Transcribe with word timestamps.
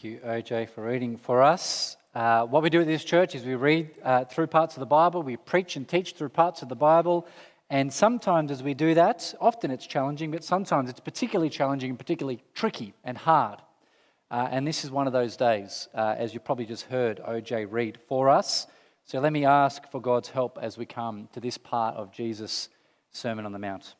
Thank 0.00 0.14
you, 0.14 0.20
OJ, 0.20 0.70
for 0.70 0.84
reading 0.84 1.16
for 1.16 1.42
us. 1.42 1.96
Uh, 2.14 2.46
what 2.46 2.62
we 2.62 2.70
do 2.70 2.80
at 2.80 2.86
this 2.86 3.02
church 3.02 3.34
is 3.34 3.42
we 3.42 3.56
read 3.56 3.90
uh, 4.04 4.26
through 4.26 4.46
parts 4.46 4.76
of 4.76 4.80
the 4.80 4.86
Bible, 4.86 5.24
we 5.24 5.36
preach 5.36 5.74
and 5.74 5.88
teach 5.88 6.12
through 6.12 6.28
parts 6.28 6.62
of 6.62 6.68
the 6.68 6.76
Bible, 6.76 7.26
and 7.68 7.92
sometimes 7.92 8.52
as 8.52 8.62
we 8.62 8.74
do 8.74 8.94
that, 8.94 9.34
often 9.40 9.72
it's 9.72 9.88
challenging, 9.88 10.30
but 10.30 10.44
sometimes 10.44 10.88
it's 10.88 11.00
particularly 11.00 11.50
challenging 11.50 11.90
and 11.90 11.98
particularly 11.98 12.40
tricky 12.54 12.94
and 13.02 13.18
hard. 13.18 13.58
Uh, 14.30 14.46
and 14.52 14.64
this 14.64 14.84
is 14.84 14.92
one 14.92 15.08
of 15.08 15.12
those 15.12 15.36
days, 15.36 15.88
uh, 15.96 16.14
as 16.16 16.32
you 16.32 16.38
probably 16.38 16.66
just 16.66 16.84
heard 16.84 17.18
OJ 17.26 17.66
read 17.68 17.98
for 18.06 18.28
us. 18.28 18.68
So 19.04 19.18
let 19.18 19.32
me 19.32 19.44
ask 19.44 19.90
for 19.90 20.00
God's 20.00 20.28
help 20.28 20.60
as 20.62 20.78
we 20.78 20.86
come 20.86 21.28
to 21.32 21.40
this 21.40 21.58
part 21.58 21.96
of 21.96 22.12
Jesus' 22.12 22.68
Sermon 23.10 23.44
on 23.44 23.50
the 23.50 23.58
Mount. 23.58 23.96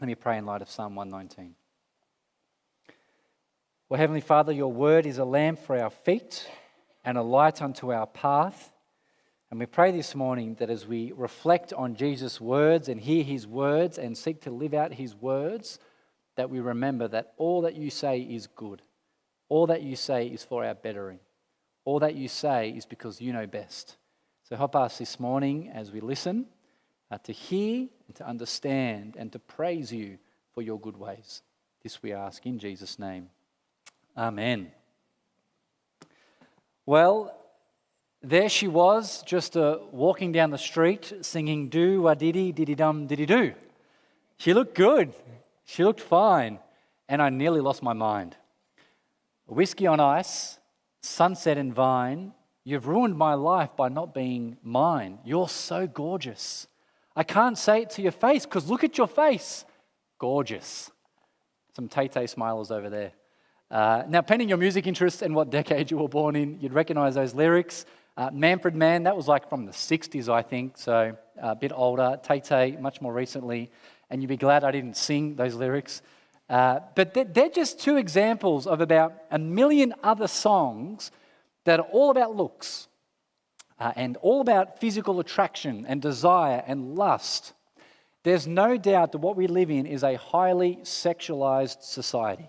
Let 0.00 0.06
me 0.06 0.14
pray 0.14 0.38
in 0.38 0.46
light 0.46 0.62
of 0.62 0.70
Psalm 0.70 0.94
119. 0.94 1.56
Well, 3.88 4.00
Heavenly 4.00 4.20
Father, 4.20 4.50
your 4.50 4.72
word 4.72 5.06
is 5.06 5.18
a 5.18 5.24
lamp 5.24 5.60
for 5.60 5.78
our 5.78 5.90
feet 5.90 6.50
and 7.04 7.16
a 7.16 7.22
light 7.22 7.62
unto 7.62 7.92
our 7.92 8.08
path. 8.08 8.72
And 9.48 9.60
we 9.60 9.66
pray 9.66 9.92
this 9.92 10.12
morning 10.12 10.56
that 10.58 10.70
as 10.70 10.88
we 10.88 11.12
reflect 11.12 11.72
on 11.72 11.94
Jesus' 11.94 12.40
words 12.40 12.88
and 12.88 13.00
hear 13.00 13.22
his 13.22 13.46
words 13.46 13.96
and 13.96 14.18
seek 14.18 14.40
to 14.40 14.50
live 14.50 14.74
out 14.74 14.94
his 14.94 15.14
words, 15.14 15.78
that 16.34 16.50
we 16.50 16.58
remember 16.58 17.06
that 17.06 17.34
all 17.36 17.60
that 17.60 17.76
you 17.76 17.90
say 17.90 18.18
is 18.18 18.48
good. 18.48 18.82
All 19.48 19.68
that 19.68 19.82
you 19.82 19.94
say 19.94 20.26
is 20.26 20.42
for 20.42 20.64
our 20.64 20.74
bettering. 20.74 21.20
All 21.84 22.00
that 22.00 22.16
you 22.16 22.26
say 22.26 22.70
is 22.70 22.86
because 22.86 23.20
you 23.20 23.32
know 23.32 23.46
best. 23.46 23.98
So 24.42 24.56
help 24.56 24.74
us 24.74 24.98
this 24.98 25.20
morning 25.20 25.70
as 25.72 25.92
we 25.92 26.00
listen 26.00 26.46
uh, 27.12 27.18
to 27.18 27.30
hear 27.32 27.86
and 28.08 28.16
to 28.16 28.26
understand 28.26 29.14
and 29.16 29.30
to 29.30 29.38
praise 29.38 29.92
you 29.92 30.18
for 30.54 30.62
your 30.62 30.80
good 30.80 30.96
ways. 30.96 31.42
This 31.84 32.02
we 32.02 32.12
ask 32.12 32.44
in 32.46 32.58
Jesus' 32.58 32.98
name. 32.98 33.28
Amen. 34.16 34.72
Well, 36.86 37.36
there 38.22 38.48
she 38.48 38.66
was, 38.66 39.22
just 39.22 39.56
uh, 39.56 39.78
walking 39.92 40.32
down 40.32 40.50
the 40.50 40.58
street 40.58 41.12
singing 41.20 41.68
do 41.68 42.02
wa 42.02 42.14
diddy 42.14 42.52
diddy 42.52 42.74
dum 42.74 43.06
diddy 43.06 43.26
do. 43.26 43.54
She 44.38 44.54
looked 44.54 44.74
good. 44.74 45.12
She 45.64 45.84
looked 45.84 46.00
fine. 46.00 46.58
And 47.08 47.22
I 47.22 47.28
nearly 47.28 47.60
lost 47.60 47.82
my 47.82 47.92
mind. 47.92 48.36
Whiskey 49.46 49.86
on 49.86 50.00
ice, 50.00 50.58
sunset 51.02 51.56
and 51.56 51.72
vine. 51.72 52.32
You've 52.64 52.88
ruined 52.88 53.16
my 53.16 53.34
life 53.34 53.76
by 53.76 53.88
not 53.88 54.12
being 54.12 54.56
mine. 54.62 55.20
You're 55.24 55.48
so 55.48 55.86
gorgeous. 55.86 56.66
I 57.14 57.22
can't 57.22 57.56
say 57.56 57.82
it 57.82 57.90
to 57.90 58.02
your 58.02 58.12
face 58.12 58.44
because 58.44 58.68
look 58.68 58.82
at 58.82 58.98
your 58.98 59.06
face. 59.06 59.64
Gorgeous. 60.18 60.90
Some 61.76 61.88
Tay 61.88 62.08
Tay 62.08 62.24
smilers 62.24 62.72
over 62.72 62.90
there. 62.90 63.12
Uh, 63.70 64.04
now, 64.08 64.22
pending 64.22 64.48
your 64.48 64.58
music 64.58 64.86
interests 64.86 65.22
and 65.22 65.34
what 65.34 65.50
decade 65.50 65.90
you 65.90 65.98
were 65.98 66.08
born 66.08 66.36
in, 66.36 66.60
you'd 66.60 66.72
recognize 66.72 67.14
those 67.14 67.34
lyrics. 67.34 67.84
Uh, 68.16 68.30
Manfred 68.32 68.74
Mann, 68.74 69.02
that 69.02 69.16
was 69.16 69.28
like 69.28 69.48
from 69.48 69.66
the 69.66 69.72
60s, 69.72 70.28
I 70.28 70.42
think, 70.42 70.78
so 70.78 71.16
a 71.40 71.54
bit 71.54 71.72
older. 71.74 72.18
Tay 72.22 72.40
Tay, 72.40 72.76
much 72.80 73.00
more 73.00 73.12
recently. 73.12 73.70
And 74.08 74.22
you'd 74.22 74.28
be 74.28 74.36
glad 74.36 74.64
I 74.64 74.70
didn't 74.70 74.96
sing 74.96 75.34
those 75.34 75.54
lyrics. 75.54 76.00
Uh, 76.48 76.78
but 76.94 77.12
they're 77.12 77.48
just 77.48 77.80
two 77.80 77.96
examples 77.96 78.66
of 78.66 78.80
about 78.80 79.14
a 79.30 79.38
million 79.38 79.92
other 80.02 80.28
songs 80.28 81.10
that 81.64 81.80
are 81.80 81.86
all 81.90 82.10
about 82.10 82.36
looks 82.36 82.86
uh, 83.80 83.92
and 83.96 84.16
all 84.18 84.40
about 84.40 84.80
physical 84.80 85.18
attraction 85.18 85.84
and 85.88 86.00
desire 86.00 86.62
and 86.66 86.94
lust. 86.94 87.52
There's 88.22 88.46
no 88.46 88.76
doubt 88.76 89.12
that 89.12 89.18
what 89.18 89.36
we 89.36 89.48
live 89.48 89.70
in 89.70 89.86
is 89.86 90.04
a 90.04 90.14
highly 90.16 90.76
sexualized 90.82 91.82
society. 91.82 92.48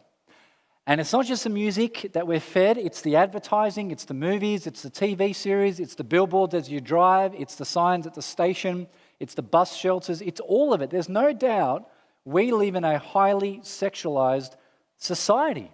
And 0.87 1.01
it's 1.01 1.11
not 1.11 1.25
just 1.25 1.43
the 1.43 1.49
music 1.49 2.11
that 2.13 2.25
we're 2.25 2.39
fed, 2.39 2.77
it's 2.77 3.01
the 3.01 3.17
advertising, 3.17 3.91
it's 3.91 4.05
the 4.05 4.13
movies, 4.13 4.65
it's 4.65 4.83
the 4.83 4.89
TV 4.89 5.35
series, 5.35 5.81
it's 5.81 5.95
the 5.95 6.05
billboards 6.05 6.53
as 6.53 6.69
you 6.69 6.79
drive, 6.79 7.33
it's 7.37 7.55
the 7.55 7.65
signs 7.65 8.07
at 8.07 8.13
the 8.13 8.21
station, 8.21 8.87
it's 9.19 9.33
the 9.33 9.41
bus 9.41 9.75
shelters, 9.75 10.21
it's 10.21 10.39
all 10.39 10.73
of 10.73 10.81
it. 10.81 10.89
There's 10.89 11.09
no 11.09 11.33
doubt 11.33 11.89
we 12.23 12.53
live 12.53 12.75
in 12.75 12.85
a 12.85 12.99
highly 12.99 13.57
sexualized 13.63 14.55
society. 14.95 15.69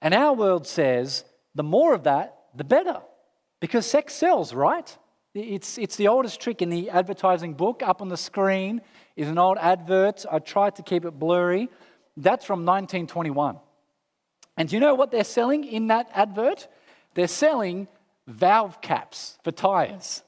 And 0.00 0.14
our 0.14 0.32
world 0.32 0.68
says 0.68 1.24
the 1.56 1.64
more 1.64 1.92
of 1.92 2.04
that, 2.04 2.38
the 2.54 2.62
better. 2.62 3.00
Because 3.58 3.84
sex 3.84 4.14
sells, 4.14 4.54
right? 4.54 4.96
It's, 5.34 5.76
it's 5.76 5.96
the 5.96 6.06
oldest 6.06 6.40
trick 6.40 6.62
in 6.62 6.70
the 6.70 6.90
advertising 6.90 7.54
book. 7.54 7.82
Up 7.84 8.00
on 8.00 8.08
the 8.08 8.16
screen 8.16 8.80
is 9.16 9.26
an 9.26 9.38
old 9.38 9.58
advert. 9.58 10.24
I 10.30 10.38
tried 10.38 10.76
to 10.76 10.84
keep 10.84 11.04
it 11.04 11.18
blurry. 11.18 11.68
That's 12.16 12.44
from 12.44 12.60
1921. 12.60 13.58
And 14.56 14.68
do 14.68 14.76
you 14.76 14.80
know 14.80 14.94
what 14.94 15.10
they're 15.10 15.24
selling 15.24 15.64
in 15.64 15.88
that 15.88 16.08
advert? 16.14 16.68
They're 17.14 17.28
selling 17.28 17.88
valve 18.26 18.80
caps 18.80 19.38
for 19.44 19.52
tires. 19.52 20.22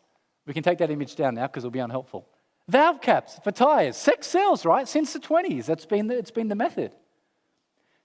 We 0.47 0.55
can 0.55 0.63
take 0.63 0.79
that 0.79 0.91
image 0.91 1.17
down 1.17 1.35
now 1.35 1.47
because 1.47 1.65
it'll 1.65 1.71
be 1.71 1.79
unhelpful. 1.79 2.27
Valve 2.69 3.01
caps 3.01 3.39
for 3.43 3.51
tires. 3.51 3.97
Sex 3.97 4.27
sells, 4.27 4.65
right? 4.65 4.87
Since 4.87 5.15
the 5.15 5.21
20s, 5.21 5.67
that's 5.67 5.87
been 5.87 6.07
the, 6.07 6.17
it's 6.17 6.31
been 6.31 6.49
the 6.49 6.55
method. 6.55 6.93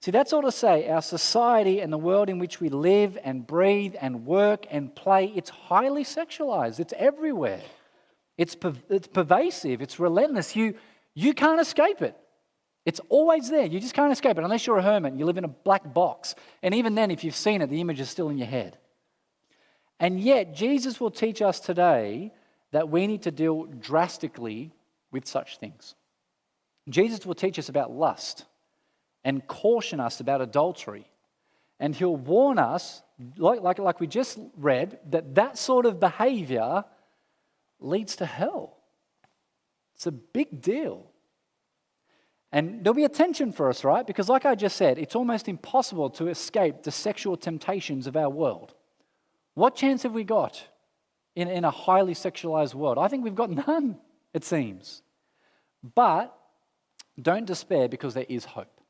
See, 0.00 0.10
that's 0.10 0.32
all 0.34 0.42
to 0.42 0.52
say 0.52 0.88
our 0.88 1.00
society 1.00 1.80
and 1.80 1.92
the 1.92 1.98
world 1.98 2.28
in 2.28 2.38
which 2.38 2.60
we 2.60 2.68
live 2.68 3.16
and 3.24 3.46
breathe 3.46 3.94
and 3.98 4.26
work 4.26 4.66
and 4.70 4.94
play, 4.94 5.32
it's 5.34 5.48
highly 5.48 6.04
sexualized. 6.04 6.80
It's 6.80 6.92
everywhere. 6.98 7.62
It's, 8.36 8.56
it's 8.90 9.06
pervasive. 9.06 9.80
It's 9.80 9.98
relentless. 9.98 10.54
You, 10.56 10.74
you 11.14 11.32
can't 11.32 11.60
escape 11.60 12.02
it. 12.02 12.16
It's 12.84 13.00
always 13.08 13.48
there. 13.48 13.64
You 13.64 13.80
just 13.80 13.94
can't 13.94 14.12
escape 14.12 14.36
it 14.36 14.44
unless 14.44 14.66
you're 14.66 14.78
a 14.78 14.82
hermit 14.82 15.14
you 15.14 15.24
live 15.24 15.38
in 15.38 15.44
a 15.44 15.48
black 15.48 15.94
box. 15.94 16.34
And 16.62 16.74
even 16.74 16.94
then, 16.94 17.10
if 17.10 17.24
you've 17.24 17.34
seen 17.34 17.62
it, 17.62 17.70
the 17.70 17.80
image 17.80 18.00
is 18.00 18.10
still 18.10 18.28
in 18.28 18.38
your 18.38 18.46
head. 18.46 18.78
And 19.98 20.20
yet, 20.20 20.54
Jesus 20.54 21.00
will 21.00 21.10
teach 21.10 21.40
us 21.40 21.60
today 21.60 22.32
that 22.72 22.88
we 22.88 23.06
need 23.06 23.22
to 23.22 23.30
deal 23.30 23.64
drastically 23.64 24.72
with 25.12 25.26
such 25.26 25.58
things. 25.58 25.94
Jesus 26.88 27.24
will 27.24 27.34
teach 27.34 27.58
us 27.58 27.68
about 27.68 27.92
lust 27.92 28.44
and 29.24 29.46
caution 29.46 30.00
us 30.00 30.20
about 30.20 30.42
adultery. 30.42 31.08
And 31.80 31.94
he'll 31.94 32.16
warn 32.16 32.58
us, 32.58 33.02
like, 33.38 33.62
like, 33.62 33.78
like 33.78 34.00
we 34.00 34.06
just 34.06 34.38
read, 34.56 34.98
that 35.10 35.34
that 35.36 35.56
sort 35.56 35.86
of 35.86 35.98
behavior 35.98 36.84
leads 37.80 38.16
to 38.16 38.26
hell. 38.26 38.76
It's 39.94 40.06
a 40.06 40.12
big 40.12 40.60
deal. 40.60 41.06
And 42.54 42.84
there'll 42.84 42.94
be 42.94 43.02
a 43.02 43.08
tension 43.08 43.50
for 43.50 43.68
us, 43.68 43.82
right? 43.82 44.06
Because, 44.06 44.28
like 44.28 44.46
I 44.46 44.54
just 44.54 44.76
said, 44.76 44.96
it's 44.96 45.16
almost 45.16 45.48
impossible 45.48 46.08
to 46.10 46.28
escape 46.28 46.84
the 46.84 46.92
sexual 46.92 47.36
temptations 47.36 48.06
of 48.06 48.16
our 48.16 48.30
world. 48.30 48.74
What 49.54 49.74
chance 49.74 50.04
have 50.04 50.12
we 50.12 50.22
got 50.22 50.62
in, 51.34 51.48
in 51.48 51.64
a 51.64 51.72
highly 51.72 52.14
sexualized 52.14 52.74
world? 52.74 52.96
I 52.96 53.08
think 53.08 53.24
we've 53.24 53.34
got 53.34 53.50
none, 53.66 53.98
it 54.32 54.44
seems. 54.44 55.02
But 55.96 56.32
don't 57.20 57.44
despair 57.44 57.88
because 57.88 58.14
there 58.14 58.26
is 58.28 58.44
hope, 58.44 58.80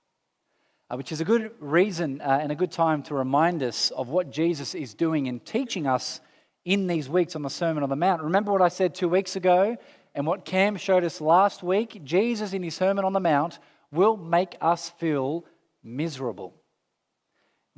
uh, 0.90 0.96
which 0.96 1.10
is 1.10 1.22
a 1.22 1.24
good 1.24 1.50
reason 1.58 2.20
uh, 2.20 2.38
and 2.42 2.52
a 2.52 2.54
good 2.54 2.70
time 2.70 3.02
to 3.04 3.14
remind 3.14 3.62
us 3.62 3.90
of 3.92 4.08
what 4.10 4.30
Jesus 4.30 4.74
is 4.74 4.92
doing 4.92 5.26
and 5.26 5.42
teaching 5.42 5.86
us 5.86 6.20
in 6.66 6.86
these 6.86 7.08
weeks 7.08 7.34
on 7.34 7.40
the 7.40 7.48
Sermon 7.48 7.82
on 7.82 7.88
the 7.88 7.96
Mount. 7.96 8.20
Remember 8.20 8.52
what 8.52 8.60
I 8.60 8.68
said 8.68 8.94
two 8.94 9.08
weeks 9.08 9.36
ago 9.36 9.78
and 10.14 10.26
what 10.26 10.44
Cam 10.44 10.76
showed 10.76 11.04
us 11.04 11.20
last 11.20 11.62
week? 11.62 12.02
Jesus, 12.04 12.52
in 12.52 12.62
his 12.62 12.74
Sermon 12.74 13.04
on 13.04 13.12
the 13.12 13.20
Mount, 13.20 13.58
will 13.90 14.16
make 14.16 14.56
us 14.60 14.90
feel 14.90 15.44
miserable. 15.82 16.54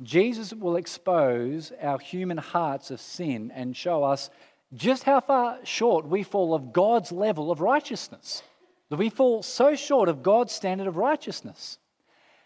Jesus 0.03 0.53
will 0.53 0.75
expose 0.75 1.71
our 1.81 1.97
human 1.97 2.37
hearts 2.37 2.91
of 2.91 3.01
sin 3.01 3.51
and 3.55 3.75
show 3.75 4.03
us 4.03 4.29
just 4.73 5.03
how 5.03 5.19
far 5.19 5.57
short 5.63 6.07
we 6.07 6.21
fall 6.21 6.53
of 6.53 6.73
God's 6.73 7.11
level 7.11 7.51
of 7.51 7.61
righteousness. 7.61 8.43
That 8.89 8.97
we 8.97 9.09
fall 9.09 9.41
so 9.41 9.75
short 9.75 10.07
of 10.07 10.23
God's 10.23 10.53
standard 10.53 10.87
of 10.87 10.97
righteousness. 10.97 11.79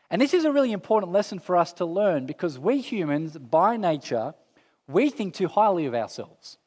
And 0.10 0.22
this 0.22 0.34
is 0.34 0.46
a 0.46 0.52
really 0.52 0.72
important 0.72 1.12
lesson 1.12 1.40
for 1.40 1.58
us 1.58 1.74
to 1.74 1.86
learn 1.86 2.26
because 2.26 2.58
we 2.58 2.80
humans, 2.80 3.38
by 3.38 3.78
nature, 3.78 4.34
we 4.88 5.10
think 5.10 5.34
too 5.34 5.48
highly 5.48 5.86
of 5.86 5.94
ourselves. 5.94 6.58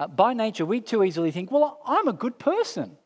Uh, 0.00 0.06
by 0.06 0.32
nature, 0.32 0.64
we 0.64 0.80
too 0.80 1.04
easily 1.04 1.30
think, 1.30 1.50
well, 1.50 1.78
I'm 1.84 2.08
a 2.08 2.14
good 2.14 2.38
person. 2.38 2.96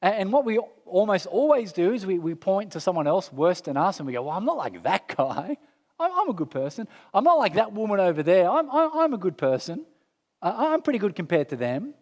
And, 0.00 0.32
what 0.32 0.46
we 0.46 0.58
almost 0.86 1.26
always 1.26 1.70
do 1.70 1.92
is 1.92 2.06
we, 2.06 2.18
we 2.18 2.34
point 2.34 2.72
to 2.72 2.80
someone 2.80 3.06
else 3.06 3.30
worse 3.30 3.60
than 3.60 3.76
us 3.76 4.00
and 4.00 4.06
we 4.06 4.14
go, 4.14 4.22
well, 4.22 4.34
I'm 4.34 4.46
not 4.46 4.56
like 4.56 4.82
that 4.84 5.06
guy. 5.14 5.58
I'm, 6.00 6.10
I'm 6.10 6.30
a 6.30 6.32
good 6.32 6.50
person. 6.50 6.88
I'm 7.12 7.24
not 7.24 7.34
like 7.34 7.54
that 7.54 7.74
woman 7.74 8.00
over 8.00 8.22
there. 8.22 8.48
I'm, 8.50 8.70
I'm 8.70 9.12
a 9.12 9.18
good 9.18 9.36
person. 9.36 9.84
I'm 10.40 10.80
pretty 10.80 10.98
good 10.98 11.14
compared 11.14 11.50
to 11.50 11.56
them. 11.56 11.92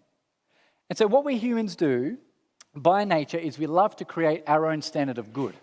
And 0.89 0.97
so, 0.97 1.09
what 1.09 1.25
we 1.25 1.37
humans 1.37 1.75
do 1.75 2.17
by 2.75 3.05
nature 3.05 3.39
is 3.39 3.59
we 3.59 3.67
love 3.67 3.97
to 3.97 4.05
create 4.05 4.45
our 4.47 4.67
own 4.67 4.83
standard 4.83 5.19
of 5.19 5.33
good. 5.33 5.55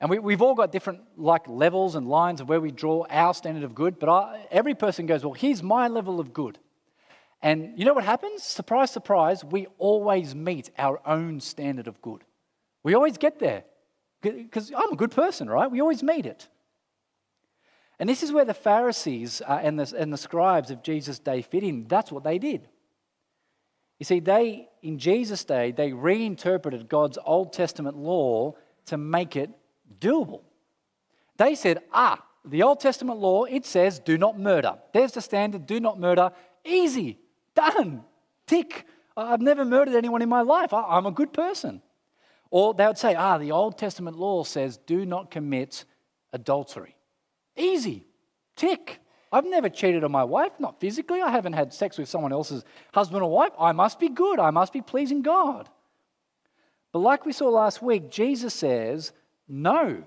And 0.00 0.08
we, 0.10 0.32
have 0.32 0.42
all 0.42 0.54
got 0.54 0.72
different 0.72 1.00
like 1.16 1.46
levels 1.46 1.96
and 1.96 2.08
lines 2.08 2.40
of 2.40 2.48
where 2.48 2.60
we 2.60 2.72
draw 2.72 3.04
our 3.10 3.34
standard 3.34 3.62
of 3.62 3.74
good, 3.74 3.98
but 3.98 4.08
I, 4.08 4.46
every 4.50 4.74
person 4.74 5.04
goes, 5.04 5.22
Well, 5.22 5.34
here's 5.34 5.62
my 5.62 5.86
level 5.86 6.18
of 6.18 6.32
good. 6.32 6.58
And 7.40 7.78
you 7.78 7.84
know 7.84 7.94
what 7.94 8.04
happens? 8.04 8.42
Surprise, 8.42 8.90
surprise, 8.90 9.44
we 9.44 9.66
always 9.78 10.34
meet 10.34 10.70
our 10.76 11.00
own 11.06 11.40
standard 11.40 11.86
of 11.86 12.00
good. 12.02 12.24
We 12.82 12.94
always 12.94 13.16
get 13.18 13.38
there 13.38 13.64
because 14.20 14.72
I'm 14.76 14.92
a 14.92 14.96
good 14.96 15.12
person, 15.12 15.48
right? 15.48 15.70
We 15.70 15.80
always 15.80 16.02
meet 16.02 16.26
it. 16.26 16.48
And 18.00 18.08
this 18.08 18.22
is 18.22 18.32
where 18.32 18.44
the 18.44 18.54
Pharisees 18.54 19.42
uh, 19.46 19.60
and, 19.62 19.78
the, 19.78 19.96
and 19.96 20.12
the 20.12 20.18
scribes 20.18 20.70
of 20.70 20.82
Jesus' 20.82 21.18
day 21.18 21.42
fit 21.42 21.64
in. 21.64 21.86
That's 21.88 22.12
what 22.12 22.24
they 22.24 22.38
did. 22.38 22.68
You 23.98 24.04
see, 24.04 24.20
they, 24.20 24.68
in 24.82 24.98
Jesus' 24.98 25.44
day, 25.44 25.72
they 25.72 25.92
reinterpreted 25.92 26.88
God's 26.88 27.18
Old 27.24 27.52
Testament 27.52 27.96
law 27.96 28.54
to 28.86 28.96
make 28.96 29.34
it 29.34 29.50
doable. 30.00 30.42
They 31.36 31.56
said, 31.56 31.82
ah, 31.92 32.24
the 32.44 32.62
Old 32.62 32.80
Testament 32.80 33.18
law, 33.18 33.44
it 33.44 33.66
says, 33.66 33.98
do 33.98 34.16
not 34.16 34.38
murder. 34.38 34.78
There's 34.92 35.12
the 35.12 35.20
standard, 35.20 35.66
do 35.66 35.80
not 35.80 35.98
murder. 35.98 36.30
Easy, 36.64 37.18
done, 37.58 38.04
tick. 38.46 38.86
I've 39.16 39.40
never 39.40 39.64
murdered 39.64 39.96
anyone 39.96 40.22
in 40.22 40.28
my 40.28 40.42
life. 40.42 40.72
I'm 40.72 41.06
a 41.06 41.10
good 41.10 41.32
person. 41.32 41.82
Or 42.50 42.72
they 42.72 42.86
would 42.86 42.98
say, 42.98 43.14
ah, 43.14 43.38
the 43.38 43.52
Old 43.52 43.76
Testament 43.76 44.16
law 44.16 44.44
says, 44.44 44.78
do 44.86 45.04
not 45.04 45.30
commit 45.30 45.84
adultery. 46.32 46.96
Easy, 47.56 48.06
tick. 48.56 49.00
I've 49.30 49.44
never 49.44 49.68
cheated 49.68 50.04
on 50.04 50.12
my 50.12 50.24
wife, 50.24 50.52
not 50.58 50.80
physically. 50.80 51.20
I 51.20 51.30
haven't 51.30 51.52
had 51.52 51.74
sex 51.74 51.98
with 51.98 52.08
someone 52.08 52.32
else's 52.32 52.64
husband 52.94 53.22
or 53.22 53.30
wife. 53.30 53.52
I 53.58 53.72
must 53.72 53.98
be 53.98 54.08
good. 54.08 54.38
I 54.38 54.50
must 54.50 54.72
be 54.72 54.80
pleasing 54.80 55.20
God. 55.20 55.68
But 56.92 57.00
like 57.00 57.26
we 57.26 57.32
saw 57.32 57.48
last 57.48 57.82
week, 57.82 58.10
Jesus 58.10 58.54
says 58.54 59.12
no 59.46 60.04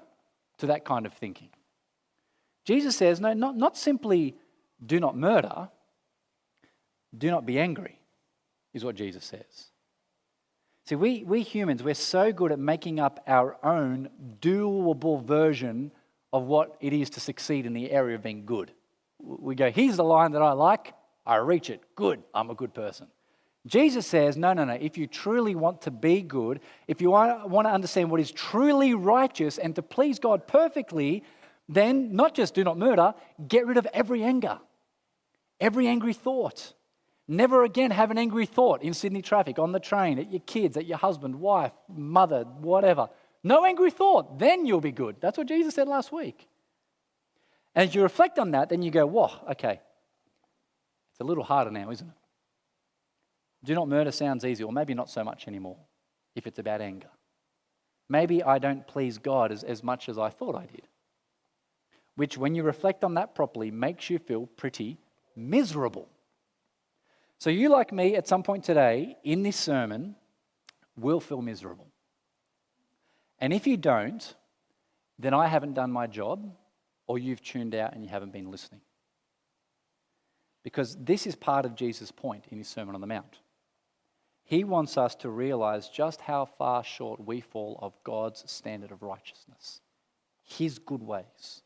to 0.58 0.66
that 0.68 0.86
kind 0.86 1.06
of 1.06 1.14
thinking. 1.14 1.50
Jesus 2.64 2.96
says, 2.96 3.20
no, 3.20 3.34
not, 3.34 3.56
not 3.58 3.78
simply 3.78 4.36
do 4.84 5.00
not 5.00 5.16
murder, 5.16 5.70
do 7.18 7.30
not 7.30 7.46
be 7.46 7.60
angry, 7.60 8.00
is 8.74 8.84
what 8.84 8.96
Jesus 8.96 9.26
says. 9.26 9.72
See, 10.86 10.96
we, 10.96 11.24
we 11.24 11.42
humans, 11.42 11.84
we're 11.84 11.94
so 11.94 12.32
good 12.32 12.52
at 12.52 12.60
making 12.60 13.00
up 13.00 13.24
our 13.28 13.58
own 13.64 14.10
doable 14.42 15.24
version 15.24 15.92
of 16.34 16.44
what 16.44 16.78
it 16.82 16.94
is 16.94 17.10
to 17.12 17.20
succeed 17.20 17.66
in 17.66 17.74
the 17.74 17.92
area 17.92 18.16
of 18.16 18.24
being 18.24 18.46
good. 18.46 18.72
We 19.20 19.56
go, 19.56 19.70
here's 19.70 19.98
the 19.98 20.04
line 20.04 20.32
that 20.32 20.42
I 20.42 20.54
like, 20.54 20.94
I 21.26 21.36
reach 21.36 21.70
it. 21.70 21.82
Good, 21.96 22.24
I'm 22.34 22.50
a 22.50 22.56
good 22.56 22.74
person. 22.74 23.08
Jesus 23.68 24.08
says, 24.08 24.38
no, 24.38 24.54
no, 24.54 24.66
no. 24.66 24.74
If 24.74 24.98
you 24.98 25.06
truly 25.06 25.54
want 25.54 25.82
to 25.84 25.92
be 25.92 26.24
good, 26.24 26.62
if 26.88 27.00
you 27.00 27.12
want 27.12 27.68
to 27.68 27.72
understand 27.72 28.10
what 28.10 28.20
is 28.20 28.32
truly 28.32 28.96
righteous 28.96 29.60
and 29.60 29.76
to 29.76 29.84
please 29.84 30.18
God 30.18 30.48
perfectly, 30.48 31.24
then 31.70 32.16
not 32.16 32.34
just 32.34 32.56
do 32.56 32.64
not 32.64 32.78
murder, 32.78 33.14
get 33.48 33.68
rid 33.68 33.78
of 33.78 33.86
every 33.94 34.24
anger, 34.24 34.60
every 35.60 35.88
angry 35.88 36.14
thought. 36.14 36.74
Never 37.28 37.64
again 37.64 37.92
have 37.92 38.12
an 38.12 38.18
angry 38.18 38.46
thought 38.46 38.82
in 38.82 38.94
Sydney 38.94 39.22
traffic, 39.22 39.60
on 39.60 39.72
the 39.72 39.80
train, 39.80 40.20
at 40.20 40.32
your 40.32 40.42
kids, 40.42 40.76
at 40.76 40.86
your 40.86 40.98
husband, 40.98 41.36
wife, 41.36 41.72
mother, 41.88 42.44
whatever. 42.44 43.10
No 43.44 43.66
angry 43.66 43.92
thought, 43.92 44.40
then 44.40 44.66
you'll 44.66 44.82
be 44.82 44.92
good. 44.92 45.18
That's 45.22 45.38
what 45.38 45.48
Jesus 45.48 45.76
said 45.76 45.88
last 45.88 46.12
week. 46.12 46.48
And 47.74 47.88
as 47.88 47.96
you 47.96 48.02
reflect 48.02 48.38
on 48.38 48.52
that, 48.52 48.70
then 48.70 48.82
you 48.82 48.92
go, 48.92 49.06
whoa, 49.06 49.32
okay. 49.52 49.80
It's 51.12 51.20
a 51.22 51.24
little 51.24 51.44
harder 51.44 51.72
now, 51.72 51.90
isn't 51.90 52.08
it? 52.08 52.14
Do 53.64 53.76
not 53.76 53.88
murder 53.88 54.12
sounds 54.12 54.44
easy, 54.44 54.64
or 54.64 54.74
maybe 54.74 54.94
not 54.94 55.10
so 55.10 55.24
much 55.24 55.48
anymore 55.48 55.78
if 56.36 56.48
it's 56.48 56.60
about 56.60 56.82
anger. 56.82 57.10
Maybe 58.10 58.44
I 58.44 58.60
don't 58.60 58.86
please 58.88 59.18
God 59.18 59.52
as, 59.52 59.64
as 59.64 59.84
much 59.84 60.10
as 60.10 60.18
I 60.18 60.30
thought 60.30 60.56
I 60.56 60.66
did. 60.66 60.88
Which, 62.16 62.38
when 62.38 62.56
you 62.56 62.64
reflect 62.64 63.04
on 63.04 63.14
that 63.14 63.36
properly, 63.36 63.72
makes 63.72 64.10
you 64.10 64.20
feel 64.20 64.48
pretty 64.48 64.98
miserable. 65.36 66.10
So, 67.42 67.50
you, 67.50 67.70
like 67.70 67.92
me, 67.92 68.16
at 68.16 68.28
some 68.28 68.44
point 68.44 68.64
today 68.64 69.18
in 69.24 69.42
this 69.42 69.58
sermon, 69.58 70.16
will 70.96 71.20
feel 71.20 71.42
miserable. 71.42 71.88
And 73.40 73.52
if 73.52 73.66
you 73.66 73.78
don't, 73.78 74.36
then 75.18 75.34
I 75.34 75.48
haven't 75.48 75.74
done 75.74 75.92
my 75.92 76.06
job, 76.06 76.54
or 77.08 77.18
you've 77.18 77.42
tuned 77.42 77.74
out 77.74 77.96
and 77.96 78.04
you 78.04 78.12
haven't 78.12 78.32
been 78.32 78.52
listening. 78.52 78.82
Because 80.62 80.96
this 81.04 81.26
is 81.26 81.36
part 81.36 81.66
of 81.66 81.74
Jesus' 81.74 82.12
point 82.12 82.46
in 82.52 82.60
his 82.60 82.68
Sermon 82.68 82.94
on 82.94 83.02
the 83.02 83.08
Mount. 83.08 83.40
He 84.44 84.64
wants 84.64 84.96
us 84.96 85.16
to 85.16 85.30
realize 85.32 85.90
just 85.90 86.22
how 86.22 86.46
far 86.46 86.84
short 86.84 87.26
we 87.26 87.42
fall 87.42 87.80
of 87.82 87.96
God's 88.04 88.44
standard 88.46 88.92
of 88.92 89.02
righteousness, 89.02 89.82
His 90.44 90.78
good 90.78 91.02
ways. 91.02 91.64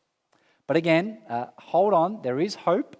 But 0.66 0.78
again, 0.78 1.18
uh, 1.28 1.48
hold 1.58 1.92
on, 1.92 2.22
there 2.22 2.40
is 2.40 2.54
hope. 2.54 2.96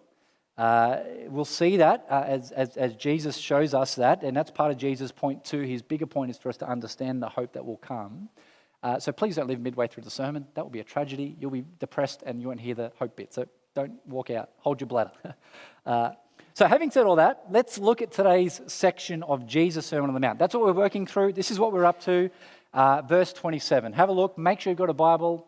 Uh, 0.57 1.01
we'll 1.29 1.45
see 1.45 1.77
that 1.77 2.07
uh, 2.11 2.25
as, 2.27 2.51
as, 2.53 2.77
as 2.77 2.95
Jesus 2.97 3.37
shows 3.37 3.75
us 3.75 3.95
that, 3.97 4.23
and 4.23 4.37
that's 4.37 4.51
part 4.51 4.71
of 4.71 4.79
Jesus' 4.79 5.13
point 5.13 5.45
too. 5.45 5.61
His 5.61 5.83
bigger 5.83 6.07
point 6.07 6.31
is 6.31 6.39
for 6.39 6.49
us 6.49 6.57
to 6.59 6.69
understand 6.69 7.23
the 7.23 7.29
hope 7.29 7.53
that 7.53 7.65
will 7.65 7.77
come. 7.77 8.29
Uh, 8.83 8.99
so 8.99 9.13
please 9.13 9.37
don't 9.37 9.49
leave 9.49 9.61
midway 9.61 9.87
through 9.87 10.05
the 10.05 10.11
sermon. 10.11 10.47
That 10.55 10.65
will 10.65 10.71
be 10.71 10.81
a 10.81 10.85
tragedy. 10.85 11.37
You'll 11.41 11.51
be 11.51 11.65
depressed 11.79 12.23
and 12.25 12.41
you 12.41 12.49
won't 12.49 12.61
hear 12.61 12.75
the 12.75 12.93
hope 12.99 13.17
bit. 13.17 13.35
So 13.35 13.47
don't 13.75 13.93
walk 14.07 14.31
out. 14.31 14.51
Hold 14.59 14.81
your 14.81 14.89
bladder. 14.89 15.13
uh, 15.87 16.13
so, 16.55 16.67
having 16.67 16.91
said 16.91 17.05
all 17.05 17.17
that, 17.17 17.45
let's 17.51 17.77
look 17.77 18.01
at 18.01 18.11
today's 18.11 18.63
section 18.67 19.23
of 19.25 19.47
Jesus' 19.47 19.85
Sermon 19.85 20.09
on 20.09 20.15
the 20.15 20.21
Mount. 20.21 20.39
That's 20.39 20.55
what 20.55 20.65
we're 20.65 20.73
working 20.73 21.07
through. 21.07 21.35
This 21.35 21.51
is 21.51 21.59
what 21.59 21.71
we're 21.71 21.85
up 21.85 22.01
to. 22.05 22.31
Uh, 22.73 23.03
verse 23.03 23.35
27. 23.35 23.93
Have 23.93 24.09
a 24.09 24.13
look. 24.13 24.39
Make 24.39 24.61
sure 24.61 24.71
you've 24.71 24.79
got 24.79 24.89
a 24.89 24.95
Bible. 24.95 25.47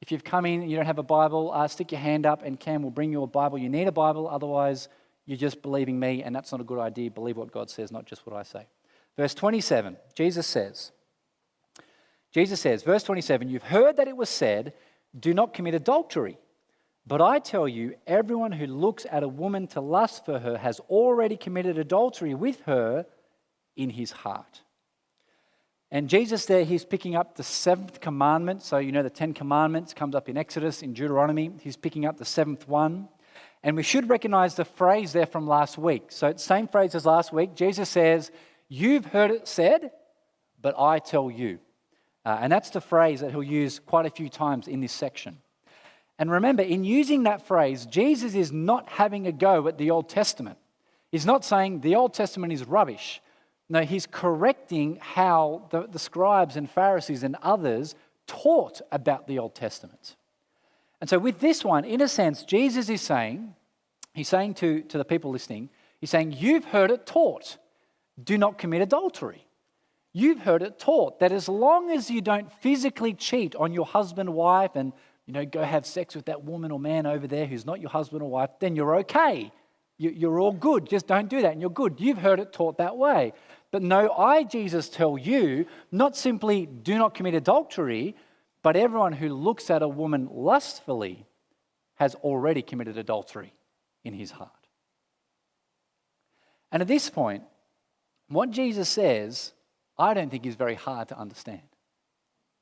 If 0.00 0.10
you've 0.10 0.24
come 0.24 0.46
in 0.46 0.62
and 0.62 0.70
you 0.70 0.76
don't 0.76 0.86
have 0.86 0.98
a 0.98 1.02
Bible, 1.02 1.52
uh, 1.52 1.68
stick 1.68 1.92
your 1.92 2.00
hand 2.00 2.24
up 2.24 2.42
and 2.42 2.58
Cam 2.58 2.82
will 2.82 2.90
bring 2.90 3.12
you 3.12 3.22
a 3.22 3.26
Bible. 3.26 3.58
You 3.58 3.68
need 3.68 3.86
a 3.86 3.92
Bible, 3.92 4.28
otherwise, 4.28 4.88
you're 5.26 5.36
just 5.36 5.62
believing 5.62 6.00
me, 6.00 6.22
and 6.22 6.34
that's 6.34 6.52
not 6.52 6.60
a 6.60 6.64
good 6.64 6.78
idea. 6.78 7.10
Believe 7.10 7.36
what 7.36 7.52
God 7.52 7.70
says, 7.70 7.92
not 7.92 8.06
just 8.06 8.26
what 8.26 8.34
I 8.34 8.42
say. 8.42 8.66
Verse 9.16 9.34
27, 9.34 9.96
Jesus 10.14 10.46
says, 10.46 10.92
Jesus 12.32 12.60
says, 12.60 12.82
verse 12.82 13.02
27, 13.02 13.48
You've 13.48 13.62
heard 13.62 13.96
that 13.96 14.08
it 14.08 14.16
was 14.16 14.28
said, 14.28 14.72
Do 15.18 15.34
not 15.34 15.52
commit 15.52 15.74
adultery. 15.74 16.38
But 17.06 17.20
I 17.20 17.38
tell 17.38 17.68
you, 17.68 17.94
everyone 18.06 18.52
who 18.52 18.66
looks 18.66 19.06
at 19.10 19.22
a 19.22 19.28
woman 19.28 19.66
to 19.68 19.80
lust 19.80 20.24
for 20.24 20.38
her 20.38 20.58
has 20.58 20.80
already 20.80 21.36
committed 21.36 21.76
adultery 21.76 22.34
with 22.34 22.60
her 22.62 23.06
in 23.76 23.90
his 23.90 24.12
heart. 24.12 24.62
And 25.92 26.08
Jesus 26.08 26.46
there, 26.46 26.64
he's 26.64 26.84
picking 26.84 27.16
up 27.16 27.36
the 27.36 27.42
seventh 27.42 28.00
commandment. 28.00 28.62
So, 28.62 28.78
you 28.78 28.92
know, 28.92 29.02
the 29.02 29.10
Ten 29.10 29.34
Commandments 29.34 29.92
comes 29.92 30.14
up 30.14 30.28
in 30.28 30.36
Exodus, 30.36 30.82
in 30.82 30.92
Deuteronomy. 30.92 31.50
He's 31.60 31.76
picking 31.76 32.06
up 32.06 32.16
the 32.16 32.24
seventh 32.24 32.68
one. 32.68 33.08
And 33.62 33.76
we 33.76 33.82
should 33.82 34.08
recognize 34.08 34.54
the 34.54 34.64
phrase 34.64 35.12
there 35.12 35.26
from 35.26 35.46
last 35.46 35.76
week. 35.76 36.04
So, 36.08 36.28
it's 36.28 36.42
the 36.44 36.48
same 36.48 36.68
phrase 36.68 36.94
as 36.94 37.06
last 37.06 37.32
week. 37.32 37.54
Jesus 37.54 37.88
says, 37.88 38.30
You've 38.68 39.06
heard 39.06 39.32
it 39.32 39.48
said, 39.48 39.90
but 40.62 40.78
I 40.78 41.00
tell 41.00 41.28
you. 41.28 41.58
Uh, 42.24 42.38
and 42.40 42.52
that's 42.52 42.70
the 42.70 42.80
phrase 42.80 43.20
that 43.20 43.32
he'll 43.32 43.42
use 43.42 43.80
quite 43.80 44.06
a 44.06 44.10
few 44.10 44.28
times 44.28 44.68
in 44.68 44.80
this 44.80 44.92
section. 44.92 45.38
And 46.20 46.30
remember, 46.30 46.62
in 46.62 46.84
using 46.84 47.24
that 47.24 47.46
phrase, 47.46 47.86
Jesus 47.86 48.34
is 48.34 48.52
not 48.52 48.88
having 48.88 49.26
a 49.26 49.32
go 49.32 49.66
at 49.66 49.78
the 49.78 49.90
Old 49.90 50.08
Testament. 50.08 50.58
He's 51.10 51.26
not 51.26 51.44
saying 51.44 51.80
the 51.80 51.96
Old 51.96 52.14
Testament 52.14 52.52
is 52.52 52.62
rubbish. 52.64 53.20
No, 53.70 53.82
he's 53.82 54.04
correcting 54.04 54.98
how 55.00 55.68
the, 55.70 55.86
the 55.86 55.98
scribes 56.00 56.56
and 56.56 56.68
Pharisees 56.68 57.22
and 57.22 57.36
others 57.40 57.94
taught 58.26 58.80
about 58.90 59.28
the 59.28 59.38
Old 59.38 59.54
Testament. 59.54 60.16
And 61.00 61.08
so, 61.08 61.18
with 61.18 61.38
this 61.38 61.64
one, 61.64 61.84
in 61.84 62.00
a 62.00 62.08
sense, 62.08 62.42
Jesus 62.42 62.88
is 62.88 63.00
saying, 63.00 63.54
he's 64.12 64.28
saying 64.28 64.54
to, 64.54 64.82
to 64.82 64.98
the 64.98 65.04
people 65.04 65.30
listening, 65.30 65.70
he's 66.00 66.10
saying, 66.10 66.32
You've 66.32 66.64
heard 66.64 66.90
it 66.90 67.06
taught, 67.06 67.58
do 68.22 68.36
not 68.36 68.58
commit 68.58 68.82
adultery. 68.82 69.46
You've 70.12 70.40
heard 70.40 70.62
it 70.62 70.80
taught 70.80 71.20
that 71.20 71.30
as 71.30 71.48
long 71.48 71.92
as 71.92 72.10
you 72.10 72.20
don't 72.20 72.52
physically 72.54 73.14
cheat 73.14 73.54
on 73.54 73.72
your 73.72 73.86
husband, 73.86 74.34
wife, 74.34 74.72
and 74.74 74.92
you 75.26 75.32
know, 75.32 75.44
go 75.44 75.62
have 75.62 75.86
sex 75.86 76.16
with 76.16 76.24
that 76.24 76.42
woman 76.42 76.72
or 76.72 76.80
man 76.80 77.06
over 77.06 77.28
there 77.28 77.46
who's 77.46 77.64
not 77.64 77.80
your 77.80 77.90
husband 77.90 78.20
or 78.20 78.28
wife, 78.28 78.50
then 78.58 78.74
you're 78.74 78.96
okay. 78.96 79.52
You're 79.96 80.40
all 80.40 80.52
good. 80.52 80.88
Just 80.88 81.06
don't 81.06 81.28
do 81.28 81.42
that 81.42 81.52
and 81.52 81.60
you're 81.60 81.70
good. 81.70 82.00
You've 82.00 82.18
heard 82.18 82.40
it 82.40 82.52
taught 82.52 82.78
that 82.78 82.96
way. 82.96 83.34
But 83.70 83.82
no, 83.82 84.10
I, 84.12 84.42
Jesus, 84.42 84.88
tell 84.88 85.16
you, 85.16 85.66
not 85.92 86.16
simply 86.16 86.66
do 86.66 86.98
not 86.98 87.14
commit 87.14 87.34
adultery, 87.34 88.16
but 88.62 88.76
everyone 88.76 89.12
who 89.12 89.28
looks 89.28 89.70
at 89.70 89.82
a 89.82 89.88
woman 89.88 90.28
lustfully 90.30 91.26
has 91.94 92.14
already 92.16 92.62
committed 92.62 92.98
adultery 92.98 93.52
in 94.04 94.12
his 94.14 94.32
heart. 94.32 94.50
And 96.72 96.82
at 96.82 96.88
this 96.88 97.10
point, 97.10 97.44
what 98.28 98.50
Jesus 98.50 98.88
says, 98.88 99.52
I 99.98 100.14
don't 100.14 100.30
think 100.30 100.46
is 100.46 100.54
very 100.54 100.74
hard 100.74 101.08
to 101.08 101.18
understand. 101.18 101.62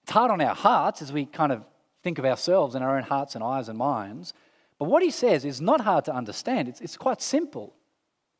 It's 0.02 0.12
hard 0.12 0.30
on 0.30 0.40
our 0.40 0.54
hearts 0.54 1.02
as 1.02 1.12
we 1.12 1.26
kind 1.26 1.52
of 1.52 1.64
think 2.02 2.18
of 2.18 2.24
ourselves 2.24 2.74
in 2.74 2.82
our 2.82 2.96
own 2.96 3.02
hearts 3.02 3.34
and 3.34 3.44
eyes 3.44 3.68
and 3.68 3.78
minds. 3.78 4.32
But 4.78 4.86
what 4.86 5.02
he 5.02 5.10
says 5.10 5.44
is 5.44 5.60
not 5.60 5.80
hard 5.80 6.04
to 6.06 6.14
understand, 6.14 6.68
it's, 6.68 6.80
it's 6.80 6.96
quite 6.96 7.20
simple, 7.20 7.74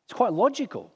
it's 0.07 0.15
quite 0.15 0.33
logical. 0.33 0.93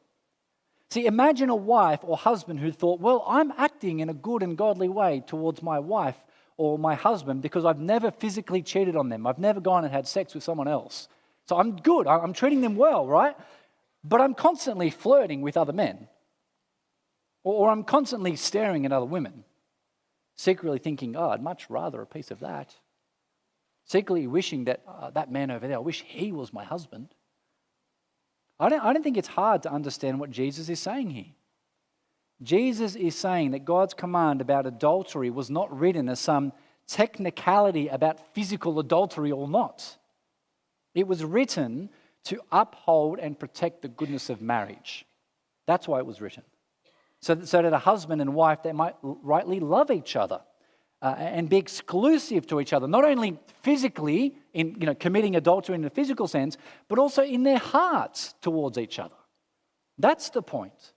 See, 0.93 1.07
imagine 1.07 1.49
a 1.49 1.57
wife 1.57 2.01
or 2.03 2.19
husband 2.19 2.61
who 2.61 2.71
thought, 2.71 3.01
well, 3.01 3.25
I'm 3.27 3.51
acting 3.57 4.01
in 4.01 4.11
a 4.11 4.13
good 4.13 4.43
and 4.43 4.59
godly 4.59 4.91
way 4.91 5.23
towards 5.27 5.63
my 5.63 5.79
wife 5.79 6.19
or 6.59 6.79
my 6.79 6.95
husband 6.95 7.41
because 7.41 7.65
I've 7.65 7.79
never 7.79 8.11
physically 8.11 8.61
cheated 8.61 8.95
on 8.95 9.09
them. 9.09 9.27
I've 9.27 9.39
never 9.39 9.59
gone 9.59 9.85
and 9.85 9.91
had 9.95 10.07
sex 10.07 10.35
with 10.35 10.45
someone 10.45 10.69
else. 10.69 11.09
So 11.49 11.57
I'm 11.57 11.77
good. 11.77 12.07
I'm 12.07 12.35
treating 12.35 12.61
them 12.61 12.77
well, 12.77 13.07
right? 13.07 13.35
But 14.05 14.21
I'm 14.21 14.35
constantly 14.35 14.91
flirting 14.91 15.41
with 15.41 15.57
other 15.57 15.73
men. 15.73 16.09
Or 17.43 17.71
I'm 17.71 17.85
constantly 17.85 18.37
staring 18.37 18.85
at 18.85 18.93
other 18.93 19.07
women, 19.07 19.45
secretly 20.37 20.79
thinking, 20.79 21.17
oh, 21.17 21.31
I'd 21.31 21.43
much 21.43 21.71
rather 21.71 22.03
a 22.03 22.07
piece 22.07 22.31
of 22.31 22.41
that. 22.41 22.77
secretly 23.87 24.27
wishing 24.27 24.65
that 24.65 24.83
uh, 24.87 25.09
that 25.13 25.33
man 25.33 25.51
over 25.51 25.67
there, 25.67 25.79
I 25.79 25.81
wish 25.81 26.03
he 26.03 26.33
was 26.33 26.53
my 26.53 26.65
husband. 26.65 27.15
I 28.59 28.69
don't, 28.69 28.81
I 28.81 28.93
don't 28.93 29.03
think 29.03 29.17
it's 29.17 29.29
hard 29.29 29.63
to 29.65 29.73
understand 29.73 30.21
what 30.21 30.31
Jesus 30.31 30.69
is 30.69 30.81
saying 30.81 31.11
here. 31.11 31.33
Jesus 32.43 32.97
is 32.97 33.17
saying 33.17 33.53
that 33.53 33.65
God's 33.65 33.95
command 33.95 34.41
about 34.41 34.67
adultery 34.67 35.31
was 35.31 35.51
not 35.51 35.77
written 35.77 36.09
as 36.09 36.21
some 36.21 36.53
technicality 36.87 37.89
about 37.89 38.35
physical 38.35 38.79
adultery 38.79 39.31
or 39.31 39.49
not. 39.49 39.97
It 40.95 41.07
was 41.07 41.25
written 41.25 41.91
to 42.25 42.41
uphold 42.51 43.19
and 43.19 43.39
protect 43.39 43.83
the 43.83 43.89
goodness 43.89 44.31
of 44.31 44.43
marriage. 44.43 45.07
That's 45.67 45.89
why 45.89 45.99
it 45.99 46.07
was 46.07 46.21
written. 46.21 46.43
So 47.21 47.35
that, 47.35 47.47
so 47.47 47.63
that 47.63 47.73
a 47.73 47.79
husband 47.79 48.21
and 48.21 48.35
wife, 48.35 48.63
they 48.63 48.73
might 48.73 48.97
rightly 49.03 49.61
love 49.61 49.91
each 49.91 50.17
other 50.17 50.41
uh, 51.03 51.17
and 51.19 51.49
be 51.49 51.57
exclusive 51.57 52.47
to 52.47 52.61
each 52.61 52.73
other, 52.73 52.87
not 52.87 53.05
only 53.05 53.37
physically, 53.63 54.37
in 54.55 54.77
you 54.79 54.87
know, 54.87 54.95
committing 54.95 55.35
adultery 55.35 55.75
in 55.75 55.83
the 55.83 55.91
physical 55.91 56.29
sense, 56.29 56.57
but 56.89 56.99
also 56.99 57.23
in 57.25 57.43
their 57.43 57.59
hearts 57.59 58.35
towards 58.41 58.79
each 58.79 58.99
other. 58.99 59.15
That's 59.99 60.31
the 60.31 60.43
point. 60.43 60.93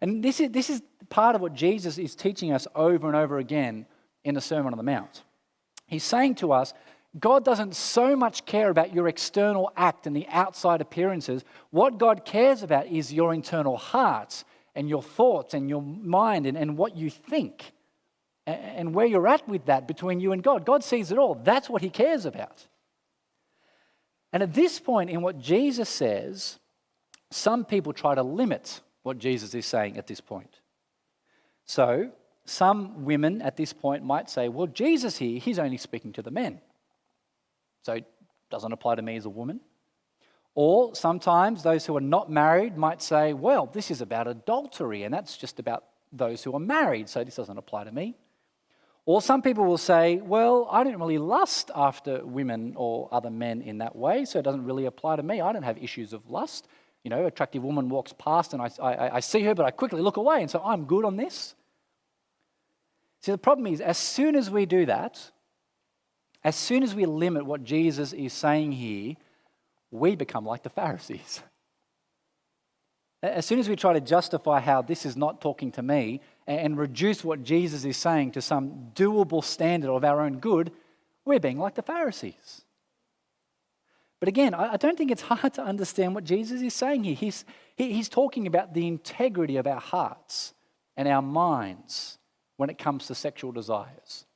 And 0.00 0.22
this 0.22 0.40
is, 0.40 0.50
this 0.50 0.68
is 0.68 0.82
part 1.08 1.36
of 1.36 1.40
what 1.40 1.54
Jesus 1.54 1.96
is 1.96 2.14
teaching 2.16 2.52
us 2.52 2.66
over 2.74 3.06
and 3.06 3.16
over 3.16 3.38
again 3.38 3.86
in 4.24 4.34
the 4.34 4.40
Sermon 4.40 4.72
on 4.72 4.76
the 4.76 4.82
Mount. 4.82 5.22
He's 5.86 6.04
saying 6.04 6.36
to 6.36 6.52
us, 6.52 6.74
God 7.18 7.44
doesn't 7.44 7.74
so 7.74 8.16
much 8.16 8.46
care 8.46 8.68
about 8.68 8.94
your 8.94 9.08
external 9.08 9.72
act 9.76 10.06
and 10.06 10.14
the 10.14 10.26
outside 10.28 10.80
appearances. 10.80 11.44
What 11.70 11.98
God 11.98 12.24
cares 12.24 12.62
about 12.62 12.86
is 12.86 13.12
your 13.12 13.34
internal 13.34 13.76
heart 13.76 14.44
and 14.74 14.88
your 14.88 15.02
thoughts 15.02 15.54
and 15.54 15.68
your 15.68 15.82
mind 15.82 16.46
and, 16.46 16.56
and 16.56 16.76
what 16.76 16.96
you 16.96 17.10
think 17.10 17.72
and 18.50 18.94
where 18.94 19.06
you're 19.06 19.28
at 19.28 19.48
with 19.48 19.66
that 19.66 19.86
between 19.86 20.20
you 20.20 20.32
and 20.32 20.42
God. 20.42 20.64
God 20.64 20.84
sees 20.84 21.10
it 21.12 21.18
all. 21.18 21.34
That's 21.34 21.68
what 21.68 21.82
He 21.82 21.90
cares 21.90 22.26
about. 22.26 22.66
And 24.32 24.42
at 24.42 24.54
this 24.54 24.78
point 24.78 25.10
in 25.10 25.22
what 25.22 25.38
Jesus 25.38 25.88
says, 25.88 26.58
some 27.30 27.64
people 27.64 27.92
try 27.92 28.14
to 28.14 28.22
limit 28.22 28.80
what 29.02 29.18
Jesus 29.18 29.54
is 29.54 29.66
saying 29.66 29.96
at 29.96 30.06
this 30.06 30.20
point. 30.20 30.60
So, 31.64 32.10
some 32.44 33.04
women 33.04 33.42
at 33.42 33.56
this 33.56 33.72
point 33.72 34.04
might 34.04 34.28
say, 34.28 34.48
well, 34.48 34.66
Jesus 34.66 35.18
here, 35.18 35.38
he's 35.38 35.58
only 35.58 35.76
speaking 35.76 36.12
to 36.14 36.22
the 36.22 36.30
men. 36.30 36.60
So 37.82 37.92
it 37.94 38.06
doesn't 38.50 38.72
apply 38.72 38.96
to 38.96 39.02
me 39.02 39.16
as 39.16 39.24
a 39.24 39.30
woman. 39.30 39.60
Or 40.54 40.94
sometimes 40.94 41.62
those 41.62 41.86
who 41.86 41.96
are 41.96 42.00
not 42.02 42.30
married 42.30 42.76
might 42.76 43.02
say, 43.02 43.32
well, 43.32 43.66
this 43.66 43.90
is 43.90 44.00
about 44.00 44.26
adultery, 44.26 45.04
and 45.04 45.14
that's 45.14 45.36
just 45.36 45.60
about 45.60 45.84
those 46.12 46.42
who 46.42 46.54
are 46.56 46.60
married, 46.60 47.08
so 47.08 47.22
this 47.22 47.36
doesn't 47.36 47.56
apply 47.56 47.84
to 47.84 47.92
me. 47.92 48.16
Or 49.10 49.20
some 49.20 49.42
people 49.42 49.64
will 49.64 49.76
say, 49.76 50.18
well, 50.18 50.68
I 50.70 50.84
don't 50.84 50.96
really 51.00 51.18
lust 51.18 51.72
after 51.74 52.24
women 52.24 52.74
or 52.76 53.08
other 53.10 53.28
men 53.28 53.60
in 53.60 53.78
that 53.78 53.96
way, 53.96 54.24
so 54.24 54.38
it 54.38 54.42
doesn't 54.42 54.64
really 54.64 54.84
apply 54.84 55.16
to 55.16 55.24
me. 55.24 55.40
I 55.40 55.52
don't 55.52 55.64
have 55.64 55.78
issues 55.78 56.12
of 56.12 56.30
lust. 56.30 56.68
You 57.02 57.10
know, 57.10 57.26
attractive 57.26 57.64
woman 57.64 57.88
walks 57.88 58.14
past 58.16 58.52
and 58.52 58.62
I, 58.62 58.70
I, 58.80 59.16
I 59.16 59.18
see 59.18 59.42
her, 59.42 59.52
but 59.56 59.66
I 59.66 59.72
quickly 59.72 60.00
look 60.00 60.16
away, 60.16 60.42
and 60.42 60.48
so 60.48 60.62
I'm 60.64 60.84
good 60.84 61.04
on 61.04 61.16
this. 61.16 61.56
See, 63.22 63.32
the 63.32 63.38
problem 63.38 63.66
is, 63.66 63.80
as 63.80 63.98
soon 63.98 64.36
as 64.36 64.48
we 64.48 64.64
do 64.64 64.86
that, 64.86 65.32
as 66.44 66.54
soon 66.54 66.84
as 66.84 66.94
we 66.94 67.04
limit 67.04 67.44
what 67.44 67.64
Jesus 67.64 68.12
is 68.12 68.32
saying 68.32 68.70
here, 68.70 69.16
we 69.90 70.14
become 70.14 70.46
like 70.46 70.62
the 70.62 70.70
Pharisees. 70.70 71.42
As 73.24 73.44
soon 73.44 73.58
as 73.58 73.68
we 73.68 73.74
try 73.74 73.92
to 73.92 74.00
justify 74.00 74.60
how 74.60 74.80
this 74.80 75.04
is 75.04 75.14
not 75.16 75.42
talking 75.42 75.72
to 75.72 75.82
me 75.82 76.20
and 76.46 76.76
reduce 76.78 77.24
what 77.24 77.42
Jesus 77.44 77.84
is 77.84 77.96
saying 77.96 78.32
to 78.32 78.42
some 78.42 78.90
doable 78.94 79.44
standard 79.44 79.90
of 79.90 80.04
our 80.04 80.20
own 80.20 80.38
good, 80.38 80.72
we're 81.24 81.40
being 81.40 81.58
like 81.58 81.74
the 81.74 81.82
Pharisees. 81.82 82.62
But 84.20 84.28
again, 84.28 84.52
I 84.52 84.76
don't 84.76 84.98
think 84.98 85.10
it's 85.10 85.22
hard 85.22 85.54
to 85.54 85.62
understand 85.62 86.14
what 86.14 86.24
Jesus 86.24 86.60
is 86.60 86.74
saying 86.74 87.04
here. 87.04 87.14
He's, 87.14 87.44
he's 87.76 88.08
talking 88.08 88.46
about 88.46 88.74
the 88.74 88.86
integrity 88.86 89.56
of 89.56 89.66
our 89.66 89.80
hearts 89.80 90.52
and 90.96 91.08
our 91.08 91.22
minds 91.22 92.18
when 92.58 92.68
it 92.68 92.78
comes 92.78 93.06
to 93.06 93.14
sexual 93.14 93.52
desires. 93.52 94.26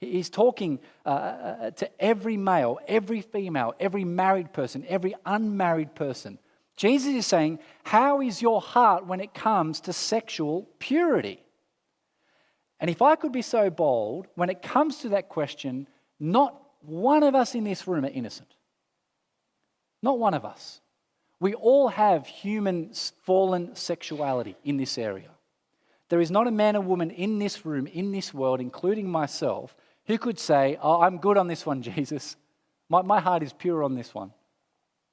He's 0.00 0.30
talking 0.30 0.78
uh, 1.04 1.08
uh, 1.08 1.12
uh, 1.12 1.70
to 1.72 2.02
every 2.02 2.36
male, 2.36 2.78
every 2.86 3.20
female, 3.20 3.74
every 3.78 4.04
married 4.04 4.52
person, 4.52 4.86
every 4.88 5.14
unmarried 5.26 5.94
person. 5.94 6.38
Jesus 6.78 7.12
is 7.12 7.26
saying, 7.26 7.58
How 7.82 8.20
is 8.22 8.40
your 8.40 8.60
heart 8.60 9.04
when 9.04 9.20
it 9.20 9.34
comes 9.34 9.80
to 9.82 9.92
sexual 9.92 10.68
purity? 10.78 11.42
And 12.78 12.88
if 12.88 13.02
I 13.02 13.16
could 13.16 13.32
be 13.32 13.42
so 13.42 13.68
bold, 13.68 14.28
when 14.36 14.48
it 14.48 14.62
comes 14.62 14.98
to 14.98 15.08
that 15.10 15.28
question, 15.28 15.88
not 16.20 16.54
one 16.80 17.24
of 17.24 17.34
us 17.34 17.56
in 17.56 17.64
this 17.64 17.88
room 17.88 18.04
are 18.04 18.10
innocent. 18.10 18.54
Not 20.02 20.20
one 20.20 20.34
of 20.34 20.44
us. 20.44 20.80
We 21.40 21.54
all 21.54 21.88
have 21.88 22.28
human 22.28 22.92
fallen 23.24 23.74
sexuality 23.74 24.56
in 24.62 24.76
this 24.76 24.98
area. 24.98 25.30
There 26.10 26.20
is 26.20 26.30
not 26.30 26.46
a 26.46 26.52
man 26.52 26.76
or 26.76 26.80
woman 26.80 27.10
in 27.10 27.40
this 27.40 27.66
room, 27.66 27.88
in 27.88 28.12
this 28.12 28.32
world, 28.32 28.60
including 28.60 29.10
myself, 29.10 29.74
who 30.06 30.16
could 30.16 30.38
say, 30.38 30.78
Oh, 30.80 31.00
I'm 31.00 31.18
good 31.18 31.36
on 31.36 31.48
this 31.48 31.66
one, 31.66 31.82
Jesus. 31.96 32.36
My, 32.88 33.02
my 33.02 33.18
heart 33.18 33.42
is 33.42 33.52
pure 33.52 33.82
on 33.82 33.96
this 33.96 34.14
one. 34.14 34.32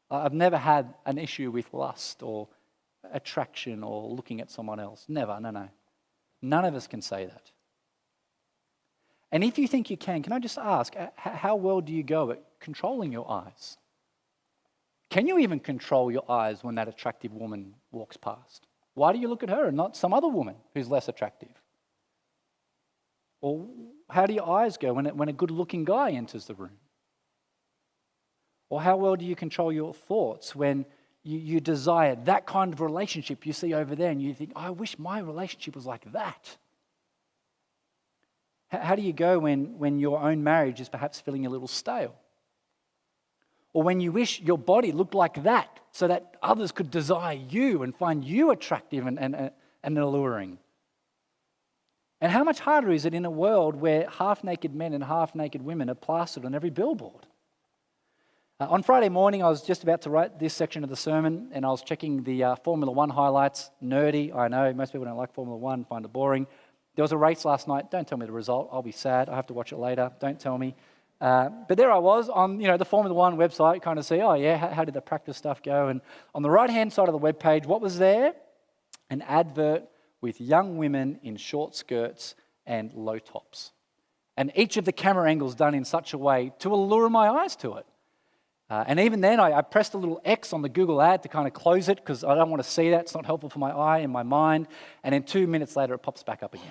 I've 0.09 0.33
never 0.33 0.57
had 0.57 0.93
an 1.05 1.17
issue 1.17 1.51
with 1.51 1.73
lust 1.73 2.21
or 2.21 2.47
attraction 3.11 3.83
or 3.83 4.09
looking 4.09 4.41
at 4.41 4.51
someone 4.51 4.79
else. 4.79 5.05
Never, 5.07 5.39
no, 5.39 5.51
no. 5.51 5.69
None 6.41 6.65
of 6.65 6.75
us 6.75 6.87
can 6.87 7.01
say 7.01 7.25
that. 7.25 7.51
And 9.31 9.43
if 9.43 9.57
you 9.57 9.67
think 9.67 9.89
you 9.89 9.97
can, 9.97 10.21
can 10.21 10.31
I 10.31 10.39
just 10.39 10.57
ask, 10.57 10.95
uh, 10.95 11.07
how 11.15 11.55
well 11.55 11.81
do 11.81 11.91
you 11.91 12.03
go 12.03 12.31
at 12.31 12.41
controlling 12.59 13.11
your 13.11 13.29
eyes? 13.29 13.77
Can 15.09 15.27
you 15.27 15.39
even 15.39 15.59
control 15.59 16.11
your 16.11 16.29
eyes 16.29 16.63
when 16.63 16.75
that 16.75 16.87
attractive 16.87 17.33
woman 17.33 17.73
walks 17.91 18.17
past? 18.17 18.67
Why 18.93 19.11
do 19.11 19.19
you 19.19 19.27
look 19.27 19.43
at 19.43 19.49
her 19.49 19.65
and 19.67 19.75
not 19.75 19.97
some 19.97 20.13
other 20.13 20.27
woman 20.27 20.55
who's 20.73 20.89
less 20.89 21.07
attractive? 21.07 21.49
Or 23.41 23.67
how 24.09 24.25
do 24.25 24.33
your 24.33 24.49
eyes 24.49 24.77
go 24.77 24.93
when, 24.93 25.05
when 25.17 25.29
a 25.29 25.33
good 25.33 25.51
looking 25.51 25.83
guy 25.83 26.11
enters 26.11 26.45
the 26.45 26.55
room? 26.55 26.77
Or 28.69 28.81
how 28.81 28.97
well 28.97 29.15
do 29.15 29.25
you 29.25 29.35
control 29.35 29.71
your 29.71 29.93
thoughts 29.93 30.55
when 30.55 30.85
you, 31.23 31.37
you 31.37 31.59
desire 31.59 32.15
that 32.25 32.45
kind 32.45 32.73
of 32.73 32.81
relationship 32.81 33.45
you 33.45 33.53
see 33.53 33.73
over 33.73 33.95
there 33.95 34.11
and 34.11 34.21
you 34.21 34.33
think, 34.33 34.51
oh, 34.55 34.61
I 34.61 34.69
wish 34.71 34.97
my 34.97 35.19
relationship 35.19 35.75
was 35.75 35.85
like 35.85 36.11
that? 36.13 36.57
How, 38.69 38.79
how 38.79 38.95
do 38.95 39.01
you 39.01 39.13
go 39.13 39.39
when, 39.39 39.77
when 39.77 39.99
your 39.99 40.19
own 40.19 40.43
marriage 40.43 40.81
is 40.81 40.89
perhaps 40.89 41.19
feeling 41.19 41.45
a 41.45 41.49
little 41.49 41.67
stale? 41.67 42.15
Or 43.73 43.83
when 43.83 43.99
you 43.99 44.11
wish 44.11 44.39
your 44.39 44.57
body 44.57 44.91
looked 44.91 45.13
like 45.13 45.43
that 45.43 45.79
so 45.91 46.07
that 46.07 46.37
others 46.41 46.71
could 46.71 46.89
desire 46.89 47.37
you 47.49 47.83
and 47.83 47.95
find 47.95 48.23
you 48.23 48.51
attractive 48.51 49.05
and, 49.05 49.19
and, 49.19 49.51
and 49.83 49.97
alluring? 49.99 50.59
And 52.21 52.31
how 52.31 52.43
much 52.43 52.59
harder 52.61 52.91
is 52.91 53.05
it 53.05 53.13
in 53.13 53.25
a 53.25 53.29
world 53.29 53.75
where 53.75 54.09
half 54.09 54.43
naked 54.43 54.73
men 54.73 54.93
and 54.93 55.03
half 55.03 55.35
naked 55.35 55.61
women 55.61 55.89
are 55.89 55.95
plastered 55.95 56.45
on 56.45 56.55
every 56.55 56.69
billboard? 56.69 57.25
Uh, 58.57 58.67
on 58.69 58.81
Friday 58.81 59.09
morning, 59.09 59.43
I 59.43 59.49
was 59.49 59.61
just 59.61 59.83
about 59.83 60.03
to 60.03 60.09
write 60.09 60.39
this 60.39 60.53
section 60.53 60.85
of 60.85 60.89
the 60.89 60.95
sermon, 60.95 61.49
and 61.51 61.65
I 61.65 61.69
was 61.69 61.81
checking 61.83 62.23
the 62.23 62.41
uh, 62.45 62.55
Formula 62.55 62.89
One 62.89 63.09
highlights. 63.09 63.69
Nerdy, 63.83 64.33
I 64.33 64.47
know, 64.47 64.71
most 64.71 64.93
people 64.93 65.03
don't 65.03 65.17
like 65.17 65.33
Formula 65.33 65.57
One, 65.57 65.83
find 65.83 66.05
it 66.05 66.13
boring. 66.13 66.47
There 66.95 67.03
was 67.03 67.11
a 67.11 67.17
race 67.17 67.43
last 67.43 67.67
night. 67.67 67.91
Don't 67.91 68.07
tell 68.07 68.17
me 68.17 68.25
the 68.25 68.31
result. 68.31 68.69
I'll 68.71 68.81
be 68.81 68.93
sad. 68.93 69.27
I 69.27 69.35
have 69.35 69.47
to 69.47 69.53
watch 69.53 69.73
it 69.73 69.77
later. 69.77 70.09
Don't 70.21 70.39
tell 70.39 70.57
me. 70.57 70.73
Uh, 71.19 71.49
but 71.67 71.77
there 71.77 71.91
I 71.91 71.97
was 71.97 72.29
on 72.29 72.61
you 72.61 72.67
know 72.69 72.77
the 72.77 72.85
Formula 72.85 73.13
One 73.13 73.35
website, 73.35 73.81
kind 73.81 73.99
of 73.99 74.05
see, 74.05 74.21
oh 74.21 74.35
yeah, 74.35 74.55
how, 74.55 74.69
how 74.69 74.85
did 74.85 74.93
the 74.93 75.01
practice 75.01 75.35
stuff 75.35 75.61
go? 75.61 75.89
And 75.89 75.99
on 76.33 76.41
the 76.41 76.49
right 76.49 76.69
hand 76.69 76.93
side 76.93 77.09
of 77.09 77.13
the 77.13 77.17
web 77.17 77.37
page, 77.37 77.65
what 77.65 77.81
was 77.81 77.97
there? 77.97 78.35
An 79.09 79.21
advert 79.23 79.83
with 80.21 80.39
young 80.39 80.77
women 80.77 81.19
in 81.23 81.35
short 81.35 81.75
skirts 81.75 82.35
and 82.65 82.93
low 82.93 83.19
tops. 83.19 83.73
And 84.37 84.53
each 84.55 84.77
of 84.77 84.85
the 84.85 84.93
camera 84.93 85.29
angles 85.29 85.55
done 85.55 85.75
in 85.75 85.83
such 85.83 86.13
a 86.13 86.17
way 86.17 86.53
to 86.59 86.73
allure 86.73 87.09
my 87.09 87.27
eyes 87.27 87.57
to 87.57 87.73
it. 87.73 87.85
Uh, 88.69 88.83
and 88.87 88.99
even 88.99 89.21
then, 89.21 89.39
I, 89.39 89.59
I, 89.59 89.61
pressed 89.61 89.93
a 89.93 89.97
little 89.97 90.19
X 90.25 90.51
on 90.51 90.63
the 90.63 90.69
Google 90.69 90.99
ad 90.99 91.21
to 91.21 91.29
kind 91.29 91.45
of 91.45 91.53
close 91.53 91.87
it 91.87 91.97
because 91.97 92.23
I 92.23 92.33
don't 92.33 92.49
want 92.49 92.63
to 92.63 92.69
see 92.69 92.89
that. 92.89 93.01
It's 93.01 93.13
not 93.13 93.25
helpful 93.25 93.49
for 93.49 93.59
my 93.59 93.69
eye 93.69 93.99
and 93.99 94.11
my 94.11 94.23
mind. 94.23 94.67
And 95.03 95.13
then 95.13 95.21
two 95.21 95.45
minutes 95.45 95.75
later, 95.75 95.93
it 95.93 95.99
pops 95.99 96.23
back 96.23 96.41
up 96.41 96.55
again. 96.55 96.65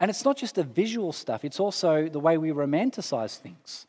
And 0.00 0.10
it's 0.10 0.24
not 0.24 0.36
just 0.36 0.56
the 0.56 0.64
visual 0.64 1.12
stuff, 1.12 1.44
it's 1.44 1.60
also 1.60 2.08
the 2.08 2.18
way 2.18 2.38
we 2.38 2.50
romanticize 2.50 3.38
things. 3.38 3.86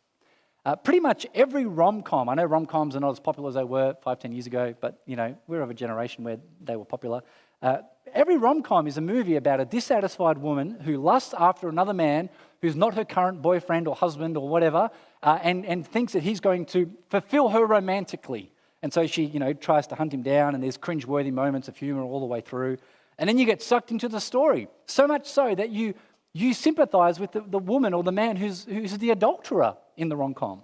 Uh, 0.63 0.75
pretty 0.75 0.99
much 0.99 1.27
every 1.35 1.65
rom 1.65 2.01
com, 2.01 2.29
I 2.29 2.35
know 2.35 2.45
rom 2.45 2.65
coms 2.65 2.95
are 2.95 2.99
not 2.99 3.11
as 3.11 3.19
popular 3.19 3.49
as 3.49 3.55
they 3.55 3.63
were 3.63 3.95
five, 4.03 4.19
ten 4.19 4.31
years 4.31 4.47
ago, 4.47 4.73
but 4.79 5.01
you 5.05 5.15
know, 5.15 5.35
we're 5.47 5.61
of 5.61 5.69
a 5.69 5.75
generation 5.75 6.23
where 6.23 6.37
they 6.63 6.75
were 6.75 6.85
popular. 6.85 7.21
Uh, 7.61 7.77
every 8.13 8.37
rom 8.37 8.63
com 8.63 8.87
is 8.87 8.97
a 8.97 9.01
movie 9.01 9.35
about 9.35 9.59
a 9.59 9.65
dissatisfied 9.65 10.37
woman 10.37 10.79
who 10.79 10.97
lusts 10.97 11.33
after 11.37 11.69
another 11.69 11.93
man 11.93 12.29
who's 12.61 12.75
not 12.75 12.95
her 12.95 13.05
current 13.05 13.41
boyfriend 13.41 13.87
or 13.87 13.95
husband 13.95 14.37
or 14.37 14.47
whatever, 14.47 14.89
uh, 15.25 15.39
and, 15.43 15.65
and 15.65 15.85
thinks 15.85 16.13
that 16.13 16.23
he's 16.23 16.39
going 16.39 16.65
to 16.67 16.89
fulfill 17.09 17.49
her 17.49 17.65
romantically. 17.65 18.53
And 18.81 18.93
so 18.93 19.07
she, 19.07 19.25
you 19.25 19.39
know, 19.39 19.51
tries 19.51 19.87
to 19.87 19.95
hunt 19.95 20.13
him 20.13 20.21
down, 20.21 20.55
and 20.55 20.63
there's 20.63 20.77
cringe-worthy 20.77 21.31
moments 21.31 21.67
of 21.67 21.75
humor 21.75 22.03
all 22.03 22.21
the 22.21 22.25
way 22.25 22.41
through. 22.41 22.77
And 23.17 23.27
then 23.27 23.37
you 23.37 23.45
get 23.45 23.61
sucked 23.61 23.91
into 23.91 24.07
the 24.07 24.19
story. 24.19 24.67
So 24.85 25.07
much 25.07 25.25
so 25.27 25.55
that 25.55 25.69
you, 25.71 25.93
You 26.37 26.53
sympathize 26.53 27.17
with 27.17 27.31
the, 27.31 27.41
the 27.47 27.59
woman 27.59 27.93
or 27.93 28.03
the 28.03 28.11
man 28.11 28.35
who's, 28.35 28.65
who's 28.65 28.97
the 28.97 29.11
adulterer 29.11 29.77
in 29.95 30.09
the 30.09 30.17
rom 30.17 30.33
com. 30.33 30.63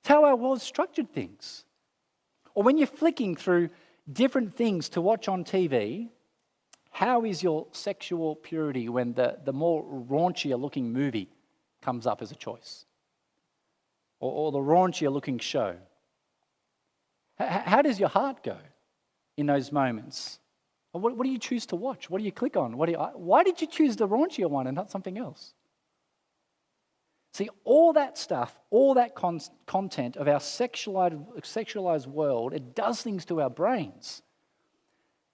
It's 0.00 0.08
how 0.08 0.24
our 0.24 0.34
world 0.34 0.60
structured 0.60 1.12
things. 1.12 1.64
Or 2.54 2.64
when 2.64 2.78
you're 2.78 2.88
flicking 2.88 3.36
through 3.36 3.70
different 4.12 4.56
things 4.56 4.88
to 4.90 5.00
watch 5.00 5.28
on 5.28 5.44
TV, 5.44 6.08
how 6.90 7.24
is 7.24 7.44
your 7.44 7.68
sexual 7.70 8.34
purity 8.34 8.88
when 8.88 9.14
the, 9.14 9.38
the 9.44 9.52
more 9.52 9.84
raunchier 9.84 10.58
looking 10.58 10.92
movie 10.92 11.28
comes 11.80 12.04
up 12.04 12.20
as 12.20 12.32
a 12.32 12.36
choice? 12.36 12.84
Or, 14.20 14.32
or 14.32 14.52
the 14.52 14.58
raunchier 14.58 15.12
looking 15.12 15.38
show? 15.38 15.76
H- 17.40 17.48
how 17.48 17.82
does 17.82 18.00
your 18.00 18.08
heart 18.08 18.42
go 18.42 18.56
in 19.36 19.46
those 19.46 19.70
moments? 19.70 20.40
What, 20.92 21.16
what, 21.16 21.24
do 21.24 21.30
you 21.30 21.38
choose 21.38 21.66
to 21.66 21.76
watch? 21.76 22.10
What 22.10 22.18
do 22.18 22.24
you 22.24 22.32
click 22.32 22.56
on? 22.56 22.72
You, 22.88 22.96
why 23.14 23.44
did 23.44 23.60
you 23.60 23.66
choose 23.66 23.96
the 23.96 24.08
raunchier 24.08 24.50
one 24.50 24.66
and 24.66 24.74
not 24.74 24.90
something 24.90 25.18
else? 25.18 25.54
See, 27.34 27.48
all 27.64 27.92
that 27.92 28.18
stuff, 28.18 28.58
all 28.70 28.94
that 28.94 29.14
con- 29.14 29.40
content 29.66 30.16
of 30.16 30.26
our 30.26 30.40
sexualized, 30.40 31.24
sexualized 31.42 32.06
world, 32.06 32.52
it 32.52 32.74
does 32.74 33.02
things 33.02 33.24
to 33.26 33.40
our 33.40 33.50
brains. 33.50 34.22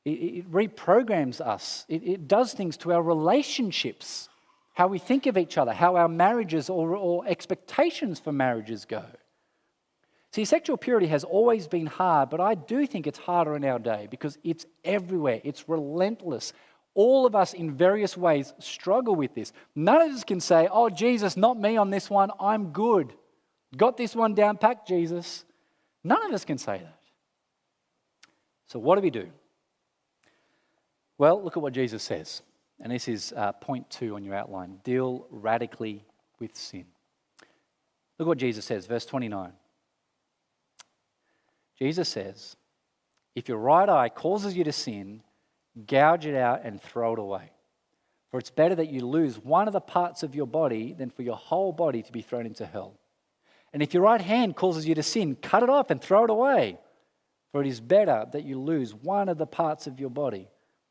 It, 0.05 0.11
it 0.11 0.53
reprograms 0.53 1.41
us. 1.41 1.87
It, 1.89 2.03
it, 2.03 2.29
does 2.29 2.53
things 2.53 2.77
to 2.79 2.93
our 2.93 3.03
relationships, 3.03 4.29
how 4.75 4.89
we 4.89 4.99
think 4.99 5.27
of 5.27 5.39
each 5.39 5.57
other, 5.57 5.73
how 5.73 5.97
our 5.97 6.09
marriages 6.09 6.69
or, 6.69 6.97
or 6.97 7.27
expectations 7.27 8.21
for 8.21 8.33
marriages 8.33 8.85
go. 8.85 9.05
See, 10.33 10.45
sexual 10.45 10.77
purity 10.77 11.07
has 11.07 11.23
always 11.23 11.69
been 11.69 11.87
hard, 11.87 12.29
but 12.29 12.41
I 12.41 12.57
do 12.57 12.87
think 12.87 13.07
it's 13.07 13.19
harder 13.19 13.55
in 13.55 13.65
our 13.65 13.79
day 13.79 14.09
because 14.11 14.37
it's 14.43 14.67
everywhere, 14.85 15.41
it's 15.45 15.69
relentless. 15.69 16.53
All 16.95 17.25
of 17.25 17.37
us, 17.37 17.55
in 17.55 17.77
various 17.77 18.17
ways, 18.17 18.53
struggle 18.59 19.15
with 19.15 19.33
this. 19.35 19.53
None 19.77 20.03
of 20.03 20.11
us 20.11 20.25
can 20.25 20.41
say, 20.41 20.69
Oh, 20.71 20.91
Jesus, 20.91 21.37
not 21.37 21.59
me 21.59 21.77
on 21.77 21.91
this 21.91 22.11
one, 22.11 22.31
I'm 22.41 22.73
good. 22.73 23.13
Got 23.77 23.97
this 23.97 24.17
one 24.17 24.35
down 24.35 24.57
packed, 24.57 24.89
Jesus. 24.89 25.45
None 26.03 26.25
of 26.25 26.33
us 26.33 26.45
can 26.45 26.59
say 26.59 26.79
that. 26.79 26.99
So, 28.67 28.81
what 28.81 28.97
do 28.97 29.03
we 29.03 29.11
do? 29.11 29.29
Well, 31.17 31.43
look 31.43 31.57
at 31.57 31.63
what 31.63 31.73
Jesus 31.73 32.03
says. 32.03 32.43
And 32.85 32.93
this 32.93 33.09
is 33.09 33.33
uh, 33.35 33.53
point 33.53 33.89
two 33.89 34.15
on 34.15 34.25
your 34.25 34.35
outline 34.35 34.79
deal 34.85 35.27
radically 35.31 36.05
with 36.39 36.55
sin. 36.55 36.85
Look 38.19 38.29
what 38.29 38.37
Jesus 38.37 38.67
says, 38.67 38.87
verse 38.87 39.07
29. 39.07 39.53
Jesus 41.79 42.11
says, 42.11 42.57
If 43.35 43.49
your 43.49 43.57
right 43.57 43.89
eye 43.89 44.11
causes 44.11 44.55
you 44.55 44.65
to 44.65 44.73
sin, 44.73 45.23
gouge 45.87 46.27
it 46.27 46.37
out 46.37 46.61
and 46.63 46.81
throw 46.81 47.15
it 47.15 47.19
away. 47.19 47.51
For 48.31 48.39
it's 48.39 48.51
better 48.51 48.75
that 48.75 48.91
you 48.91 49.07
lose 49.07 49.39
one 49.39 49.67
of 49.67 49.73
the 49.73 49.81
parts 49.81 50.23
of 50.23 50.35
your 50.35 50.47
body 50.47 50.93
than 50.93 51.09
for 51.09 51.23
your 51.23 51.37
whole 51.37 51.73
body 51.73 52.03
to 52.03 52.13
be 52.13 52.21
thrown 52.21 52.45
into 52.45 52.67
hell. 52.67 52.99
And 53.73 53.83
if 53.83 53.95
your 53.95 54.03
right 54.03 54.21
hand 54.21 54.57
causes 54.57 54.87
you 54.87 54.95
to 54.95 55.03
sin, 55.03 55.37
cut 55.37 55.63
it 55.63 55.71
off 55.71 55.91
and 55.91 56.03
throw 56.03 56.25
it 56.25 56.31
away. 56.31 56.79
For 57.51 57.63
it 57.63 57.67
is 57.67 57.81
better 57.81 58.27
that 58.33 58.45
you 58.45 58.61
lose 58.61 58.95
one 58.95 59.31
of 59.31 59.39
the 59.39 59.47
parts 59.47 59.87
of 59.87 59.99
your 59.99 60.11
body 60.11 60.49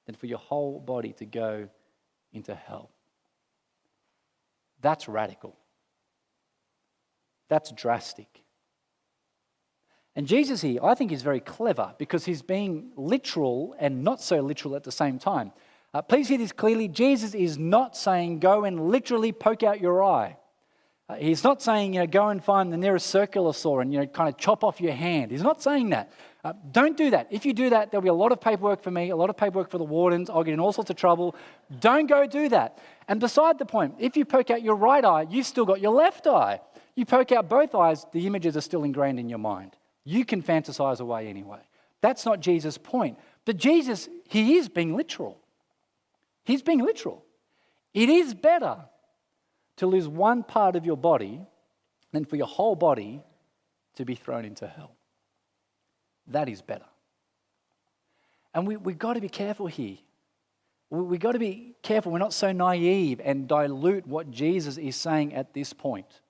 than 0.08 0.16
for 0.16 0.26
your 0.26 0.40
whole 0.40 0.80
body 0.80 1.14
to 1.14 1.26
go 1.26 1.70
into 2.34 2.56
hell. 2.56 2.92
That's 4.82 5.08
radical. 5.08 5.56
That's 7.50 7.72
drastic. 7.72 8.44
And 10.16 10.28
Jesus 10.28 10.62
here, 10.62 10.80
I 10.84 10.94
think, 10.94 11.12
is 11.12 11.24
very 11.24 11.40
clever 11.40 11.96
because 11.98 12.26
he's 12.26 12.42
being 12.42 12.92
literal 12.96 13.76
and 13.80 14.04
not 14.04 14.22
so 14.22 14.42
literal 14.42 14.76
at 14.76 14.84
the 14.84 14.92
same 14.92 15.18
time. 15.18 15.52
Uh, 15.94 16.02
please 16.02 16.28
hear 16.28 16.38
this 16.38 16.52
clearly. 16.52 16.88
Jesus 16.88 17.34
is 17.34 17.58
not 17.58 17.96
saying 17.96 18.40
go 18.40 18.66
and 18.66 18.90
literally 18.90 19.32
poke 19.32 19.64
out 19.64 19.80
your 19.80 20.04
eye. 20.04 20.38
Uh, 21.10 21.16
he's 21.16 21.44
not 21.44 21.62
saying, 21.62 21.94
you 21.94 22.00
know, 22.00 22.08
go 22.08 22.30
and 22.30 22.44
find 22.44 22.72
the 22.72 22.78
nearest 22.78 23.08
circular 23.08 23.52
saw 23.54 23.80
and, 23.80 23.92
you 23.92 24.00
know, 24.00 24.08
kind 24.08 24.30
of 24.30 24.38
chop 24.38 24.64
off 24.64 24.80
your 24.80 24.94
hand. 24.94 25.32
He's 25.32 25.44
not 25.44 25.62
saying 25.62 25.90
that. 25.90 26.12
Uh, 26.46 26.54
don't 26.72 26.98
do 26.98 27.10
that. 27.10 27.28
If 27.30 27.46
you 27.46 27.54
do 27.54 27.70
that, 27.70 27.92
there'll 27.92 28.02
be 28.02 28.10
a 28.10 28.14
lot 28.14 28.32
of 28.32 28.40
paperwork 28.40 28.82
for 28.82 28.92
me, 28.92 29.10
a 29.10 29.16
lot 29.16 29.30
of 29.30 29.38
paperwork 29.38 29.70
for 29.70 29.78
the 29.78 29.84
wardens. 29.84 30.30
I'll 30.30 30.44
get 30.44 30.54
in 30.54 30.60
all 30.60 30.74
sorts 30.74 30.90
of 30.90 30.96
trouble. 30.96 31.36
Don't 31.80 32.08
go 32.08 32.26
do 32.26 32.50
that. 32.50 32.80
And 33.08 33.20
beside 33.20 33.60
the 33.60 33.66
point, 33.66 33.96
if 34.00 34.16
you 34.16 34.26
poke 34.26 34.50
out 34.50 34.62
your 34.62 34.76
right 34.76 35.04
eye, 35.04 35.26
you've 35.30 35.46
still 35.46 35.66
got 35.66 35.82
your 35.82 35.94
left 35.94 36.28
eye. 36.28 36.62
You 36.96 37.06
poke 37.06 37.32
out 37.32 37.50
both 37.50 37.76
eyes, 37.76 38.06
the 38.12 38.28
images 38.28 38.56
are 38.56 38.62
still 38.62 38.84
ingrained 38.84 39.20
in 39.20 39.30
your 39.30 39.40
mind. 39.40 39.76
You 40.06 40.26
can 40.26 40.42
fantasize 40.42 41.00
away 41.00 41.28
anyway. 41.28 41.60
That's 42.02 42.26
not 42.26 42.40
Jesus' 42.40 42.78
point. 42.78 43.18
But 43.46 43.58
Jesus, 43.58 44.10
he 44.28 44.58
is 44.58 44.70
being 44.70 44.96
literal. 44.96 45.40
He's 46.44 46.62
being 46.62 46.80
literal. 46.80 47.24
It 47.94 48.10
is 48.10 48.34
better 48.34 48.78
to 49.78 49.88
lose 49.88 50.08
one 50.08 50.44
part 50.44 50.76
of 50.76 50.86
your 50.86 50.98
body 50.98 51.42
than 52.12 52.26
for 52.26 52.36
your 52.36 52.48
whole 52.48 52.76
body 52.76 53.22
to 53.96 54.06
be 54.06 54.16
thrown 54.16 54.46
into 54.46 54.68
hell. 54.68 54.96
That 56.28 56.50
is 56.50 56.62
better. 56.62 56.86
And 58.54 58.68
we, 58.68 58.78
we've 58.78 58.98
got 58.98 59.14
to 59.14 59.22
be 59.22 59.30
careful 59.30 59.68
here. 59.68 59.98
We, 60.90 61.02
we've 61.02 61.20
got 61.20 61.34
to 61.34 61.40
be 61.40 61.76
careful. 61.82 62.12
We're 62.12 62.20
not 62.20 62.34
so 62.34 62.52
naive 62.52 63.20
and 63.24 63.48
dilute 63.48 64.08
what 64.08 64.32
Jesus 64.32 64.78
is 64.78 64.96
saying 64.96 65.34
at 65.34 65.54
this 65.54 65.74
point. 65.74 66.22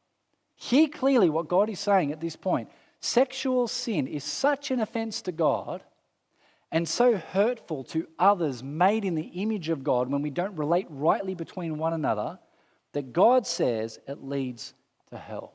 Hear 0.56 0.88
clearly 0.88 1.30
what 1.30 1.48
God 1.48 1.70
is 1.70 1.80
saying 1.80 2.12
at 2.12 2.22
this 2.22 2.36
point. 2.36 2.70
Sexual 3.02 3.68
sin 3.68 4.08
is 4.08 4.24
such 4.24 4.72
an 4.72 4.80
offense 4.80 5.22
to 5.24 5.32
God 5.34 5.84
and 6.72 6.88
so 6.88 7.18
hurtful 7.18 7.84
to 7.84 8.08
others 8.18 8.64
made 8.64 9.04
in 9.06 9.14
the 9.14 9.22
image 9.22 9.70
of 9.70 9.84
God 9.84 10.10
when 10.10 10.22
we 10.22 10.30
don't 10.30 10.58
relate 10.58 10.88
rightly 10.90 11.36
between 11.36 11.78
one 11.78 11.94
another 11.94 12.40
that 12.94 13.14
God 13.14 13.46
says 13.46 14.00
it 14.08 14.24
leads 14.24 14.74
to 15.10 15.18
hell. 15.18 15.54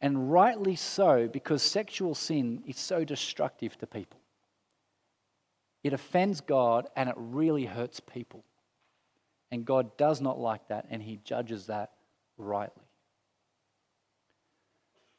And 0.00 0.32
rightly 0.32 0.76
so, 0.76 1.28
because 1.28 1.62
sexual 1.62 2.14
sin 2.14 2.62
is 2.66 2.78
so 2.78 3.04
destructive 3.04 3.76
to 3.78 3.86
people. 3.86 4.18
It 5.82 5.92
offends 5.92 6.40
God 6.40 6.88
and 6.96 7.08
it 7.08 7.14
really 7.18 7.66
hurts 7.66 8.00
people. 8.00 8.44
And 9.50 9.64
God 9.64 9.96
does 9.96 10.20
not 10.20 10.38
like 10.38 10.68
that, 10.68 10.86
and 10.90 11.02
He 11.02 11.18
judges 11.24 11.66
that 11.66 11.90
rightly. 12.38 12.84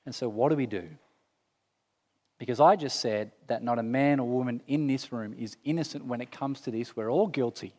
And 0.06 0.16
so, 0.16 0.30
what 0.30 0.50
do 0.50 0.56
we 0.56 0.66
do? 0.66 0.88
Because 2.40 2.60
I 2.60 2.76
just 2.76 3.02
said 3.02 3.32
that 3.48 3.62
not 3.62 3.78
a 3.78 3.84
man 3.84 4.20
or 4.20 4.28
woman 4.28 4.62
in 4.68 4.88
this 4.88 5.12
room 5.12 5.36
is 5.38 5.58
innocent 5.64 6.06
when 6.06 6.22
it 6.22 6.32
comes 6.32 6.62
to 6.62 6.72
this. 6.72 6.96
We're 6.96 7.12
all 7.12 7.28
guilty. 7.28 7.76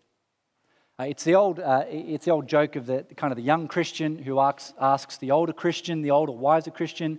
Uh, 1.00 1.05
it's, 1.05 1.24
the 1.24 1.35
old, 1.35 1.59
uh, 1.59 1.85
it's 1.88 2.26
the 2.26 2.31
old 2.31 2.46
joke 2.46 2.76
of 2.76 2.87
the 2.87 3.05
kind 3.16 3.33
of 3.33 3.37
the 3.37 3.42
young 3.42 3.66
Christian 3.66 4.18
who 4.18 4.38
asks, 4.38 4.74
asks 4.78 5.16
the 5.16 5.31
older 5.31 5.52
Christian, 5.52 6.02
the 6.02 6.11
older, 6.11 6.33
wiser 6.33 6.70
Christian. 6.70 7.18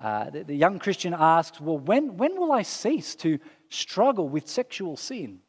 Uh, 0.00 0.30
the, 0.30 0.44
the 0.44 0.54
young 0.54 0.78
Christian 0.78 1.14
asks, 1.18 1.60
Well, 1.60 1.78
when, 1.78 2.16
when 2.16 2.38
will 2.38 2.52
I 2.52 2.62
cease 2.62 3.16
to 3.16 3.38
struggle 3.70 4.28
with 4.28 4.48
sexual 4.48 4.96
sin? 4.96 5.40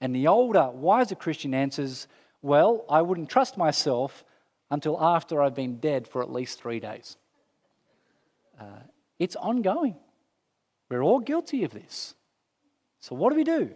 And 0.00 0.14
the 0.14 0.28
older, 0.28 0.70
wiser 0.70 1.14
Christian 1.14 1.54
answers, 1.54 2.08
Well, 2.42 2.84
I 2.90 3.00
wouldn't 3.00 3.30
trust 3.30 3.56
myself 3.56 4.22
until 4.70 5.02
after 5.02 5.42
I've 5.42 5.54
been 5.54 5.78
dead 5.78 6.06
for 6.06 6.22
at 6.22 6.30
least 6.30 6.60
three 6.60 6.78
days. 6.78 7.16
Uh, 8.60 8.82
it's 9.18 9.36
ongoing. 9.36 9.96
We're 10.90 11.02
all 11.02 11.20
guilty 11.20 11.64
of 11.64 11.72
this. 11.72 12.14
So, 13.00 13.14
what 13.14 13.30
do 13.30 13.36
we 13.36 13.44
do? 13.44 13.70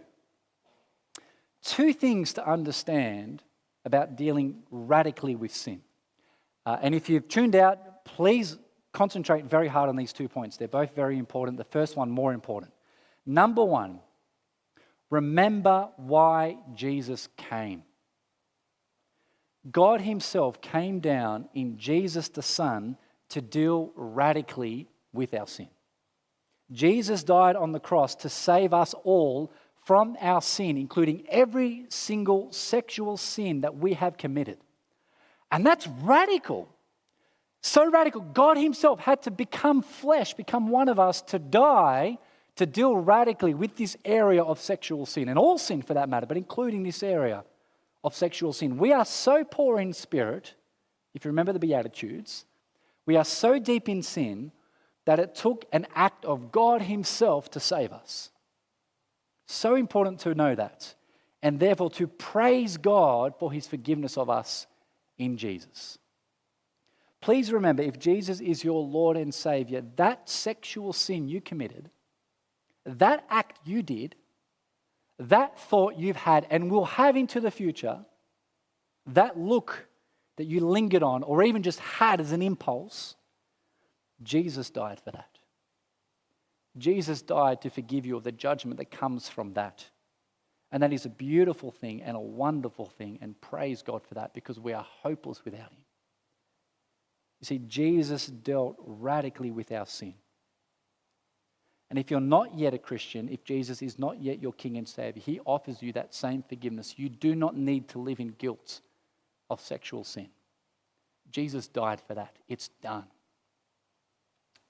Two 1.63 1.93
things 1.93 2.33
to 2.33 2.47
understand 2.47 3.41
about 3.85 4.15
dealing 4.15 4.63
radically 4.69 5.35
with 5.35 5.53
sin. 5.53 5.81
Uh, 6.65 6.77
and 6.81 6.93
if 6.95 7.09
you've 7.09 7.27
tuned 7.27 7.55
out, 7.55 8.05
please 8.05 8.57
concentrate 8.93 9.45
very 9.45 9.67
hard 9.67 9.89
on 9.89 9.95
these 9.95 10.13
two 10.13 10.27
points. 10.27 10.57
They're 10.57 10.67
both 10.67 10.95
very 10.95 11.17
important. 11.17 11.57
The 11.57 11.63
first 11.63 11.95
one, 11.95 12.09
more 12.09 12.33
important. 12.33 12.71
Number 13.25 13.63
one, 13.63 13.99
remember 15.09 15.89
why 15.97 16.57
Jesus 16.75 17.27
came. 17.37 17.83
God 19.69 20.01
Himself 20.01 20.61
came 20.61 20.99
down 20.99 21.47
in 21.53 21.77
Jesus 21.77 22.29
the 22.29 22.41
Son 22.41 22.97
to 23.29 23.41
deal 23.41 23.91
radically 23.95 24.87
with 25.13 25.33
our 25.33 25.47
sin. 25.47 25.69
Jesus 26.71 27.23
died 27.23 27.55
on 27.55 27.71
the 27.71 27.79
cross 27.79 28.15
to 28.15 28.29
save 28.29 28.73
us 28.73 28.93
all 29.03 29.51
from 29.85 30.17
our 30.21 30.41
sin, 30.41 30.77
including 30.77 31.25
every 31.29 31.85
single 31.89 32.51
sexual 32.51 33.17
sin 33.17 33.61
that 33.61 33.75
we 33.75 33.93
have 33.93 34.17
committed. 34.17 34.57
And 35.51 35.65
that's 35.65 35.87
radical. 35.87 36.69
So 37.61 37.89
radical. 37.89 38.21
God 38.21 38.57
Himself 38.57 38.99
had 38.99 39.21
to 39.23 39.31
become 39.31 39.81
flesh, 39.81 40.33
become 40.33 40.69
one 40.69 40.89
of 40.89 40.99
us 40.99 41.21
to 41.23 41.39
die 41.39 42.17
to 42.55 42.65
deal 42.65 42.95
radically 42.95 43.53
with 43.53 43.75
this 43.75 43.97
area 44.05 44.43
of 44.43 44.59
sexual 44.59 45.05
sin, 45.05 45.27
and 45.27 45.39
all 45.39 45.57
sin 45.57 45.81
for 45.81 45.95
that 45.95 46.07
matter, 46.07 46.25
but 46.25 46.37
including 46.37 46.83
this 46.83 47.01
area 47.01 47.43
of 48.03 48.13
sexual 48.13 48.53
sin. 48.53 48.77
We 48.77 48.93
are 48.93 49.05
so 49.05 49.43
poor 49.43 49.79
in 49.79 49.93
spirit, 49.93 50.53
if 51.13 51.25
you 51.25 51.29
remember 51.29 51.53
the 51.53 51.59
Beatitudes, 51.59 52.45
we 53.05 53.15
are 53.15 53.25
so 53.25 53.59
deep 53.59 53.89
in 53.89 54.03
sin 54.03 54.51
that 55.05 55.19
it 55.19 55.35
took 55.35 55.65
an 55.73 55.87
act 55.95 56.25
of 56.25 56.51
God 56.51 56.83
Himself 56.83 57.49
to 57.51 57.59
save 57.59 57.91
us. 57.91 58.29
So 59.53 59.75
important 59.75 60.19
to 60.21 60.33
know 60.33 60.55
that, 60.55 60.95
and 61.43 61.59
therefore 61.59 61.91
to 61.91 62.07
praise 62.07 62.77
God 62.77 63.35
for 63.37 63.51
His 63.51 63.67
forgiveness 63.67 64.17
of 64.17 64.27
us 64.27 64.65
in 65.19 65.37
Jesus. 65.37 65.99
Please 67.21 67.53
remember 67.53 67.83
if 67.83 67.99
Jesus 67.99 68.41
is 68.41 68.63
your 68.63 68.83
Lord 68.83 69.15
and 69.15 69.31
Savior, 69.31 69.83
that 69.95 70.27
sexual 70.27 70.91
sin 70.91 71.29
you 71.29 71.39
committed, 71.39 71.91
that 72.85 73.25
act 73.29 73.59
you 73.63 73.83
did, 73.83 74.15
that 75.19 75.59
thought 75.59 75.97
you've 75.97 76.15
had 76.15 76.47
and 76.49 76.71
will 76.71 76.85
have 76.85 77.15
into 77.15 77.39
the 77.39 77.51
future, 77.51 77.99
that 79.05 79.37
look 79.37 79.87
that 80.37 80.45
you 80.45 80.61
lingered 80.61 81.03
on 81.03 81.21
or 81.21 81.43
even 81.43 81.61
just 81.61 81.79
had 81.79 82.19
as 82.19 82.31
an 82.31 82.41
impulse, 82.41 83.15
Jesus 84.23 84.71
died 84.71 84.99
for 84.99 85.11
that. 85.11 85.32
Jesus 86.77 87.21
died 87.21 87.61
to 87.61 87.69
forgive 87.69 88.05
you 88.05 88.17
of 88.17 88.23
the 88.23 88.31
judgment 88.31 88.77
that 88.77 88.91
comes 88.91 89.29
from 89.29 89.53
that. 89.53 89.85
And 90.71 90.81
that 90.81 90.91
is 90.93 91.05
a 91.05 91.09
beautiful 91.09 91.69
thing 91.71 92.01
and 92.01 92.17
a 92.17 92.19
wonderful 92.19 92.87
thing, 92.87 93.19
and 93.21 93.39
praise 93.41 93.83
God 93.83 94.01
for 94.07 94.15
that 94.15 94.33
because 94.33 94.59
we 94.59 94.73
are 94.73 94.85
hopeless 95.03 95.45
without 95.45 95.69
Him. 95.71 95.83
You 97.41 97.45
see, 97.45 97.59
Jesus 97.59 98.25
dealt 98.25 98.77
radically 98.79 99.51
with 99.51 99.71
our 99.71 99.85
sin. 99.85 100.15
And 101.89 101.99
if 101.99 102.09
you're 102.09 102.19
not 102.19 102.57
yet 102.57 102.73
a 102.73 102.79
Christian, 102.79 103.29
if 103.29 103.43
Jesus 103.43 103.83
is 103.83 103.99
not 103.99 104.19
yet 104.19 104.41
your 104.41 104.53
King 104.53 104.77
and 104.77 104.87
Savior, 104.87 105.21
He 105.23 105.39
offers 105.45 105.83
you 105.83 105.93
that 105.93 106.15
same 106.15 106.41
forgiveness. 106.41 106.95
You 106.97 107.07
do 107.07 107.35
not 107.35 107.55
need 107.55 107.87
to 107.89 107.99
live 107.99 108.19
in 108.19 108.29
guilt 108.29 108.81
of 109.51 109.61
sexual 109.61 110.03
sin. 110.03 110.29
Jesus 111.29 111.67
died 111.67 112.01
for 112.01 112.15
that. 112.15 112.37
It's 112.47 112.69
done. 112.81 113.05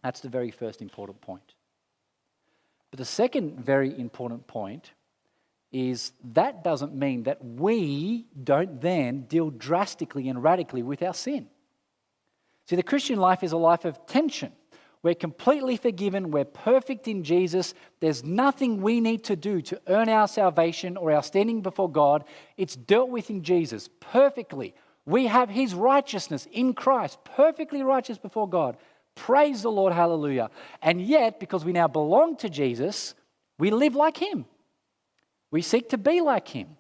That's 0.04 0.20
the 0.20 0.28
very 0.28 0.52
first 0.52 0.82
important 0.82 1.22
point. 1.22 1.54
But 2.94 3.00
the 3.00 3.06
second 3.06 3.58
very 3.60 4.00
important 4.00 4.46
point 4.46 4.92
is 5.72 6.12
that 6.34 6.64
doesn't 6.64 6.94
mean 6.94 7.24
that 7.24 7.44
we 7.44 8.28
don't 8.44 8.80
then 8.82 9.22
deal 9.22 9.50
drastically 9.50 10.30
and 10.30 10.44
radically 10.44 10.84
with 10.84 11.02
our 11.02 11.16
sin. 11.16 11.48
See, 12.68 12.76
the 12.76 12.84
Christian 12.84 13.18
life 13.18 13.42
is 13.42 13.52
a 13.52 13.58
life 13.58 13.86
of 13.86 14.06
tension. 14.06 14.52
We're 15.02 15.16
completely 15.16 15.76
forgiven. 15.76 16.30
We're 16.30 16.46
perfect 16.46 17.08
in 17.08 17.24
Jesus. 17.24 17.74
There's 18.00 18.24
nothing 18.24 18.84
we 18.84 19.02
need 19.02 19.24
to 19.24 19.36
do 19.36 19.60
to 19.64 19.82
earn 19.88 20.08
our 20.08 20.28
salvation 20.28 20.96
or 20.96 21.12
our 21.12 21.24
standing 21.24 21.64
before 21.64 21.92
God. 21.92 22.26
It's 22.58 22.76
dealt 22.76 23.10
with 23.10 23.32
in 23.32 23.42
Jesus 23.42 23.90
perfectly. 24.02 24.76
We 25.08 25.26
have 25.26 25.50
His 25.50 25.74
righteousness 25.74 26.48
in 26.52 26.76
Christ, 26.76 27.18
perfectly 27.24 27.82
righteous 27.82 28.20
before 28.20 28.48
God. 28.48 28.78
Praise 29.16 29.62
the 29.62 29.72
Lord, 29.72 29.94
hallelujah. 29.94 30.50
And 30.82 31.02
yet, 31.02 31.40
because 31.40 31.64
we 31.64 31.72
now 31.72 31.88
belong 31.88 32.36
to 32.38 32.50
Jesus, 32.50 33.14
we 33.58 33.70
live 33.70 33.96
like 33.96 34.18
Him. 34.18 34.46
We 35.52 35.62
seek 35.62 35.90
to 35.90 35.98
be 35.98 36.22
like 36.22 36.48
Him. 36.48 36.78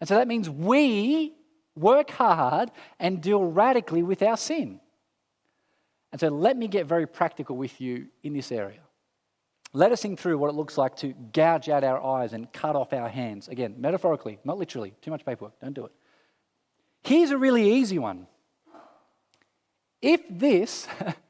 And 0.00 0.08
so 0.08 0.14
that 0.16 0.28
means 0.28 0.48
we 0.48 1.34
work 1.74 2.10
hard 2.10 2.70
and 2.98 3.20
deal 3.20 3.44
radically 3.44 4.02
with 4.02 4.22
our 4.22 4.36
sin. 4.36 4.80
And 6.12 6.20
so 6.20 6.28
let 6.28 6.56
me 6.56 6.68
get 6.68 6.86
very 6.86 7.06
practical 7.06 7.56
with 7.56 7.80
you 7.80 8.06
in 8.22 8.32
this 8.32 8.50
area. 8.50 8.80
Let 9.72 9.92
us 9.92 10.00
think 10.00 10.18
through 10.18 10.38
what 10.38 10.48
it 10.48 10.54
looks 10.54 10.78
like 10.78 10.96
to 10.96 11.12
gouge 11.32 11.68
out 11.68 11.84
our 11.84 12.02
eyes 12.02 12.32
and 12.32 12.50
cut 12.50 12.76
off 12.76 12.94
our 12.94 13.08
hands. 13.08 13.48
Again, 13.48 13.74
metaphorically, 13.78 14.38
not 14.42 14.56
literally. 14.56 14.94
Too 15.02 15.10
much 15.10 15.24
paperwork. 15.26 15.60
Don't 15.60 15.74
do 15.74 15.84
it. 15.84 15.92
Here's 17.02 17.30
a 17.30 17.36
really 17.36 17.70
easy 17.74 17.98
one. 17.98 18.26
If 20.00 20.22
this 20.30 20.86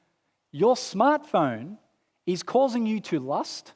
your 0.57 0.75
smartphone 0.75 1.77
is 2.25 2.43
causing 2.43 2.87
you 2.87 2.99
to 3.01 3.21
lust, 3.21 3.75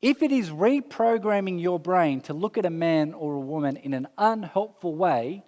if 0.00 0.22
it 0.22 0.32
is 0.32 0.48
reprogramming 0.48 1.60
your 1.60 1.78
brain 1.78 2.22
to 2.22 2.32
look 2.32 2.56
at 2.56 2.64
a 2.64 2.70
man 2.70 3.12
or 3.12 3.34
a 3.34 3.40
woman 3.40 3.76
in 3.76 3.92
an 3.92 4.08
unhelpful 4.16 4.94
way, 4.94 5.44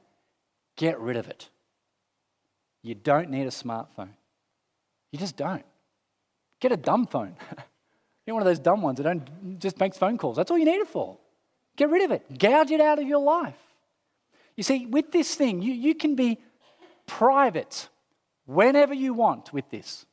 get 0.77 1.01
rid 1.01 1.16
of 1.16 1.29
it. 1.29 1.49
You 2.83 2.94
don't 2.94 3.31
need 3.31 3.46
a 3.46 3.51
smartphone. 3.51 4.11
You 5.11 5.18
just 5.18 5.37
don't. 5.37 5.64
Get 6.61 6.70
a 6.70 6.77
dumb 6.77 7.07
phone. 7.07 7.37
Get 8.27 8.33
one 8.33 8.42
of 8.42 8.46
those 8.46 8.59
dumb 8.59 8.83
ones 8.83 8.99
that 8.99 9.05
don't 9.05 9.59
just 9.59 9.79
makes 9.79 9.96
phone 9.96 10.18
calls. 10.18 10.37
That's 10.37 10.51
all 10.51 10.59
you 10.59 10.64
need 10.64 10.81
it 10.81 10.88
for. 10.88 11.16
Get 11.77 11.90
rid 11.90 12.03
of 12.03 12.11
it. 12.11 12.38
Gouge 12.38 12.72
it 12.72 12.81
out 12.81 12.99
of 12.99 13.07
your 13.07 13.20
life. 13.20 13.55
You 14.57 14.64
see, 14.64 14.85
with 14.85 15.12
this 15.12 15.35
thing, 15.35 15.62
you, 15.62 15.72
you 15.72 15.94
can 15.94 16.16
be 16.16 16.40
private 17.07 17.88
whenever 18.46 18.94
you 18.94 19.14
want 19.14 19.53
with 19.53 19.70
this. 19.70 20.07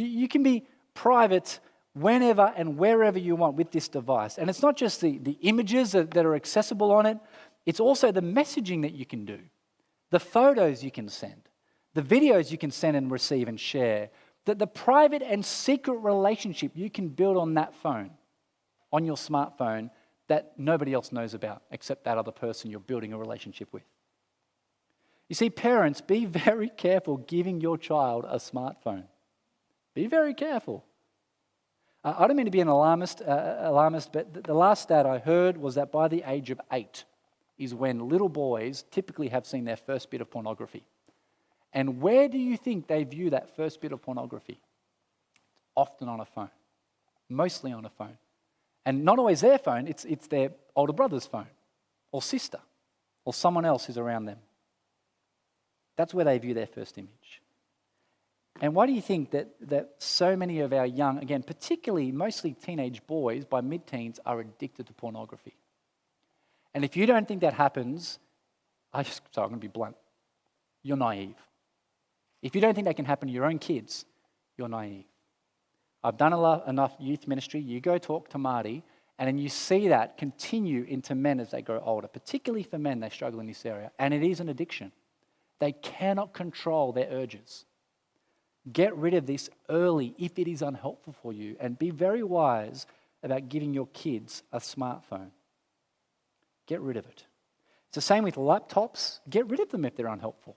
You, 0.00 0.06
you 0.06 0.28
can 0.28 0.42
be 0.42 0.64
private 0.94 1.60
whenever 1.92 2.52
and 2.56 2.78
wherever 2.78 3.18
you 3.18 3.36
want 3.36 3.56
with 3.56 3.70
this 3.70 3.88
device. 3.88 4.38
And 4.38 4.48
it's 4.48 4.62
not 4.62 4.76
just 4.76 5.00
the, 5.00 5.18
the 5.18 5.36
images 5.42 5.92
that, 5.92 6.12
that 6.12 6.24
are 6.24 6.34
accessible 6.34 6.90
on 6.92 7.06
it, 7.06 7.18
it's 7.66 7.80
also 7.80 8.10
the 8.10 8.22
messaging 8.22 8.82
that 8.82 8.94
you 8.94 9.04
can 9.04 9.24
do, 9.24 9.38
the 10.10 10.20
photos 10.20 10.82
you 10.82 10.90
can 10.90 11.08
send, 11.08 11.42
the 11.94 12.02
videos 12.02 12.50
you 12.50 12.58
can 12.58 12.70
send 12.70 12.96
and 12.96 13.10
receive 13.10 13.48
and 13.48 13.60
share, 13.60 14.08
that 14.46 14.58
the 14.58 14.66
private 14.66 15.22
and 15.22 15.44
secret 15.44 15.98
relationship 15.98 16.72
you 16.74 16.88
can 16.88 17.08
build 17.08 17.36
on 17.36 17.54
that 17.54 17.74
phone, 17.74 18.10
on 18.92 19.04
your 19.04 19.16
smartphone, 19.16 19.90
that 20.28 20.52
nobody 20.56 20.94
else 20.94 21.12
knows 21.12 21.34
about 21.34 21.62
except 21.70 22.04
that 22.04 22.16
other 22.16 22.32
person 22.32 22.70
you're 22.70 22.80
building 22.80 23.12
a 23.12 23.18
relationship 23.18 23.68
with. 23.72 23.82
You 25.28 25.34
see, 25.34 25.50
parents, 25.50 26.00
be 26.00 26.24
very 26.46 26.70
careful 26.70 27.18
giving 27.18 27.60
your 27.60 27.76
child 27.76 28.24
a 28.26 28.36
smartphone. 28.36 29.04
Be 29.94 30.06
very 30.06 30.34
careful. 30.34 30.84
Uh, 32.02 32.14
I 32.18 32.26
don't 32.26 32.36
mean 32.36 32.46
to 32.46 32.50
be 32.50 32.60
an 32.60 32.68
alarmist, 32.68 33.20
uh, 33.20 33.56
alarmist, 33.60 34.12
but 34.12 34.44
the 34.44 34.54
last 34.54 34.82
stat 34.82 35.06
I 35.06 35.18
heard 35.18 35.56
was 35.56 35.74
that 35.74 35.92
by 35.92 36.08
the 36.08 36.22
age 36.26 36.50
of 36.50 36.60
eight 36.72 37.04
is 37.58 37.74
when 37.74 38.08
little 38.08 38.28
boys 38.28 38.84
typically 38.90 39.28
have 39.28 39.46
seen 39.46 39.64
their 39.64 39.76
first 39.76 40.10
bit 40.10 40.20
of 40.20 40.30
pornography. 40.30 40.84
And 41.72 42.00
where 42.00 42.28
do 42.28 42.38
you 42.38 42.56
think 42.56 42.86
they 42.86 43.04
view 43.04 43.30
that 43.30 43.54
first 43.54 43.80
bit 43.80 43.92
of 43.92 44.02
pornography? 44.02 44.58
Often 45.76 46.08
on 46.08 46.20
a 46.20 46.24
phone, 46.24 46.50
mostly 47.28 47.72
on 47.72 47.84
a 47.84 47.90
phone. 47.90 48.16
And 48.86 49.04
not 49.04 49.18
always 49.18 49.42
their 49.42 49.58
phone, 49.58 49.86
it's, 49.86 50.04
it's 50.06 50.26
their 50.26 50.52
older 50.74 50.92
brother's 50.94 51.26
phone, 51.26 51.46
or 52.12 52.22
sister, 52.22 52.60
or 53.24 53.34
someone 53.34 53.66
else 53.66 53.84
who's 53.84 53.98
around 53.98 54.24
them. 54.24 54.38
That's 55.96 56.14
where 56.14 56.24
they 56.24 56.38
view 56.38 56.54
their 56.54 56.66
first 56.66 56.96
image. 56.96 57.42
And 58.60 58.74
why 58.74 58.86
do 58.86 58.92
you 58.92 59.00
think 59.00 59.30
that, 59.30 59.48
that 59.68 59.94
so 59.98 60.36
many 60.36 60.60
of 60.60 60.72
our 60.72 60.84
young, 60.86 61.18
again, 61.18 61.42
particularly 61.42 62.12
mostly 62.12 62.52
teenage 62.52 63.04
boys 63.06 63.44
by 63.44 63.62
mid 63.62 63.86
teens, 63.86 64.20
are 64.26 64.40
addicted 64.40 64.86
to 64.86 64.92
pornography? 64.92 65.56
And 66.74 66.84
if 66.84 66.96
you 66.96 67.06
don't 67.06 67.26
think 67.26 67.40
that 67.40 67.54
happens, 67.54 68.18
I 68.92 69.02
just, 69.02 69.22
sorry, 69.34 69.46
I'm 69.46 69.50
going 69.50 69.60
to 69.60 69.64
be 69.66 69.72
blunt. 69.72 69.96
You're 70.82 70.96
naive. 70.96 71.36
If 72.42 72.54
you 72.54 72.60
don't 72.60 72.74
think 72.74 72.86
that 72.86 72.96
can 72.96 73.04
happen 73.04 73.28
to 73.28 73.34
your 73.34 73.44
own 73.44 73.58
kids, 73.58 74.04
you're 74.56 74.68
naive. 74.68 75.04
I've 76.02 76.16
done 76.16 76.32
enough 76.66 76.94
youth 76.98 77.26
ministry. 77.26 77.60
You 77.60 77.80
go 77.80 77.98
talk 77.98 78.28
to 78.30 78.38
Marty, 78.38 78.82
and 79.18 79.26
then 79.26 79.38
you 79.38 79.48
see 79.48 79.88
that 79.88 80.16
continue 80.16 80.84
into 80.84 81.14
men 81.14 81.40
as 81.40 81.50
they 81.50 81.60
grow 81.60 81.80
older, 81.84 82.08
particularly 82.08 82.62
for 82.62 82.78
men, 82.78 83.00
they 83.00 83.10
struggle 83.10 83.40
in 83.40 83.46
this 83.46 83.66
area. 83.66 83.90
And 83.98 84.14
it 84.14 84.22
is 84.22 84.40
an 84.40 84.48
addiction. 84.48 84.92
They 85.58 85.72
cannot 85.72 86.32
control 86.32 86.92
their 86.92 87.08
urges. 87.10 87.66
Get 88.72 88.96
rid 88.96 89.14
of 89.14 89.26
this 89.26 89.48
early 89.68 90.14
if 90.18 90.38
it 90.38 90.48
is 90.48 90.62
unhelpful 90.62 91.14
for 91.22 91.32
you, 91.32 91.56
and 91.60 91.78
be 91.78 91.90
very 91.90 92.22
wise 92.22 92.86
about 93.22 93.48
giving 93.48 93.72
your 93.72 93.86
kids 93.88 94.42
a 94.52 94.58
smartphone. 94.58 95.30
Get 96.66 96.80
rid 96.80 96.96
of 96.96 97.06
it. 97.06 97.24
It's 97.88 97.96
the 97.96 98.00
same 98.00 98.22
with 98.22 98.36
laptops. 98.36 99.20
Get 99.28 99.48
rid 99.48 99.60
of 99.60 99.70
them 99.70 99.84
if 99.84 99.96
they're 99.96 100.06
unhelpful. 100.06 100.56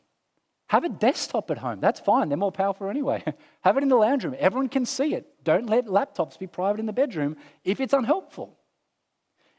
Have 0.67 0.83
a 0.83 0.89
desktop 0.89 1.51
at 1.51 1.57
home. 1.57 1.79
That's 1.79 1.99
fine. 1.99 2.29
They're 2.29 2.37
more 2.37 2.51
powerful 2.51 2.89
anyway. 2.89 3.23
Have 3.61 3.77
it 3.77 3.83
in 3.83 3.89
the 3.89 3.95
lounge 3.95 4.23
room. 4.23 4.35
Everyone 4.37 4.69
can 4.69 4.85
see 4.85 5.13
it. 5.13 5.43
Don't 5.43 5.69
let 5.69 5.85
laptops 5.85 6.37
be 6.37 6.47
private 6.47 6.79
in 6.79 6.85
the 6.85 6.93
bedroom 6.93 7.37
if 7.63 7.79
it's 7.79 7.93
unhelpful. 7.93 8.57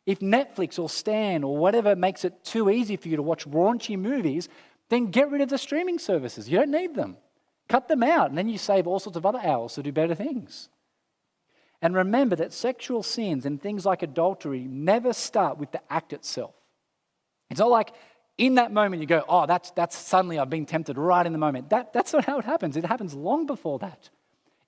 If 0.07 0.21
Netflix 0.21 0.79
or 0.79 0.89
Stan 0.89 1.45
or 1.45 1.57
whatever 1.57 1.97
makes 1.97 2.25
it 2.25 2.45
too 2.45 2.69
easy 2.69 2.97
for 2.97 3.09
you 3.09 3.17
to 3.17 3.23
watch 3.23 3.47
raunchy 3.49 3.99
movies, 3.99 4.49
then 4.91 5.07
get 5.07 5.31
rid 5.31 5.41
of 5.41 5.49
the 5.49 5.59
streaming 5.59 5.99
services. 5.99 6.49
You 6.49 6.59
don't 6.59 6.71
need 6.71 6.95
them. 6.95 7.17
Cut 7.69 7.89
them 7.89 8.03
out, 8.03 8.29
and 8.29 8.39
then 8.39 8.49
you 8.49 8.59
save 8.59 8.87
all 8.87 8.99
sorts 8.99 9.17
of 9.17 9.25
other 9.25 9.41
hours 9.43 9.75
to 9.75 9.83
do 9.83 9.93
better 9.93 10.15
things. 10.15 10.69
And 11.81 11.95
remember 11.95 12.37
that 12.37 12.53
sexual 12.53 13.03
sins 13.03 13.47
and 13.47 13.61
things 13.61 13.85
like 13.85 14.03
adultery 14.03 14.61
never 14.61 15.13
start 15.13 15.59
with 15.59 15.73
the 15.73 15.81
act 15.91 16.13
itself. 16.13 16.55
It's 17.51 17.61
not 17.61 17.71
like 17.71 17.93
in 18.39 18.55
that 18.55 18.73
moment 18.73 19.01
you 19.01 19.07
go, 19.07 19.23
oh, 19.29 19.47
that's, 19.47 19.71
that's 19.73 19.97
suddenly 19.97 20.39
I've 20.39 20.51
been 20.51 20.67
tempted 20.67 20.99
right 20.99 21.25
in 21.25 21.33
the 21.33 21.39
moment. 21.39 21.71
That, 21.71 21.93
that's 21.93 22.13
not 22.13 22.25
how 22.25 22.39
it 22.39 22.45
happens. 22.45 22.77
It 22.77 22.85
happens 22.85 23.15
long 23.15 23.47
before 23.47 23.79
that. 23.81 24.09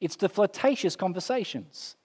It's 0.01 0.17
the 0.17 0.29
flirtatious 0.29 0.95
conversations, 0.95 1.97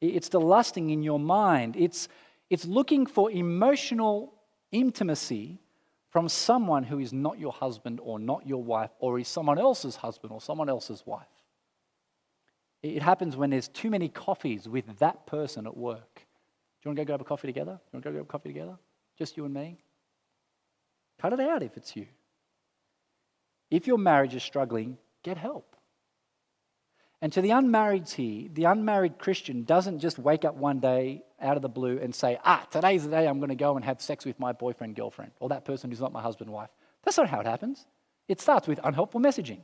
it's 0.00 0.30
the 0.30 0.40
lusting 0.40 0.88
in 0.88 1.02
your 1.02 1.20
mind, 1.20 1.76
it's, 1.76 2.08
it's 2.48 2.64
looking 2.64 3.04
for 3.04 3.30
emotional 3.30 4.32
intimacy 4.72 5.58
from 6.10 6.28
someone 6.28 6.82
who 6.82 6.98
is 6.98 7.12
not 7.12 7.38
your 7.38 7.52
husband 7.52 8.00
or 8.02 8.18
not 8.18 8.46
your 8.46 8.62
wife 8.62 8.90
or 8.98 9.18
is 9.18 9.28
someone 9.28 9.58
else's 9.58 9.96
husband 9.96 10.32
or 10.32 10.40
someone 10.40 10.68
else's 10.68 11.04
wife. 11.06 11.26
It 12.82 13.02
happens 13.02 13.36
when 13.36 13.50
there's 13.50 13.68
too 13.68 13.90
many 13.90 14.08
coffees 14.08 14.68
with 14.68 14.98
that 14.98 15.26
person 15.26 15.66
at 15.66 15.76
work. 15.76 16.14
Do 16.14 16.88
you 16.88 16.90
want 16.90 16.98
to 16.98 17.04
go 17.04 17.06
grab 17.06 17.20
a 17.20 17.24
coffee 17.24 17.46
together? 17.46 17.72
Do 17.72 17.78
you 17.92 17.96
want 17.96 18.04
to 18.04 18.10
go 18.10 18.12
grab 18.14 18.24
a 18.24 18.28
coffee 18.28 18.48
together? 18.48 18.76
Just 19.18 19.36
you 19.36 19.44
and 19.44 19.54
me? 19.54 19.78
Cut 21.20 21.32
it 21.32 21.40
out 21.40 21.62
if 21.62 21.76
it's 21.76 21.94
you. 21.94 22.06
If 23.70 23.86
your 23.86 23.98
marriage 23.98 24.34
is 24.34 24.42
struggling, 24.42 24.96
get 25.22 25.36
help. 25.36 25.76
And 27.22 27.32
to 27.34 27.42
the 27.42 27.50
unmarried 27.50 28.08
here, 28.08 28.48
the 28.52 28.64
unmarried 28.64 29.18
Christian 29.18 29.64
doesn't 29.64 29.98
just 29.98 30.18
wake 30.18 30.44
up 30.44 30.54
one 30.54 30.80
day 30.80 31.22
out 31.40 31.56
of 31.56 31.62
the 31.62 31.68
blue 31.68 31.98
and 31.98 32.14
say, 32.14 32.38
ah, 32.44 32.66
today's 32.70 33.04
the 33.04 33.10
day 33.10 33.26
I'm 33.26 33.38
going 33.38 33.50
to 33.50 33.54
go 33.54 33.76
and 33.76 33.84
have 33.84 34.00
sex 34.00 34.24
with 34.24 34.40
my 34.40 34.52
boyfriend, 34.52 34.96
girlfriend, 34.96 35.32
or 35.38 35.50
that 35.50 35.66
person 35.66 35.90
who's 35.90 36.00
not 36.00 36.12
my 36.12 36.22
husband, 36.22 36.50
wife. 36.50 36.70
That's 37.04 37.18
not 37.18 37.28
how 37.28 37.40
it 37.40 37.46
happens. 37.46 37.86
It 38.26 38.40
starts 38.40 38.66
with 38.66 38.80
unhelpful 38.82 39.20
messaging. 39.20 39.60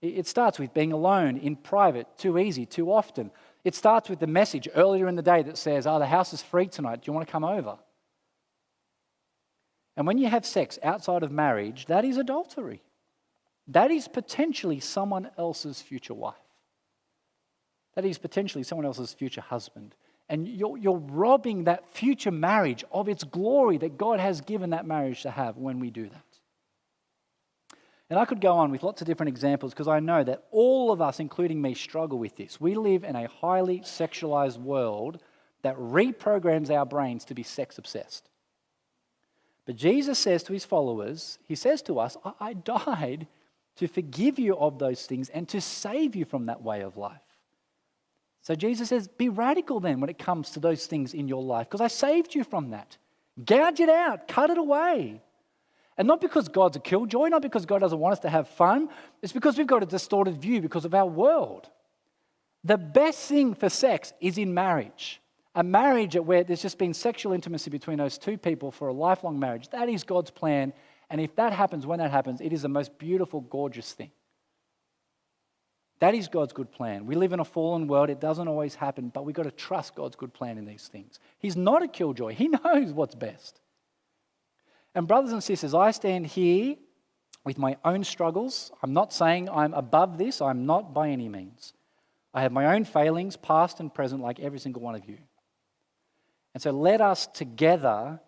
It 0.00 0.26
starts 0.26 0.58
with 0.58 0.72
being 0.72 0.92
alone, 0.92 1.38
in 1.38 1.56
private, 1.56 2.06
too 2.16 2.38
easy, 2.38 2.64
too 2.64 2.92
often. 2.92 3.32
It 3.64 3.74
starts 3.74 4.08
with 4.08 4.20
the 4.20 4.28
message 4.28 4.68
earlier 4.74 5.08
in 5.08 5.16
the 5.16 5.22
day 5.22 5.42
that 5.42 5.58
says, 5.58 5.86
oh, 5.86 5.98
the 5.98 6.06
house 6.06 6.32
is 6.32 6.40
free 6.40 6.68
tonight. 6.68 7.02
Do 7.02 7.10
you 7.10 7.12
want 7.12 7.26
to 7.26 7.32
come 7.32 7.44
over? 7.44 7.78
And 9.96 10.06
when 10.06 10.18
you 10.18 10.28
have 10.28 10.46
sex 10.46 10.78
outside 10.84 11.24
of 11.24 11.32
marriage, 11.32 11.86
that 11.86 12.04
is 12.04 12.16
adultery. 12.16 12.80
That 13.66 13.90
is 13.90 14.06
potentially 14.06 14.78
someone 14.78 15.30
else's 15.36 15.82
future 15.82 16.14
wife. 16.14 16.36
That 17.98 18.04
is 18.04 18.16
potentially 18.16 18.62
someone 18.62 18.86
else's 18.86 19.12
future 19.12 19.40
husband. 19.40 19.92
And 20.28 20.46
you're, 20.46 20.78
you're 20.78 20.98
robbing 20.98 21.64
that 21.64 21.84
future 21.88 22.30
marriage 22.30 22.84
of 22.92 23.08
its 23.08 23.24
glory 23.24 23.76
that 23.78 23.98
God 23.98 24.20
has 24.20 24.40
given 24.40 24.70
that 24.70 24.86
marriage 24.86 25.22
to 25.22 25.32
have 25.32 25.56
when 25.56 25.80
we 25.80 25.90
do 25.90 26.08
that. 26.08 27.76
And 28.08 28.16
I 28.16 28.24
could 28.24 28.40
go 28.40 28.52
on 28.52 28.70
with 28.70 28.84
lots 28.84 29.00
of 29.00 29.08
different 29.08 29.30
examples 29.30 29.72
because 29.72 29.88
I 29.88 29.98
know 29.98 30.22
that 30.22 30.44
all 30.52 30.92
of 30.92 31.02
us, 31.02 31.18
including 31.18 31.60
me, 31.60 31.74
struggle 31.74 32.20
with 32.20 32.36
this. 32.36 32.60
We 32.60 32.76
live 32.76 33.02
in 33.02 33.16
a 33.16 33.26
highly 33.26 33.80
sexualized 33.80 34.58
world 34.58 35.20
that 35.62 35.76
reprograms 35.76 36.70
our 36.70 36.86
brains 36.86 37.24
to 37.24 37.34
be 37.34 37.42
sex 37.42 37.78
obsessed. 37.78 38.30
But 39.66 39.74
Jesus 39.74 40.20
says 40.20 40.44
to 40.44 40.52
his 40.52 40.64
followers, 40.64 41.40
He 41.48 41.56
says 41.56 41.82
to 41.82 41.98
us, 41.98 42.16
I 42.38 42.52
died 42.52 43.26
to 43.74 43.88
forgive 43.88 44.38
you 44.38 44.56
of 44.56 44.78
those 44.78 45.04
things 45.04 45.30
and 45.30 45.48
to 45.48 45.60
save 45.60 46.14
you 46.14 46.24
from 46.24 46.46
that 46.46 46.62
way 46.62 46.82
of 46.82 46.96
life. 46.96 47.22
So 48.48 48.54
Jesus 48.54 48.88
says, 48.88 49.08
Be 49.08 49.28
radical 49.28 49.78
then 49.78 50.00
when 50.00 50.08
it 50.08 50.18
comes 50.18 50.48
to 50.52 50.58
those 50.58 50.86
things 50.86 51.12
in 51.12 51.28
your 51.28 51.42
life 51.42 51.68
because 51.68 51.82
I 51.82 51.88
saved 51.88 52.34
you 52.34 52.44
from 52.44 52.70
that. 52.70 52.96
Gouge 53.44 53.78
it 53.78 53.90
out, 53.90 54.26
cut 54.26 54.48
it 54.48 54.56
away. 54.56 55.20
And 55.98 56.08
not 56.08 56.22
because 56.22 56.48
God's 56.48 56.78
a 56.78 56.80
killjoy, 56.80 57.28
not 57.28 57.42
because 57.42 57.66
God 57.66 57.80
doesn't 57.80 57.98
want 57.98 58.12
us 58.12 58.20
to 58.20 58.30
have 58.30 58.48
fun, 58.48 58.88
it's 59.20 59.34
because 59.34 59.58
we've 59.58 59.66
got 59.66 59.82
a 59.82 59.86
distorted 59.86 60.40
view 60.40 60.62
because 60.62 60.86
of 60.86 60.94
our 60.94 61.04
world. 61.04 61.68
The 62.64 62.78
best 62.78 63.28
thing 63.28 63.52
for 63.52 63.68
sex 63.68 64.14
is 64.18 64.38
in 64.38 64.54
marriage. 64.54 65.20
A 65.54 65.62
marriage 65.62 66.14
where 66.16 66.42
there's 66.42 66.62
just 66.62 66.78
been 66.78 66.94
sexual 66.94 67.34
intimacy 67.34 67.68
between 67.68 67.98
those 67.98 68.16
two 68.16 68.38
people 68.38 68.70
for 68.70 68.88
a 68.88 68.94
lifelong 68.94 69.38
marriage. 69.38 69.68
That 69.72 69.90
is 69.90 70.04
God's 70.04 70.30
plan. 70.30 70.72
And 71.10 71.20
if 71.20 71.36
that 71.36 71.52
happens, 71.52 71.84
when 71.86 71.98
that 71.98 72.12
happens, 72.12 72.40
it 72.40 72.54
is 72.54 72.62
the 72.62 72.68
most 72.70 72.98
beautiful, 72.98 73.42
gorgeous 73.42 73.92
thing. 73.92 74.10
That 76.00 76.14
is 76.14 76.28
God's 76.28 76.52
good 76.52 76.70
plan. 76.70 77.06
We 77.06 77.16
live 77.16 77.32
in 77.32 77.40
a 77.40 77.44
fallen 77.44 77.88
world. 77.88 78.08
It 78.08 78.20
doesn't 78.20 78.46
always 78.46 78.74
happen, 78.74 79.08
but 79.08 79.24
we've 79.24 79.34
got 79.34 79.44
to 79.44 79.50
trust 79.50 79.96
God's 79.96 80.14
good 80.14 80.32
plan 80.32 80.56
in 80.56 80.64
these 80.64 80.86
things. 80.86 81.18
He's 81.38 81.56
not 81.56 81.82
a 81.82 81.88
killjoy, 81.88 82.34
He 82.34 82.48
knows 82.64 82.92
what's 82.92 83.14
best. 83.14 83.60
And, 84.94 85.06
brothers 85.06 85.32
and 85.32 85.42
sisters, 85.42 85.74
I 85.74 85.90
stand 85.90 86.26
here 86.26 86.76
with 87.44 87.58
my 87.58 87.76
own 87.84 88.04
struggles. 88.04 88.70
I'm 88.82 88.92
not 88.92 89.12
saying 89.12 89.48
I'm 89.48 89.74
above 89.74 90.18
this, 90.18 90.40
I'm 90.40 90.66
not 90.66 90.94
by 90.94 91.10
any 91.10 91.28
means. 91.28 91.74
I 92.34 92.42
have 92.42 92.52
my 92.52 92.74
own 92.74 92.84
failings, 92.84 93.36
past 93.36 93.80
and 93.80 93.92
present, 93.92 94.22
like 94.22 94.38
every 94.38 94.58
single 94.58 94.82
one 94.82 94.94
of 94.94 95.08
you. 95.08 95.18
And 96.54 96.62
so 96.62 96.70
let 96.70 97.00
us 97.00 97.26
together 97.26 98.20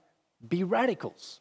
be 0.47 0.65
radicals. 0.65 1.40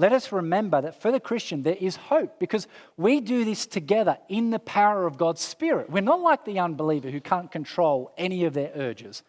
Let 0.00 0.12
us 0.12 0.30
remember 0.30 0.80
that 0.80 1.02
for 1.02 1.10
the 1.10 1.18
Christian, 1.18 1.62
there 1.62 1.76
is 1.78 1.96
hope 1.96 2.38
because 2.38 2.68
we 2.96 3.20
do 3.20 3.44
this 3.44 3.66
together 3.66 4.16
in 4.28 4.50
the 4.50 4.60
power 4.60 5.06
of 5.06 5.18
God's 5.18 5.40
Spirit. 5.40 5.90
We're 5.90 6.02
not 6.02 6.20
like 6.20 6.44
the 6.44 6.60
unbeliever 6.60 7.10
who 7.10 7.20
can't 7.20 7.50
control 7.50 8.12
any 8.16 8.44
of 8.44 8.54
their 8.54 8.70
urges. 8.76 9.24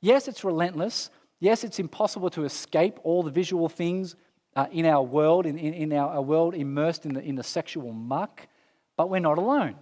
Yes, 0.00 0.26
it's 0.26 0.42
relentless. 0.42 1.10
Yes, 1.38 1.62
it's 1.62 1.78
impossible 1.78 2.28
to 2.30 2.44
escape 2.44 2.98
all 3.04 3.22
the 3.22 3.30
visual 3.30 3.68
things 3.68 4.16
uh, 4.56 4.66
in 4.72 4.84
our 4.84 5.02
world, 5.02 5.46
in, 5.46 5.56
in, 5.56 5.74
in 5.74 5.92
our, 5.92 6.14
our 6.14 6.22
world 6.22 6.54
immersed 6.54 7.06
in 7.06 7.14
the, 7.14 7.22
in 7.22 7.36
the 7.36 7.44
sexual 7.44 7.92
muck, 7.92 8.48
but 8.96 9.08
we're 9.08 9.20
not 9.20 9.38
alone. 9.38 9.76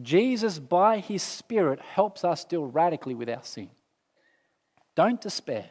Jesus, 0.00 0.58
by 0.58 1.00
his 1.00 1.22
Spirit, 1.22 1.80
helps 1.80 2.24
us 2.24 2.44
deal 2.44 2.64
radically 2.64 3.14
with 3.14 3.28
our 3.28 3.42
sin. 3.42 3.68
Don't 4.94 5.20
despair. 5.20 5.70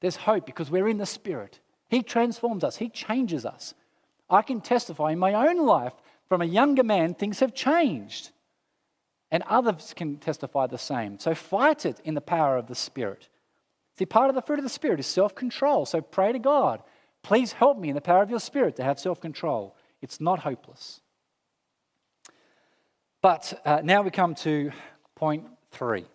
There's 0.00 0.16
hope 0.16 0.44
because 0.44 0.70
we're 0.70 0.88
in 0.88 0.98
the 0.98 1.06
Spirit. 1.06 1.60
He 1.94 2.02
transforms 2.02 2.64
us, 2.64 2.78
He 2.78 2.88
changes 2.88 3.46
us. 3.46 3.72
I 4.28 4.42
can 4.42 4.60
testify 4.60 5.12
in 5.12 5.20
my 5.20 5.32
own 5.48 5.64
life 5.64 5.92
from 6.28 6.42
a 6.42 6.44
younger 6.44 6.82
man, 6.82 7.14
things 7.14 7.38
have 7.38 7.54
changed. 7.54 8.30
And 9.30 9.44
others 9.46 9.94
can 9.94 10.16
testify 10.16 10.66
the 10.66 10.76
same. 10.76 11.20
So 11.20 11.36
fight 11.36 11.86
it 11.86 12.00
in 12.02 12.14
the 12.14 12.20
power 12.20 12.56
of 12.56 12.66
the 12.66 12.74
Spirit. 12.74 13.28
See, 13.96 14.06
part 14.06 14.28
of 14.28 14.34
the 14.34 14.42
fruit 14.42 14.58
of 14.58 14.64
the 14.64 14.68
Spirit 14.68 14.98
is 14.98 15.06
self 15.06 15.36
control. 15.36 15.86
So 15.86 16.00
pray 16.00 16.32
to 16.32 16.40
God, 16.40 16.82
please 17.22 17.52
help 17.52 17.78
me 17.78 17.90
in 17.90 17.94
the 17.94 18.00
power 18.00 18.24
of 18.24 18.30
your 18.30 18.40
Spirit 18.40 18.74
to 18.76 18.82
have 18.82 18.98
self 18.98 19.20
control. 19.20 19.76
It's 20.02 20.20
not 20.20 20.40
hopeless. 20.40 21.00
But 23.22 23.60
uh, 23.64 23.82
now 23.84 24.02
we 24.02 24.10
come 24.10 24.34
to 24.36 24.72
point 25.14 25.46
three 25.70 26.06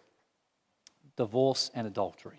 divorce 1.16 1.72
and 1.74 1.88
adultery. 1.88 2.39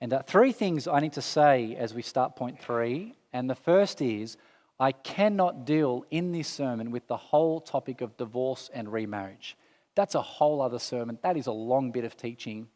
And 0.00 0.12
uh, 0.12 0.22
three 0.22 0.52
things 0.52 0.86
I 0.86 1.00
need 1.00 1.14
to 1.14 1.22
say 1.22 1.76
as 1.76 1.94
we 1.94 2.02
start 2.02 2.36
point 2.36 2.60
three. 2.60 3.14
And 3.32 3.48
the 3.48 3.54
first 3.54 4.02
is 4.02 4.36
I 4.78 4.92
cannot 4.92 5.64
deal 5.64 6.04
in 6.10 6.32
this 6.32 6.48
sermon 6.48 6.90
with 6.90 7.06
the 7.06 7.16
whole 7.16 7.60
topic 7.60 8.00
of 8.00 8.16
divorce 8.16 8.70
and 8.74 8.92
remarriage. 8.92 9.56
That's 9.94 10.14
a 10.14 10.22
whole 10.22 10.60
other 10.60 10.78
sermon. 10.78 11.18
That 11.22 11.36
is 11.36 11.46
a 11.46 11.52
long 11.52 11.92
bit 11.92 12.04
of 12.04 12.16
teaching. 12.16 12.68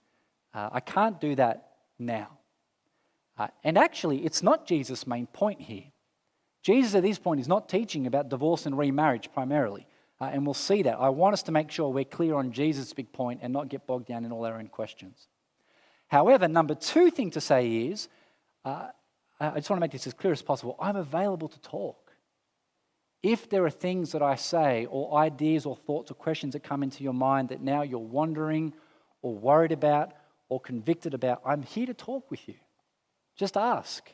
Uh, 0.54 0.70
I 0.72 0.81
can't 0.81 1.20
do 1.20 1.35
that 1.35 1.72
now. 1.98 2.38
Uh, 3.37 3.48
and 3.64 3.76
actually, 3.76 4.24
it's 4.24 4.42
not 4.42 4.66
Jesus' 4.66 5.07
main 5.07 5.26
point 5.26 5.61
here. 5.61 5.85
Jesus 6.62 6.94
at 6.94 7.02
this 7.02 7.18
point 7.18 7.40
is 7.40 7.48
not 7.48 7.68
teaching 7.68 8.07
about 8.07 8.28
divorce 8.28 8.66
and 8.66 8.76
remarriage 8.76 9.33
primarily. 9.33 9.87
Uh, 10.20 10.24
and 10.33 10.44
we'll 10.44 10.54
see 10.54 10.83
that. 10.83 10.98
I 10.98 11.09
want 11.09 11.35
us 11.35 11.42
to 11.44 11.52
make 11.52 11.70
sure 11.70 11.88
we're 11.88 12.04
clear 12.04 12.35
on 12.35 12.52
Jesus' 12.52 12.92
big 12.92 13.12
point 13.12 13.40
and 13.42 13.52
not 13.52 13.68
get 13.68 13.87
bogged 13.87 14.07
down 14.07 14.24
in 14.24 14.33
all 14.33 14.44
our 14.44 14.59
own 14.59 14.68
questions. 14.68 15.28
However, 16.09 16.49
number 16.49 16.75
two 16.75 17.11
thing 17.11 17.31
to 17.33 17.40
say 17.40 17.87
is 17.87 18.09
uh, 18.64 18.88
I 19.40 19.55
just 19.55 19.71
want 19.71 19.79
to 19.79 19.81
make 19.81 19.92
this 19.92 20.07
as 20.07 20.14
clear 20.14 20.33
as 20.33 20.42
possible. 20.42 20.77
I'm 20.81 20.97
available 20.97 21.49
to 21.49 21.61
talk. 21.61 22.12
If 23.23 23.49
there 23.49 23.64
are 23.64 23.71
things 23.71 24.12
that 24.12 24.23
I 24.23 24.37
say, 24.37 24.87
or 24.90 25.18
ideas, 25.18 25.66
or 25.66 25.77
thoughts, 25.77 26.11
or 26.11 26.14
questions 26.14 26.53
that 26.55 26.62
come 26.62 26.83
into 26.83 27.05
your 27.05 27.12
mind 27.12 27.49
that 27.51 27.61
now 27.61 27.83
you're 27.83 27.99
wondering, 27.99 28.73
or 29.23 29.35
worried 29.35 29.73
about, 29.73 30.12
or 30.49 30.61
convicted 30.61 31.14
about, 31.14 31.42
I'm 31.44 31.62
here 31.62 31.87
to 31.87 31.94
talk 31.94 32.31
with 32.31 32.49
you. 32.49 32.55
Just 33.37 33.57
ask. 33.57 34.12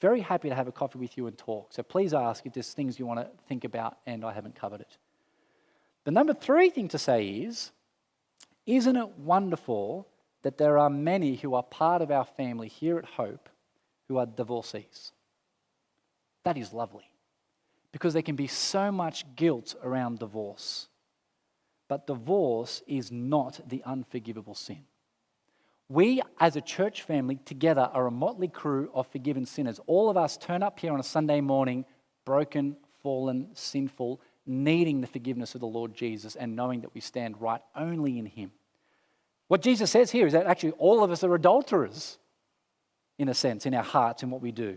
Very 0.00 0.20
happy 0.20 0.48
to 0.48 0.54
have 0.54 0.68
a 0.68 0.72
coffee 0.72 0.98
with 0.98 1.16
you 1.16 1.26
and 1.26 1.36
talk. 1.36 1.72
So 1.72 1.82
please 1.82 2.12
ask 2.12 2.44
if 2.44 2.52
there's 2.52 2.72
things 2.72 2.98
you 2.98 3.06
want 3.06 3.20
to 3.20 3.28
think 3.48 3.64
about 3.64 3.96
and 4.06 4.24
I 4.24 4.32
haven't 4.32 4.54
covered 4.54 4.82
it. 4.82 4.98
The 6.04 6.10
number 6.10 6.34
three 6.34 6.70
thing 6.70 6.88
to 6.88 6.98
say 6.98 7.26
is 7.26 7.72
Isn't 8.66 8.96
it 8.96 9.18
wonderful 9.18 10.06
that 10.46 10.58
there 10.58 10.78
are 10.78 10.88
many 10.88 11.34
who 11.34 11.56
are 11.56 11.62
part 11.64 12.00
of 12.00 12.12
our 12.12 12.24
family 12.24 12.68
here 12.68 12.98
at 12.98 13.04
Hope 13.04 13.48
who 14.06 14.16
are 14.16 14.26
divorcees? 14.26 15.10
That 16.44 16.56
is 16.56 16.72
lovely 16.72 17.10
because 17.90 18.12
there 18.12 18.22
can 18.22 18.36
be 18.36 18.46
so 18.46 18.92
much 18.92 19.24
guilt 19.34 19.74
around 19.82 20.20
divorce. 20.20 20.86
But 21.88 22.06
divorce 22.06 22.80
is 22.86 23.10
not 23.10 23.58
the 23.68 23.82
unforgivable 23.84 24.54
sin. 24.54 24.84
We, 25.88 26.22
as 26.38 26.54
a 26.54 26.60
church 26.60 27.02
family, 27.02 27.40
together 27.44 27.90
are 27.92 28.06
a 28.06 28.12
motley 28.12 28.46
crew 28.46 28.88
of 28.94 29.08
forgiven 29.08 29.46
sinners. 29.46 29.80
All 29.88 30.08
of 30.08 30.16
us 30.16 30.36
turn 30.36 30.62
up 30.62 30.78
here 30.78 30.92
on 30.92 31.00
a 31.00 31.02
Sunday 31.02 31.40
morning, 31.40 31.84
broken, 32.24 32.76
fallen, 33.02 33.48
sinful, 33.54 34.20
needing 34.46 35.00
the 35.00 35.08
forgiveness 35.08 35.56
of 35.56 35.60
the 35.60 35.66
Lord 35.66 35.92
Jesus 35.92 36.36
and 36.36 36.54
knowing 36.54 36.82
that 36.82 36.94
we 36.94 37.00
stand 37.00 37.40
right 37.40 37.62
only 37.74 38.20
in 38.20 38.26
Him. 38.26 38.52
What 39.48 39.62
Jesus 39.62 39.90
says 39.90 40.10
here 40.10 40.26
is 40.26 40.32
that 40.32 40.46
actually 40.46 40.72
all 40.72 41.04
of 41.04 41.10
us 41.10 41.22
are 41.22 41.34
adulterers, 41.34 42.18
in 43.18 43.28
a 43.28 43.34
sense, 43.34 43.66
in 43.66 43.74
our 43.74 43.82
hearts 43.82 44.22
and 44.22 44.32
what 44.32 44.42
we 44.42 44.52
do. 44.52 44.76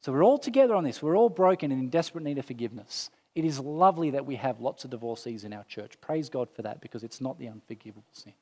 So 0.00 0.12
we're 0.12 0.24
all 0.24 0.38
together 0.38 0.74
on 0.74 0.84
this. 0.84 1.02
We're 1.02 1.16
all 1.16 1.30
broken 1.30 1.72
and 1.72 1.80
in 1.80 1.88
desperate 1.88 2.24
need 2.24 2.38
of 2.38 2.44
forgiveness. 2.44 3.10
It 3.34 3.44
is 3.44 3.58
lovely 3.58 4.10
that 4.10 4.26
we 4.26 4.36
have 4.36 4.60
lots 4.60 4.84
of 4.84 4.90
divorcees 4.90 5.44
in 5.44 5.52
our 5.52 5.64
church. 5.64 5.94
Praise 6.00 6.28
God 6.28 6.48
for 6.54 6.62
that 6.62 6.80
because 6.80 7.02
it's 7.02 7.20
not 7.20 7.38
the 7.38 7.48
unforgivable 7.48 8.04
sin. 8.12 8.34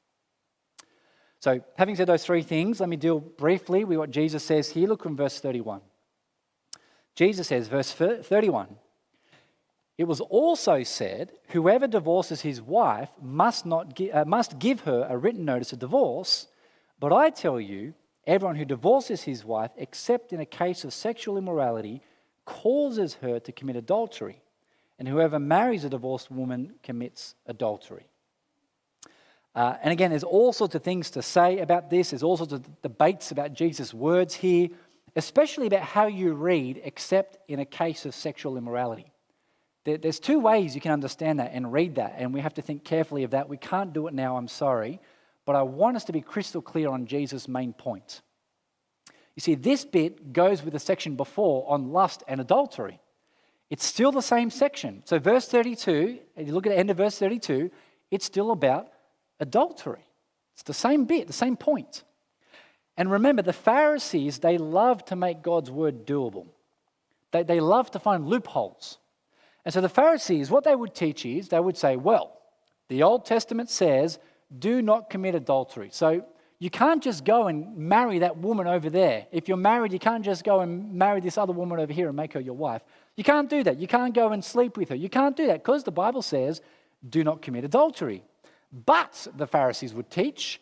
So, 1.38 1.60
having 1.76 1.96
said 1.96 2.06
those 2.06 2.24
three 2.24 2.42
things, 2.42 2.78
let 2.78 2.88
me 2.88 2.96
deal 2.96 3.18
briefly 3.18 3.84
with 3.84 3.98
what 3.98 4.10
Jesus 4.10 4.44
says 4.44 4.70
here. 4.70 4.86
Look 4.88 5.02
from 5.02 5.16
verse 5.16 5.40
31. 5.40 5.80
Jesus 7.14 7.48
says, 7.48 7.68
verse 7.68 7.92
31, 7.92 8.68
it 9.98 10.05
was 10.05 10.20
also 10.20 10.83
said, 10.83 11.33
Whoever 11.48 11.87
divorces 11.87 12.40
his 12.40 12.61
wife 12.62 13.11
must, 13.20 13.66
not 13.66 13.94
gi- 13.94 14.12
uh, 14.12 14.24
must 14.24 14.59
give 14.59 14.81
her 14.81 15.07
a 15.09 15.18
written 15.18 15.44
notice 15.44 15.72
of 15.72 15.78
divorce. 15.78 16.48
But 16.98 17.12
I 17.12 17.31
tell 17.31 17.61
you, 17.61 17.94
everyone 18.26 18.57
who 18.57 18.64
divorces 18.64 19.22
his 19.22 19.44
wife, 19.44 19.70
except 19.76 20.33
in 20.33 20.40
a 20.40 20.46
case 20.46 20.85
of 20.85 20.92
sexual 20.92 21.37
immorality, 21.37 22.00
causes 22.44 23.14
her 23.14 23.38
to 23.40 23.52
commit 23.52 23.76
adultery, 23.76 24.42
and 24.98 25.09
whoever 25.09 25.38
marries 25.38 25.85
a 25.85 25.90
divorced 25.90 26.31
woman 26.31 26.74
commits 26.83 27.35
adultery. 27.46 28.07
Uh, 29.55 29.76
and 29.83 29.92
again, 29.92 30.11
there's 30.11 30.24
all 30.24 30.52
sorts 30.52 30.74
of 30.74 30.83
things 30.83 31.11
to 31.11 31.20
say 31.20 31.59
about 31.59 31.90
this. 31.90 32.11
There's 32.11 32.22
all 32.22 32.38
sorts 32.38 32.55
of 32.55 32.83
debates 32.83 33.31
about 33.31 33.52
Jesus' 33.52 33.92
words 33.92 34.35
here, 34.35 34.68
especially 35.14 35.66
about 35.66 35.83
how 35.83 36.07
you 36.07 36.33
read, 36.33 36.81
except 36.85 37.37
in 37.48 37.61
a 37.61 37.66
case 37.66 38.07
of 38.07 38.14
sexual 38.14 38.57
immorality. 38.57 39.12
There, 39.85 39.99
there's 39.99 40.21
two 40.21 40.38
ways 40.38 40.75
you 40.75 40.81
can 40.81 40.92
understand 40.92 41.40
that 41.40 41.53
and 41.53 41.73
read 41.73 41.97
that, 41.97 42.14
and 42.18 42.33
we 42.33 42.40
have 42.40 42.55
to 42.55 42.62
think 42.62 42.85
carefully 42.85 43.25
of 43.25 43.33
that. 43.33 43.49
We 43.49 43.57
can't 43.57 43.92
do 43.92 44.07
it 44.07 44.14
now, 44.14 44.37
I'm 44.37 44.49
sorry, 44.49 45.01
but 45.45 45.57
I 45.57 45.62
want 45.62 45.97
us 45.97 46.05
to 46.05 46.12
be 46.12 46.21
crystal 46.21 46.62
clear 46.62 46.88
on 46.88 47.07
Jesus' 47.07 47.49
main 47.49 47.73
point. 47.73 48.23
You 49.35 49.40
see, 49.40 49.55
this 49.55 49.85
bit 49.85 50.33
goes 50.33 50.62
with 50.62 50.75
the 50.75 50.79
section 50.79 51.16
before 51.16 51.68
on 51.68 51.90
lust 51.90 52.23
and 52.29 52.40
adultery. 52.40 53.01
It's 53.71 53.85
still 53.85 54.12
the 54.12 54.21
same 54.21 54.51
section. 54.51 55.03
So, 55.07 55.18
verse 55.18 55.49
32, 55.49 56.18
if 56.37 56.47
you 56.47 56.53
look 56.53 56.66
at 56.66 56.71
the 56.71 56.79
end 56.79 56.90
of 56.90 56.99
verse 56.99 57.18
32, 57.18 57.71
it's 58.11 58.27
still 58.27 58.51
about 58.51 58.88
adultery. 59.40 60.05
It's 60.53 60.62
the 60.62 60.75
same 60.75 61.07
bit, 61.07 61.27
the 61.27 61.33
same 61.33 61.57
point. 61.57 62.05
And 62.99 63.11
remember, 63.11 63.40
the 63.40 63.55
Pharisees, 63.55 64.38
they 64.38 64.59
love 64.59 65.05
to 65.07 65.16
make 65.16 65.42
God's 65.42 65.71
word 65.71 66.07
doable. 66.07 66.47
They, 67.31 67.42
they 67.42 67.61
love 67.61 67.90
to 67.92 67.99
find 67.99 68.27
loopholes. 68.27 68.99
And 69.64 69.72
so 69.72 69.81
the 69.81 69.88
Pharisees, 69.88 70.51
what 70.51 70.64
they 70.64 70.75
would 70.75 70.94
teach 70.94 71.25
is 71.25 71.48
they 71.48 71.61
would 71.61 71.77
say, 71.77 71.96
well, 71.96 72.40
the 72.88 73.03
Old 73.03 73.25
Testament 73.25 73.70
says, 73.70 74.18
do 74.59 74.83
not 74.83 75.09
commit 75.09 75.35
adultery. 75.35 75.88
So 75.92 76.25
you 76.59 76.70
can't 76.70 77.03
just 77.03 77.25
go 77.25 77.48
and 77.48 77.77
marry 77.77 78.20
that 78.20 78.37
woman 78.37 78.66
over 78.66 78.90
there. 78.90 79.27
If 79.33 79.48
you're 79.48 79.57
married, 79.57 79.92
you 79.92 79.98
can't 79.98 80.25
just 80.25 80.44
go 80.44 80.61
and 80.61 80.94
marry 80.94 81.20
this 81.20 81.38
other 81.38 81.53
woman 81.53 81.81
over 81.81 81.92
here 81.92 82.09
and 82.09 82.16
make 82.16 82.33
her 82.35 82.40
your 82.40 82.55
wife. 82.55 82.83
You 83.16 83.25
can't 83.25 83.51
do 83.51 83.62
that. 83.64 83.79
You 83.79 83.87
can't 83.87 84.14
go 84.14 84.31
and 84.33 84.44
sleep 84.44 84.77
with 84.77 84.88
her. 84.88 84.94
You 84.94 85.09
can't 85.09 85.37
do 85.37 85.46
that 85.46 85.64
because 85.64 85.85
the 85.85 85.90
Bible 85.90 86.22
says, 86.22 86.61
do 87.09 87.25
not 87.25 87.42
commit 87.42 87.64
adultery. 87.64 88.22
But, 88.87 89.27
the 89.37 89.46
Pharisees 89.46 89.92
would 89.92 90.11
teach, 90.11 90.61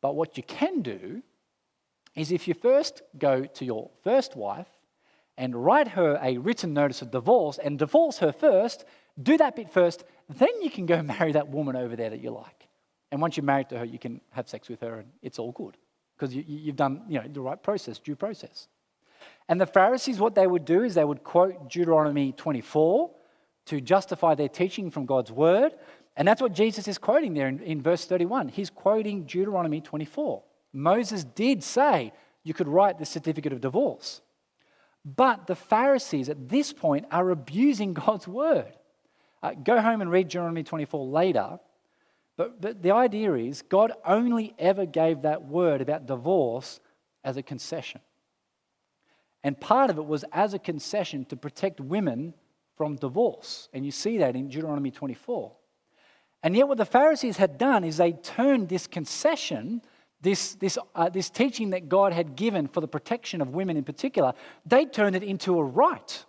but 0.00 0.14
what 0.14 0.36
you 0.36 0.42
can 0.42 0.82
do 0.82 1.22
is 2.14 2.30
if 2.30 2.46
you 2.46 2.54
first 2.54 3.02
go 3.18 3.44
to 3.44 3.64
your 3.64 3.90
first 4.04 4.36
wife 4.36 4.68
and 5.42 5.56
write 5.56 5.88
her 5.88 6.20
a 6.22 6.38
written 6.38 6.72
notice 6.72 7.02
of 7.02 7.10
divorce 7.10 7.58
and 7.58 7.76
divorce 7.76 8.18
her 8.18 8.30
first, 8.30 8.84
do 9.20 9.36
that 9.36 9.56
bit 9.56 9.68
first, 9.68 10.04
then 10.38 10.62
you 10.62 10.70
can 10.70 10.86
go 10.86 11.02
marry 11.14 11.32
that 11.32 11.48
woman 11.48 11.74
over 11.74 11.96
there 11.96 12.10
that 12.10 12.20
you 12.20 12.30
like. 12.30 12.68
And 13.10 13.20
once 13.20 13.36
you're 13.36 13.42
married 13.44 13.68
to 13.70 13.78
her, 13.78 13.84
you 13.84 13.98
can 13.98 14.20
have 14.30 14.48
sex 14.48 14.68
with 14.68 14.80
her 14.82 15.00
and 15.00 15.08
it's 15.20 15.40
all 15.40 15.50
good 15.50 15.76
because 16.16 16.32
you, 16.32 16.66
have 16.66 16.76
done 16.76 17.02
you 17.08 17.18
know, 17.18 17.26
the 17.26 17.40
right 17.40 17.60
process, 17.60 17.98
due 17.98 18.14
process. 18.14 18.68
And 19.48 19.60
the 19.60 19.66
Pharisees, 19.66 20.20
what 20.20 20.36
they 20.36 20.46
would 20.46 20.64
do 20.64 20.84
is 20.84 20.94
they 20.94 21.04
would 21.04 21.24
quote 21.24 21.68
Deuteronomy 21.68 22.30
24 22.30 23.10
to 23.66 23.80
justify 23.80 24.36
their 24.36 24.48
teaching 24.48 24.92
from 24.92 25.06
God's 25.06 25.32
word. 25.32 25.72
And 26.16 26.28
that's 26.28 26.40
what 26.40 26.52
Jesus 26.52 26.86
is 26.86 26.98
quoting 26.98 27.34
there 27.34 27.48
in, 27.48 27.58
in 27.62 27.82
verse 27.82 28.04
31. 28.04 28.46
He's 28.46 28.70
quoting 28.70 29.24
Deuteronomy 29.24 29.80
24. 29.80 30.40
Moses 30.72 31.24
did 31.24 31.64
say 31.64 32.12
you 32.44 32.54
could 32.54 32.68
write 32.68 33.00
the 33.00 33.06
certificate 33.06 33.52
of 33.52 33.60
divorce. 33.60 34.20
But 35.04 35.46
the 35.46 35.56
Pharisees 35.56 36.28
at 36.28 36.48
this 36.48 36.72
point 36.72 37.06
are 37.10 37.30
abusing 37.30 37.92
God's 37.94 38.28
word. 38.28 38.72
Uh, 39.42 39.54
go 39.54 39.80
home 39.80 40.00
and 40.00 40.10
read 40.10 40.28
Deuteronomy 40.28 40.62
24 40.62 41.06
later. 41.06 41.58
But, 42.36 42.60
but 42.60 42.82
the 42.82 42.92
idea 42.92 43.34
is 43.34 43.62
God 43.62 43.92
only 44.06 44.54
ever 44.58 44.86
gave 44.86 45.22
that 45.22 45.44
word 45.44 45.80
about 45.80 46.06
divorce 46.06 46.80
as 47.24 47.36
a 47.36 47.42
concession. 47.42 48.00
And 49.44 49.60
part 49.60 49.90
of 49.90 49.98
it 49.98 50.06
was 50.06 50.24
as 50.32 50.54
a 50.54 50.58
concession 50.58 51.24
to 51.26 51.36
protect 51.36 51.80
women 51.80 52.34
from 52.76 52.96
divorce. 52.96 53.68
And 53.72 53.84
you 53.84 53.90
see 53.90 54.18
that 54.18 54.36
in 54.36 54.48
Deuteronomy 54.48 54.90
24. 54.90 55.52
And 56.44 56.56
yet, 56.56 56.68
what 56.68 56.78
the 56.78 56.84
Pharisees 56.84 57.36
had 57.36 57.58
done 57.58 57.84
is 57.84 57.96
they 57.96 58.12
turned 58.12 58.68
this 58.68 58.86
concession, 58.86 59.82
this, 60.22 60.54
this, 60.54 60.78
uh, 60.94 61.08
this 61.08 61.28
teaching 61.28 61.70
that 61.70 61.88
God 61.88 62.12
had 62.12 62.36
given 62.36 62.68
for 62.68 62.80
the 62.80 62.88
protection 62.88 63.40
of 63.40 63.48
women 63.48 63.76
in 63.76 63.84
particular, 63.84 64.32
they 64.64 64.86
turned 64.86 65.16
it 65.16 65.22
into 65.22 65.58
a 65.58 65.64
right. 65.64 66.24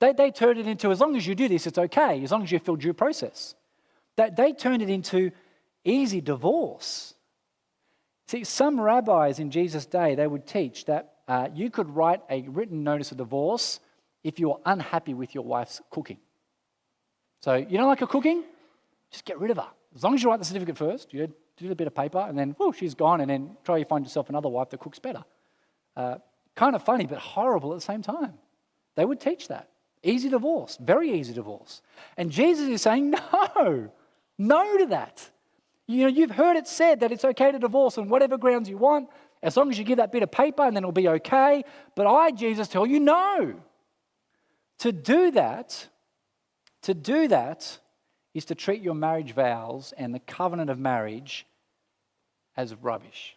They, 0.00 0.12
they 0.12 0.32
turned 0.32 0.58
it 0.58 0.66
into 0.66 0.90
as 0.90 1.00
long 1.00 1.16
as 1.16 1.26
you 1.26 1.36
do 1.36 1.48
this, 1.48 1.66
it's 1.66 1.78
okay, 1.78 2.22
as 2.24 2.32
long 2.32 2.42
as 2.42 2.50
you 2.50 2.58
fill 2.58 2.76
due 2.76 2.92
process. 2.92 3.54
They, 4.16 4.30
they 4.30 4.52
turned 4.52 4.82
it 4.82 4.90
into 4.90 5.30
easy 5.84 6.20
divorce. 6.20 7.14
See, 8.26 8.42
some 8.42 8.80
rabbis 8.80 9.38
in 9.38 9.50
Jesus' 9.50 9.86
day, 9.86 10.16
they 10.16 10.26
would 10.26 10.46
teach 10.46 10.86
that 10.86 11.14
uh, 11.28 11.48
you 11.54 11.70
could 11.70 11.88
write 11.88 12.20
a 12.28 12.42
written 12.42 12.82
notice 12.82 13.12
of 13.12 13.18
divorce 13.18 13.78
if 14.24 14.40
you 14.40 14.48
were 14.48 14.60
unhappy 14.66 15.14
with 15.14 15.34
your 15.34 15.44
wife's 15.44 15.80
cooking. 15.90 16.18
So, 17.40 17.54
you 17.54 17.78
don't 17.78 17.88
like 17.88 18.00
her 18.00 18.06
cooking? 18.06 18.44
Just 19.10 19.24
get 19.24 19.38
rid 19.38 19.50
of 19.50 19.56
her. 19.58 19.68
As 19.94 20.02
long 20.02 20.14
as 20.14 20.22
you 20.22 20.30
write 20.30 20.38
the 20.38 20.44
certificate 20.44 20.78
first, 20.78 21.12
you 21.12 21.32
do 21.56 21.70
a 21.70 21.74
bit 21.74 21.86
of 21.86 21.94
paper, 21.94 22.24
and 22.26 22.38
then, 22.38 22.56
whoo, 22.58 22.72
she's 22.72 22.94
gone, 22.94 23.20
and 23.20 23.30
then 23.30 23.56
try 23.64 23.78
to 23.78 23.84
find 23.84 24.04
yourself 24.04 24.28
another 24.28 24.48
wife 24.48 24.70
that 24.70 24.80
cooks 24.80 24.98
better. 24.98 25.24
Uh, 25.96 26.16
kind 26.54 26.74
of 26.74 26.82
funny, 26.82 27.06
but 27.06 27.18
horrible 27.18 27.72
at 27.72 27.76
the 27.76 27.84
same 27.84 28.02
time. 28.02 28.34
They 28.94 29.04
would 29.04 29.20
teach 29.20 29.48
that. 29.48 29.68
Easy 30.02 30.28
divorce, 30.28 30.78
very 30.80 31.12
easy 31.12 31.32
divorce. 31.32 31.80
And 32.16 32.30
Jesus 32.30 32.68
is 32.68 32.82
saying, 32.82 33.10
no, 33.56 33.90
no 34.38 34.78
to 34.78 34.86
that. 34.86 35.30
You 35.86 36.02
know, 36.02 36.08
you've 36.08 36.30
heard 36.30 36.56
it 36.56 36.66
said 36.66 37.00
that 37.00 37.12
it's 37.12 37.24
okay 37.24 37.52
to 37.52 37.58
divorce 37.58 37.98
on 37.98 38.08
whatever 38.08 38.38
grounds 38.38 38.68
you 38.68 38.78
want, 38.78 39.08
as 39.42 39.56
long 39.56 39.70
as 39.70 39.78
you 39.78 39.84
give 39.84 39.98
that 39.98 40.12
bit 40.12 40.22
of 40.22 40.30
paper 40.30 40.62
and 40.62 40.76
then 40.76 40.82
it'll 40.82 40.92
be 40.92 41.08
okay. 41.08 41.64
But 41.94 42.06
I, 42.06 42.30
Jesus, 42.30 42.68
tell 42.68 42.86
you 42.86 43.00
no. 43.00 43.60
To 44.78 44.92
do 44.92 45.30
that, 45.32 45.88
to 46.82 46.94
do 46.94 47.28
that 47.28 47.78
is 48.34 48.44
to 48.46 48.54
treat 48.54 48.82
your 48.82 48.94
marriage 48.94 49.32
vows 49.32 49.92
and 49.96 50.14
the 50.14 50.20
covenant 50.20 50.70
of 50.70 50.78
marriage 50.78 51.46
as 52.56 52.74
rubbish. 52.74 53.36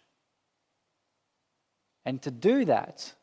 And 2.06 2.22
to 2.22 2.32
do 2.32 2.66
that, 2.66 3.14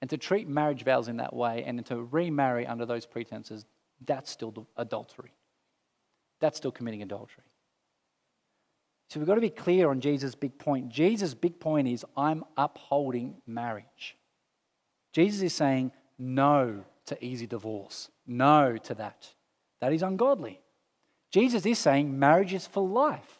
and 0.00 0.08
to 0.10 0.16
treat 0.16 0.48
marriage 0.48 0.84
vows 0.84 1.08
in 1.08 1.18
that 1.18 1.34
way, 1.34 1.64
and 1.64 1.84
to 1.86 2.02
remarry 2.02 2.66
under 2.66 2.86
those 2.86 3.04
pretenses, 3.04 3.66
that's 4.06 4.30
still 4.30 4.66
adultery. 4.76 5.32
That's 6.40 6.56
still 6.56 6.72
committing 6.72 7.02
adultery. 7.02 7.44
So 9.10 9.18
we've 9.18 9.26
got 9.26 9.36
to 9.36 9.40
be 9.40 9.50
clear 9.50 9.90
on 9.90 10.00
Jesus' 10.00 10.34
big 10.34 10.58
point. 10.58 10.88
Jesus' 10.88 11.34
big 11.34 11.58
point 11.58 11.88
is 11.88 12.04
I'm 12.16 12.44
upholding 12.56 13.36
marriage. 13.46 14.16
Jesus 15.12 15.42
is 15.42 15.54
saying 15.54 15.92
no 16.18 16.84
to 17.06 17.24
easy 17.24 17.46
divorce, 17.46 18.10
no 18.26 18.76
to 18.76 18.94
that. 18.94 19.28
That 19.80 19.92
is 19.92 20.02
ungodly. 20.02 20.60
Jesus 21.30 21.66
is 21.66 21.78
saying 21.78 22.18
marriage 22.18 22.54
is 22.54 22.66
for 22.66 22.86
life. 22.86 23.38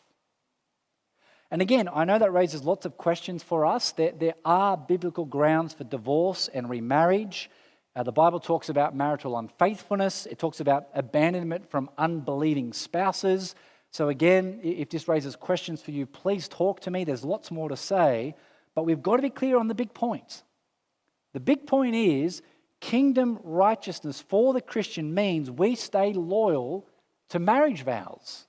And 1.50 1.62
again, 1.62 1.88
I 1.92 2.04
know 2.04 2.18
that 2.18 2.32
raises 2.32 2.62
lots 2.62 2.84
of 2.84 2.98
questions 2.98 3.42
for 3.42 3.64
us. 3.64 3.92
There, 3.92 4.12
there 4.12 4.34
are 4.44 4.76
biblical 4.76 5.24
grounds 5.24 5.72
for 5.72 5.84
divorce 5.84 6.48
and 6.52 6.68
remarriage. 6.68 7.50
Uh, 7.96 8.02
the 8.02 8.12
Bible 8.12 8.38
talks 8.38 8.68
about 8.68 8.94
marital 8.94 9.38
unfaithfulness, 9.38 10.26
it 10.26 10.38
talks 10.38 10.60
about 10.60 10.88
abandonment 10.94 11.70
from 11.70 11.90
unbelieving 11.96 12.72
spouses. 12.72 13.54
So, 13.90 14.10
again, 14.10 14.60
if 14.62 14.90
this 14.90 15.08
raises 15.08 15.34
questions 15.34 15.80
for 15.80 15.90
you, 15.90 16.04
please 16.04 16.46
talk 16.46 16.80
to 16.80 16.90
me. 16.90 17.04
There's 17.04 17.24
lots 17.24 17.50
more 17.50 17.70
to 17.70 17.76
say, 17.76 18.34
but 18.74 18.84
we've 18.84 19.02
got 19.02 19.16
to 19.16 19.22
be 19.22 19.30
clear 19.30 19.58
on 19.58 19.68
the 19.68 19.74
big 19.74 19.94
point. 19.94 20.42
The 21.32 21.40
big 21.40 21.66
point 21.66 21.94
is 21.94 22.42
kingdom 22.80 23.40
righteousness 23.42 24.20
for 24.20 24.52
the 24.52 24.60
Christian 24.60 25.14
means 25.14 25.50
we 25.50 25.74
stay 25.74 26.12
loyal 26.12 26.86
to 27.30 27.38
marriage 27.38 27.82
vows. 27.82 28.46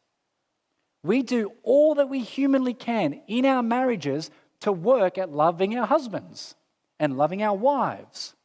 We 1.04 1.24
do 1.24 1.52
all 1.64 1.96
that 1.96 2.10
we 2.10 2.20
humanly 2.20 2.74
can 2.74 3.22
in 3.28 3.46
our 3.46 3.64
marriages 3.64 4.32
to 4.62 4.72
work 4.72 5.18
at 5.18 5.32
loving 5.32 5.78
our 5.78 5.88
husbands 5.88 6.56
and 7.00 7.18
loving 7.18 7.42
our 7.42 7.56
wives. 7.56 8.36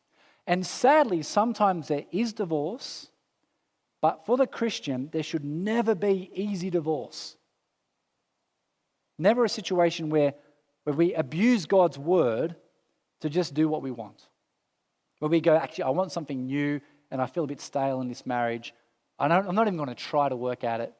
And 0.46 0.64
sadly, 0.64 1.22
sometimes 1.22 1.88
there 1.88 2.04
is 2.12 2.32
divorce, 2.32 3.08
but 4.00 4.26
for 4.26 4.36
the 4.36 4.46
Christian, 4.46 5.08
there 5.12 5.22
should 5.22 5.44
never 5.44 5.94
be 5.94 6.30
easy 6.34 6.70
divorce. 6.70 7.36
Never 9.18 9.44
a 9.44 9.48
situation 9.48 10.10
where, 10.10 10.34
where 10.84 10.94
we 10.94 11.14
abuse 11.14 11.66
God's 11.66 11.98
word 11.98 12.56
to 13.20 13.30
just 13.30 13.54
do 13.54 13.68
what 13.68 13.82
we 13.82 13.90
want. 13.90 14.28
Where 15.18 15.30
we 15.30 15.40
go, 15.40 15.56
actually, 15.56 15.84
I 15.84 15.90
want 15.90 16.12
something 16.12 16.46
new 16.46 16.80
and 17.10 17.22
I 17.22 17.26
feel 17.26 17.44
a 17.44 17.48
bit 17.48 17.60
stale 17.60 18.00
in 18.00 18.08
this 18.08 18.26
marriage. 18.26 18.74
I 19.18 19.26
am 19.26 19.54
not 19.54 19.66
even 19.66 19.76
going 19.76 19.88
to 19.88 19.94
try 19.94 20.28
to 20.28 20.36
work 20.36 20.64
at 20.64 20.80
it. 20.80 20.92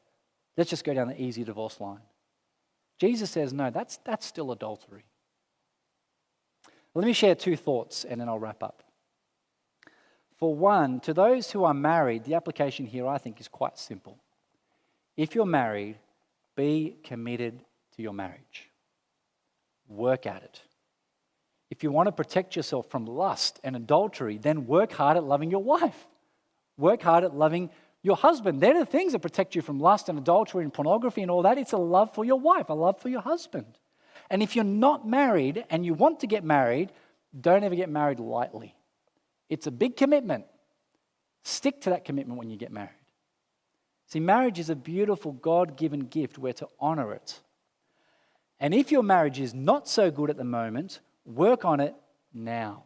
Let's 0.57 0.69
just 0.69 0.83
go 0.83 0.93
down 0.93 1.07
the 1.07 1.21
easy 1.21 1.43
divorce 1.43 1.79
line. 1.81 1.99
Jesus 2.97 3.29
says, 3.29 3.51
no, 3.51 3.69
that's, 3.69 3.97
that's 4.05 4.25
still 4.25 4.51
adultery. 4.51 5.03
Let 6.93 7.05
me 7.05 7.13
share 7.13 7.35
two 7.35 7.57
thoughts 7.57 8.05
and 8.05 8.21
then 8.21 8.29
I'll 8.29 8.39
wrap 8.39 8.63
up. 8.63 8.83
For 10.37 10.55
one, 10.55 11.01
to 11.01 11.13
those 11.13 11.51
who 11.51 11.63
are 11.65 11.73
married, 11.73 12.23
the 12.23 12.35
application 12.35 12.85
here 12.85 13.07
I 13.07 13.17
think 13.17 13.39
is 13.39 13.47
quite 13.47 13.77
simple. 13.77 14.17
If 15.17 15.35
you're 15.35 15.45
married, 15.45 15.97
be 16.55 16.95
committed 17.03 17.59
to 17.95 18.01
your 18.01 18.13
marriage, 18.13 18.69
work 19.87 20.25
at 20.25 20.43
it. 20.43 20.61
If 21.69 21.83
you 21.83 21.91
want 21.91 22.07
to 22.07 22.11
protect 22.11 22.55
yourself 22.55 22.89
from 22.89 23.05
lust 23.05 23.59
and 23.63 23.75
adultery, 23.75 24.37
then 24.37 24.67
work 24.67 24.93
hard 24.93 25.17
at 25.17 25.23
loving 25.23 25.51
your 25.51 25.63
wife. 25.63 26.05
Work 26.77 27.01
hard 27.01 27.23
at 27.23 27.35
loving 27.35 27.69
your 28.05 28.15
husband. 28.15 28.61
They're 28.61 28.77
the 28.77 28.85
things 28.85 29.13
that 29.13 29.19
protect 29.19 29.55
you 29.55 29.63
from 29.63 29.79
lust 29.79 30.09
and 30.09 30.19
adultery 30.19 30.63
and 30.63 30.71
pornography 30.71 31.23
and 31.23 31.31
all 31.31 31.41
that. 31.41 31.57
It's 31.57 31.73
a 31.73 31.77
love 31.77 32.13
for 32.13 32.23
your 32.23 32.39
wife, 32.39 32.69
a 32.69 32.73
love 32.73 33.01
for 33.01 33.09
your 33.09 33.21
husband. 33.21 33.79
And 34.29 34.43
if 34.43 34.55
you're 34.55 34.63
not 34.63 35.07
married 35.07 35.65
and 35.71 35.83
you 35.83 35.95
want 35.95 36.19
to 36.19 36.27
get 36.27 36.43
married, 36.43 36.91
don't 37.41 37.63
ever 37.63 37.73
get 37.73 37.89
married 37.89 38.19
lightly. 38.19 38.75
It's 39.49 39.65
a 39.65 39.71
big 39.71 39.97
commitment. 39.97 40.45
Stick 41.43 41.81
to 41.81 41.89
that 41.89 42.05
commitment 42.05 42.37
when 42.37 42.51
you 42.51 42.57
get 42.57 42.71
married. 42.71 42.91
See, 44.05 44.19
marriage 44.19 44.59
is 44.59 44.69
a 44.69 44.75
beautiful 44.75 45.31
God 45.31 45.75
given 45.75 46.01
gift. 46.01 46.37
We're 46.37 46.53
to 46.53 46.67
honor 46.79 47.11
it. 47.11 47.39
And 48.59 48.71
if 48.71 48.91
your 48.91 49.01
marriage 49.01 49.39
is 49.39 49.55
not 49.55 49.87
so 49.87 50.11
good 50.11 50.29
at 50.29 50.37
the 50.37 50.43
moment, 50.43 50.99
work 51.25 51.65
on 51.65 51.79
it 51.79 51.95
now. 52.31 52.83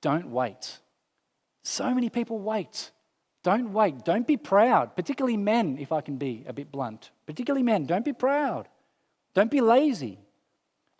Don't 0.00 0.30
wait. 0.30 0.78
So 1.62 1.94
many 1.94 2.08
people 2.08 2.38
wait. 2.38 2.90
Don't 3.44 3.74
wait. 3.74 4.04
Don't 4.04 4.26
be 4.26 4.38
proud, 4.38 4.96
particularly 4.96 5.36
men, 5.36 5.76
if 5.78 5.92
I 5.92 6.00
can 6.00 6.16
be 6.16 6.44
a 6.48 6.52
bit 6.52 6.72
blunt. 6.72 7.10
Particularly 7.26 7.62
men, 7.62 7.84
don't 7.84 8.04
be 8.04 8.14
proud. 8.14 8.68
Don't 9.34 9.50
be 9.50 9.60
lazy. 9.60 10.18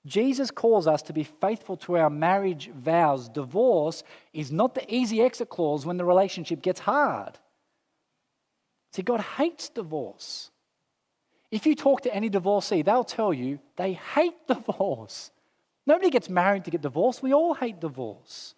Jesus 0.07 0.51
calls 0.51 0.87
us 0.87 1.01
to 1.03 1.15
be 1.15 1.25
faithful 1.25 1.79
to 1.79 1.97
our 1.97 2.11
marriage 2.11 2.71
vows. 2.71 3.31
Divorce 3.31 4.05
is 4.35 4.53
not 4.53 4.75
the 4.75 4.95
easy 4.95 5.23
exit 5.23 5.49
clause 5.49 5.87
when 5.87 5.97
the 5.97 6.05
relationship 6.05 6.61
gets 6.61 6.81
hard. 6.81 7.39
See, 8.93 9.03
God 9.03 9.21
hates 9.21 9.71
divorce. 9.71 10.51
If 11.51 11.65
you 11.65 11.75
talk 11.75 12.03
to 12.03 12.15
any 12.15 12.29
divorcee, 12.29 12.83
they'll 12.83 13.05
tell 13.05 13.33
you 13.33 13.59
they 13.77 13.95
hate 13.95 14.35
divorce. 14.47 15.31
Nobody 15.87 16.11
gets 16.11 16.29
married 16.29 16.67
to 16.67 16.71
get 16.71 16.83
divorced. 16.83 17.23
We 17.23 17.33
all 17.33 17.55
hate 17.55 17.81
divorce. 17.81 18.55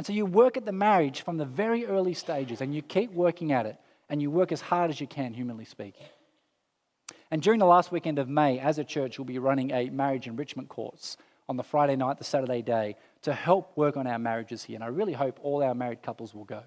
And 0.00 0.06
so 0.06 0.14
you 0.14 0.24
work 0.24 0.56
at 0.56 0.64
the 0.64 0.72
marriage 0.72 1.20
from 1.20 1.36
the 1.36 1.44
very 1.44 1.84
early 1.84 2.14
stages 2.14 2.62
and 2.62 2.74
you 2.74 2.80
keep 2.80 3.12
working 3.12 3.52
at 3.52 3.66
it 3.66 3.76
and 4.08 4.22
you 4.22 4.30
work 4.30 4.50
as 4.50 4.62
hard 4.62 4.88
as 4.88 4.98
you 4.98 5.06
can, 5.06 5.34
humanly 5.34 5.66
speaking. 5.66 6.06
And 7.30 7.42
during 7.42 7.60
the 7.60 7.66
last 7.66 7.92
weekend 7.92 8.18
of 8.18 8.26
May, 8.26 8.58
as 8.60 8.78
a 8.78 8.82
church, 8.82 9.18
we'll 9.18 9.26
be 9.26 9.38
running 9.38 9.72
a 9.72 9.90
marriage 9.90 10.26
enrichment 10.26 10.70
course 10.70 11.18
on 11.50 11.58
the 11.58 11.62
Friday 11.62 11.96
night, 11.96 12.16
the 12.16 12.24
Saturday 12.24 12.62
day, 12.62 12.96
to 13.20 13.34
help 13.34 13.76
work 13.76 13.98
on 13.98 14.06
our 14.06 14.18
marriages 14.18 14.64
here. 14.64 14.76
And 14.76 14.82
I 14.82 14.86
really 14.86 15.12
hope 15.12 15.38
all 15.42 15.62
our 15.62 15.74
married 15.74 16.02
couples 16.02 16.34
will 16.34 16.44
go. 16.44 16.62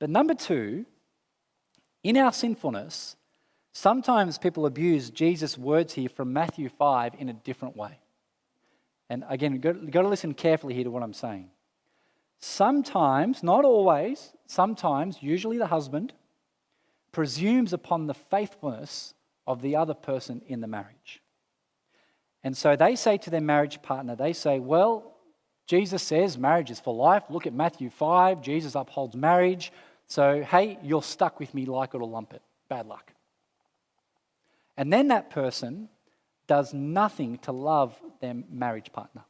But 0.00 0.10
number 0.10 0.34
two, 0.34 0.86
in 2.02 2.16
our 2.16 2.32
sinfulness, 2.32 3.14
sometimes 3.72 4.38
people 4.38 4.66
abuse 4.66 5.10
Jesus' 5.10 5.56
words 5.56 5.94
here 5.94 6.08
from 6.08 6.32
Matthew 6.32 6.68
5 6.68 7.14
in 7.20 7.28
a 7.28 7.32
different 7.32 7.76
way. 7.76 8.00
And 9.08 9.22
again, 9.28 9.52
you've 9.52 9.92
got, 9.92 10.02
to 10.02 10.08
listen 10.08 10.34
carefully 10.34 10.74
here 10.74 10.82
to 10.82 10.90
what 10.90 11.04
I'm 11.04 11.14
saying. 11.14 11.50
Sometimes, 12.38 13.42
not 13.42 13.64
always, 13.64 14.32
sometimes, 14.46 15.22
usually 15.22 15.58
the 15.58 15.66
husband, 15.66 16.12
presumes 17.12 17.72
upon 17.72 18.06
the 18.06 18.14
faithfulness 18.14 19.14
of 19.46 19.62
the 19.62 19.76
other 19.76 19.94
person 19.94 20.42
in 20.46 20.60
the 20.60 20.66
marriage. 20.66 21.22
And 22.44 22.56
so 22.56 22.76
they 22.76 22.94
say 22.94 23.16
to 23.18 23.30
their 23.30 23.40
marriage 23.40 23.80
partner, 23.82 24.14
they 24.14 24.32
say, 24.32 24.60
Well, 24.60 25.16
Jesus 25.66 26.02
says 26.02 26.38
marriage 26.38 26.70
is 26.70 26.78
for 26.78 26.94
life. 26.94 27.24
Look 27.28 27.46
at 27.46 27.52
Matthew 27.52 27.90
5. 27.90 28.40
Jesus 28.40 28.74
upholds 28.74 29.16
marriage. 29.16 29.72
So, 30.06 30.42
hey, 30.42 30.78
you're 30.82 31.02
stuck 31.02 31.40
with 31.40 31.52
me 31.54 31.66
like 31.66 31.94
it 31.94 31.98
or 31.98 32.06
lump 32.06 32.32
it. 32.32 32.42
Bad 32.68 32.86
luck. 32.86 33.12
And 34.76 34.92
then 34.92 35.08
that 35.08 35.30
person 35.30 35.88
does 36.46 36.72
nothing 36.72 37.38
to 37.38 37.52
love 37.52 37.98
their 38.20 38.34
marriage 38.48 38.92
partner. 38.92 39.24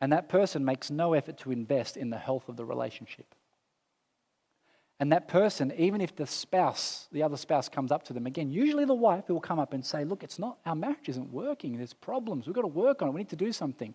And 0.00 0.12
that 0.12 0.28
person 0.28 0.64
makes 0.64 0.90
no 0.90 1.12
effort 1.12 1.38
to 1.38 1.52
invest 1.52 1.96
in 1.96 2.10
the 2.10 2.18
health 2.18 2.48
of 2.48 2.56
the 2.56 2.64
relationship. 2.64 3.34
And 4.98 5.12
that 5.12 5.28
person, 5.28 5.72
even 5.76 6.00
if 6.00 6.14
the 6.14 6.26
spouse, 6.26 7.08
the 7.10 7.22
other 7.22 7.36
spouse 7.36 7.68
comes 7.68 7.90
up 7.90 8.02
to 8.04 8.12
them 8.12 8.26
again, 8.26 8.50
usually 8.50 8.84
the 8.84 8.94
wife 8.94 9.28
will 9.28 9.40
come 9.40 9.58
up 9.58 9.72
and 9.72 9.84
say, 9.84 10.04
Look, 10.04 10.22
it's 10.22 10.38
not, 10.38 10.58
our 10.66 10.74
marriage 10.74 11.08
isn't 11.08 11.32
working. 11.32 11.76
There's 11.76 11.94
problems. 11.94 12.46
We've 12.46 12.54
got 12.54 12.62
to 12.62 12.68
work 12.68 13.00
on 13.00 13.08
it. 13.08 13.12
We 13.12 13.20
need 13.20 13.30
to 13.30 13.36
do 13.36 13.52
something. 13.52 13.94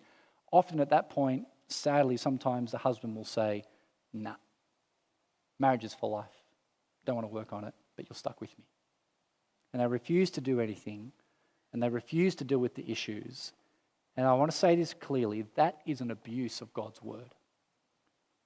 Often 0.50 0.80
at 0.80 0.90
that 0.90 1.10
point, 1.10 1.46
sadly, 1.68 2.16
sometimes 2.16 2.72
the 2.72 2.78
husband 2.78 3.14
will 3.14 3.24
say, 3.24 3.64
Nah, 4.12 4.34
marriage 5.58 5.84
is 5.84 5.94
for 5.94 6.10
life. 6.10 6.26
Don't 7.04 7.14
want 7.16 7.28
to 7.28 7.34
work 7.34 7.52
on 7.52 7.64
it, 7.64 7.74
but 7.96 8.08
you're 8.08 8.16
stuck 8.16 8.40
with 8.40 8.50
me 8.58 8.64
and 9.76 9.82
they 9.82 9.86
refuse 9.86 10.30
to 10.30 10.40
do 10.40 10.58
anything 10.58 11.12
and 11.70 11.82
they 11.82 11.90
refuse 11.90 12.34
to 12.36 12.44
deal 12.44 12.58
with 12.58 12.74
the 12.74 12.90
issues. 12.90 13.52
And 14.16 14.26
I 14.26 14.32
want 14.32 14.50
to 14.50 14.56
say 14.56 14.76
this 14.76 14.94
clearly 14.94 15.44
that 15.56 15.80
is 15.86 16.00
an 16.00 16.10
abuse 16.10 16.60
of 16.60 16.72
God's 16.72 17.02
word. 17.02 17.34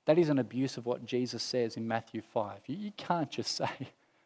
That 0.06 0.18
is 0.18 0.28
an 0.28 0.38
abuse 0.38 0.76
of 0.76 0.86
what 0.86 1.04
Jesus 1.04 1.42
says 1.42 1.76
in 1.76 1.86
Matthew 1.86 2.22
5. 2.22 2.60
You, 2.66 2.76
you 2.76 2.92
can't 2.96 3.30
just 3.30 3.54
say 3.56 3.70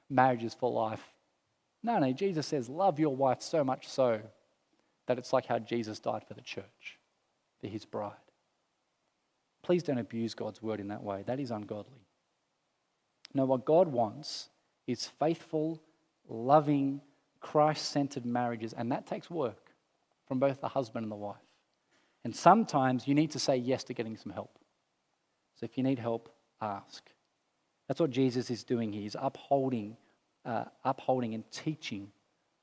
marriage 0.08 0.44
is 0.44 0.54
for 0.54 0.70
life. 0.70 1.02
No, 1.82 1.98
no, 1.98 2.12
Jesus 2.12 2.46
says 2.46 2.68
love 2.68 2.98
your 2.98 3.14
wife 3.14 3.42
so 3.42 3.62
much 3.62 3.86
so 3.88 4.20
that 5.06 5.18
it's 5.18 5.32
like 5.32 5.46
how 5.46 5.58
Jesus 5.58 5.98
died 5.98 6.24
for 6.26 6.34
the 6.34 6.40
church, 6.40 6.98
for 7.60 7.66
his 7.66 7.84
bride. 7.84 8.12
Please 9.62 9.82
don't 9.82 9.98
abuse 9.98 10.34
God's 10.34 10.62
word 10.62 10.80
in 10.80 10.88
that 10.88 11.02
way. 11.02 11.24
That 11.26 11.40
is 11.40 11.50
ungodly. 11.50 12.06
No, 13.34 13.44
what 13.44 13.64
God 13.64 13.88
wants 13.88 14.48
is 14.86 15.10
faithful 15.18 15.80
loving, 16.28 17.00
Christ 17.40 17.90
centered 17.90 18.24
marriages, 18.24 18.72
and 18.72 18.90
that 18.92 19.06
takes 19.06 19.30
work 19.30 19.63
from 20.26 20.38
both 20.38 20.60
the 20.60 20.68
husband 20.68 21.04
and 21.04 21.12
the 21.12 21.16
wife. 21.16 21.36
And 22.24 22.34
sometimes 22.34 23.06
you 23.06 23.14
need 23.14 23.30
to 23.32 23.38
say 23.38 23.56
yes 23.56 23.84
to 23.84 23.94
getting 23.94 24.16
some 24.16 24.32
help. 24.32 24.58
So 25.56 25.64
if 25.64 25.76
you 25.76 25.84
need 25.84 25.98
help, 25.98 26.34
ask. 26.60 27.08
That's 27.86 28.00
what 28.00 28.10
Jesus 28.10 28.50
is 28.50 28.64
doing 28.64 28.92
here. 28.92 29.02
He's 29.02 29.16
upholding, 29.18 29.96
uh, 30.44 30.64
upholding 30.84 31.34
and 31.34 31.44
teaching 31.50 32.10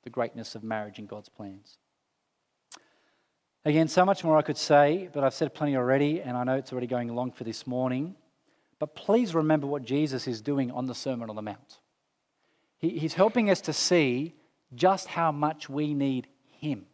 the 0.04 0.10
greatness 0.10 0.56
of 0.56 0.64
marriage 0.64 0.98
in 0.98 1.06
God's 1.06 1.30
plans. 1.30 1.78
Again, 3.64 3.88
so 3.88 4.04
much 4.04 4.24
more 4.24 4.38
I 4.38 4.42
could 4.42 4.58
say, 4.58 5.10
but 5.14 5.24
I've 5.24 5.36
said 5.36 5.54
plenty 5.54 5.76
already, 5.76 6.22
and 6.22 6.36
I 6.36 6.44
know 6.44 6.56
it's 6.56 6.72
already 6.72 6.88
going 6.88 7.14
long 7.14 7.32
for 7.32 7.44
this 7.44 7.68
morning. 7.68 8.16
But 8.80 8.96
please 8.96 9.36
remember 9.36 9.68
what 9.68 9.86
Jesus 9.86 10.28
is 10.28 10.42
doing 10.42 10.72
on 10.72 10.88
the 10.88 10.96
Sermon 10.96 11.30
on 11.30 11.36
the 11.36 11.44
Mount. 11.44 11.78
He, 12.80 12.98
he's 12.98 13.14
helping 13.14 13.52
us 13.52 13.62
to 13.62 13.74
see 13.74 14.34
just 14.74 15.08
how 15.08 15.32
much 15.32 15.70
we 15.70 15.94
need 15.94 16.26
Him. 16.50 16.88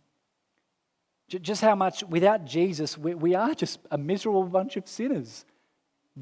Just 1.29 1.61
how 1.61 1.75
much, 1.75 2.03
without 2.05 2.45
Jesus, 2.45 2.97
we, 2.97 3.13
we 3.13 3.35
are 3.35 3.53
just 3.53 3.79
a 3.91 3.97
miserable 3.97 4.43
bunch 4.43 4.77
of 4.77 4.87
sinners, 4.87 5.45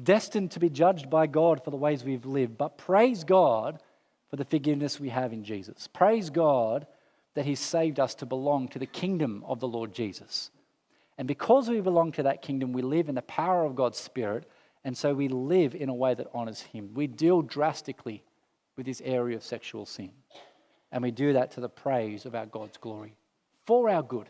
destined 0.00 0.50
to 0.52 0.60
be 0.60 0.68
judged 0.68 1.08
by 1.08 1.28
God 1.28 1.62
for 1.64 1.70
the 1.70 1.76
ways 1.76 2.02
we've 2.02 2.26
lived. 2.26 2.58
But 2.58 2.76
praise 2.76 3.22
God 3.22 3.80
for 4.28 4.36
the 4.36 4.44
forgiveness 4.44 4.98
we 4.98 5.10
have 5.10 5.32
in 5.32 5.44
Jesus. 5.44 5.88
Praise 5.92 6.28
God 6.28 6.88
that 7.34 7.46
He 7.46 7.54
saved 7.54 8.00
us 8.00 8.16
to 8.16 8.26
belong 8.26 8.66
to 8.68 8.80
the 8.80 8.86
kingdom 8.86 9.44
of 9.46 9.60
the 9.60 9.68
Lord 9.68 9.94
Jesus. 9.94 10.50
And 11.18 11.28
because 11.28 11.68
we 11.68 11.80
belong 11.80 12.10
to 12.12 12.24
that 12.24 12.42
kingdom, 12.42 12.72
we 12.72 12.82
live 12.82 13.08
in 13.08 13.14
the 13.14 13.22
power 13.22 13.64
of 13.64 13.76
God's 13.76 13.98
Spirit, 13.98 14.44
and 14.84 14.96
so 14.96 15.14
we 15.14 15.28
live 15.28 15.74
in 15.74 15.88
a 15.88 15.94
way 15.94 16.14
that 16.14 16.30
honors 16.34 16.62
Him. 16.62 16.90
We 16.94 17.06
deal 17.06 17.42
drastically 17.42 18.24
with 18.76 18.86
this 18.86 19.00
area 19.04 19.36
of 19.36 19.44
sexual 19.44 19.86
sin. 19.86 20.10
And 20.90 21.02
we 21.02 21.12
do 21.12 21.32
that 21.34 21.52
to 21.52 21.60
the 21.60 21.68
praise 21.68 22.26
of 22.26 22.34
our 22.34 22.46
God's 22.46 22.76
glory, 22.76 23.14
for 23.66 23.88
our 23.88 24.02
good 24.02 24.28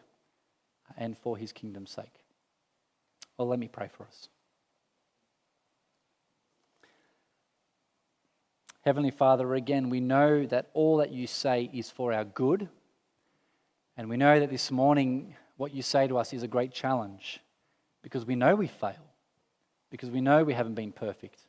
and 0.96 1.16
for 1.16 1.36
his 1.36 1.52
kingdom's 1.52 1.90
sake. 1.90 2.24
Well, 3.36 3.48
let 3.48 3.58
me 3.58 3.68
pray 3.68 3.88
for 3.92 4.04
us. 4.04 4.28
Heavenly 8.86 9.10
Father, 9.10 9.54
again, 9.54 9.90
we 9.90 10.00
know 10.00 10.46
that 10.46 10.70
all 10.72 10.98
that 10.98 11.10
you 11.10 11.26
say 11.26 11.68
is 11.72 11.90
for 11.90 12.12
our 12.12 12.24
good. 12.24 12.68
And 13.96 14.08
we 14.08 14.16
know 14.16 14.38
that 14.38 14.50
this 14.50 14.70
morning, 14.70 15.34
what 15.56 15.74
you 15.74 15.82
say 15.82 16.06
to 16.06 16.18
us 16.18 16.32
is 16.32 16.42
a 16.42 16.48
great 16.48 16.72
challenge 16.72 17.40
because 18.02 18.24
we 18.24 18.36
know 18.36 18.54
we 18.54 18.68
fail, 18.68 18.94
because 19.90 20.10
we 20.10 20.20
know 20.20 20.44
we 20.44 20.54
haven't 20.54 20.74
been 20.74 20.92
perfect. 20.92 21.40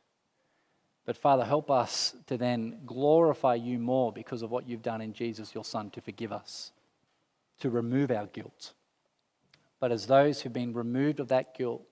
But 1.06 1.16
Father, 1.16 1.44
help 1.44 1.70
us 1.70 2.14
to 2.26 2.36
then 2.36 2.80
glorify 2.84 3.54
you 3.54 3.78
more 3.78 4.12
because 4.12 4.42
of 4.42 4.50
what 4.50 4.68
you've 4.68 4.82
done 4.82 5.00
in 5.00 5.12
Jesus, 5.12 5.54
your 5.54 5.64
Son, 5.64 5.90
to 5.90 6.00
forgive 6.00 6.32
us, 6.32 6.72
to 7.60 7.70
remove 7.70 8.10
our 8.10 8.26
guilt. 8.26 8.72
But 9.80 9.92
as 9.92 10.06
those 10.06 10.40
who've 10.40 10.52
been 10.52 10.72
removed 10.72 11.20
of 11.20 11.28
that 11.28 11.56
guilt 11.56 11.82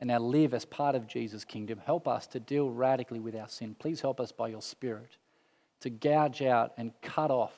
and 0.00 0.08
now 0.08 0.18
live 0.18 0.54
as 0.54 0.64
part 0.64 0.94
of 0.94 1.06
Jesus' 1.06 1.44
kingdom, 1.44 1.80
help 1.84 2.08
us 2.08 2.26
to 2.28 2.40
deal 2.40 2.70
radically 2.70 3.20
with 3.20 3.36
our 3.36 3.48
sin. 3.48 3.74
Please 3.78 4.00
help 4.00 4.20
us 4.20 4.32
by 4.32 4.48
your 4.48 4.62
Spirit 4.62 5.16
to 5.80 5.90
gouge 5.90 6.42
out 6.42 6.72
and 6.76 6.92
cut 7.02 7.30
off 7.30 7.52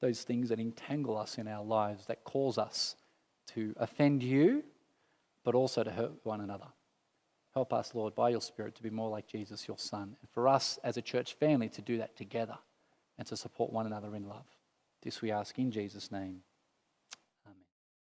those 0.00 0.22
things 0.22 0.48
that 0.48 0.58
entangle 0.58 1.16
us 1.16 1.38
in 1.38 1.46
our 1.48 1.64
lives, 1.64 2.06
that 2.06 2.24
cause 2.24 2.58
us 2.58 2.96
to 3.46 3.74
offend 3.78 4.22
you, 4.22 4.62
but 5.44 5.54
also 5.54 5.82
to 5.82 5.90
hurt 5.90 6.12
one 6.24 6.40
another. 6.40 6.66
Help 7.54 7.72
us, 7.72 7.94
Lord, 7.94 8.14
by 8.14 8.30
your 8.30 8.40
Spirit 8.40 8.74
to 8.76 8.82
be 8.82 8.90
more 8.90 9.10
like 9.10 9.26
Jesus, 9.26 9.68
your 9.68 9.78
Son, 9.78 10.16
and 10.20 10.30
for 10.30 10.48
us 10.48 10.78
as 10.82 10.96
a 10.96 11.02
church 11.02 11.34
family 11.34 11.68
to 11.70 11.82
do 11.82 11.98
that 11.98 12.16
together 12.16 12.58
and 13.18 13.26
to 13.26 13.36
support 13.36 13.72
one 13.72 13.86
another 13.86 14.14
in 14.16 14.26
love. 14.26 14.46
This 15.02 15.20
we 15.20 15.30
ask 15.30 15.58
in 15.58 15.70
Jesus' 15.70 16.10
name. 16.10 16.40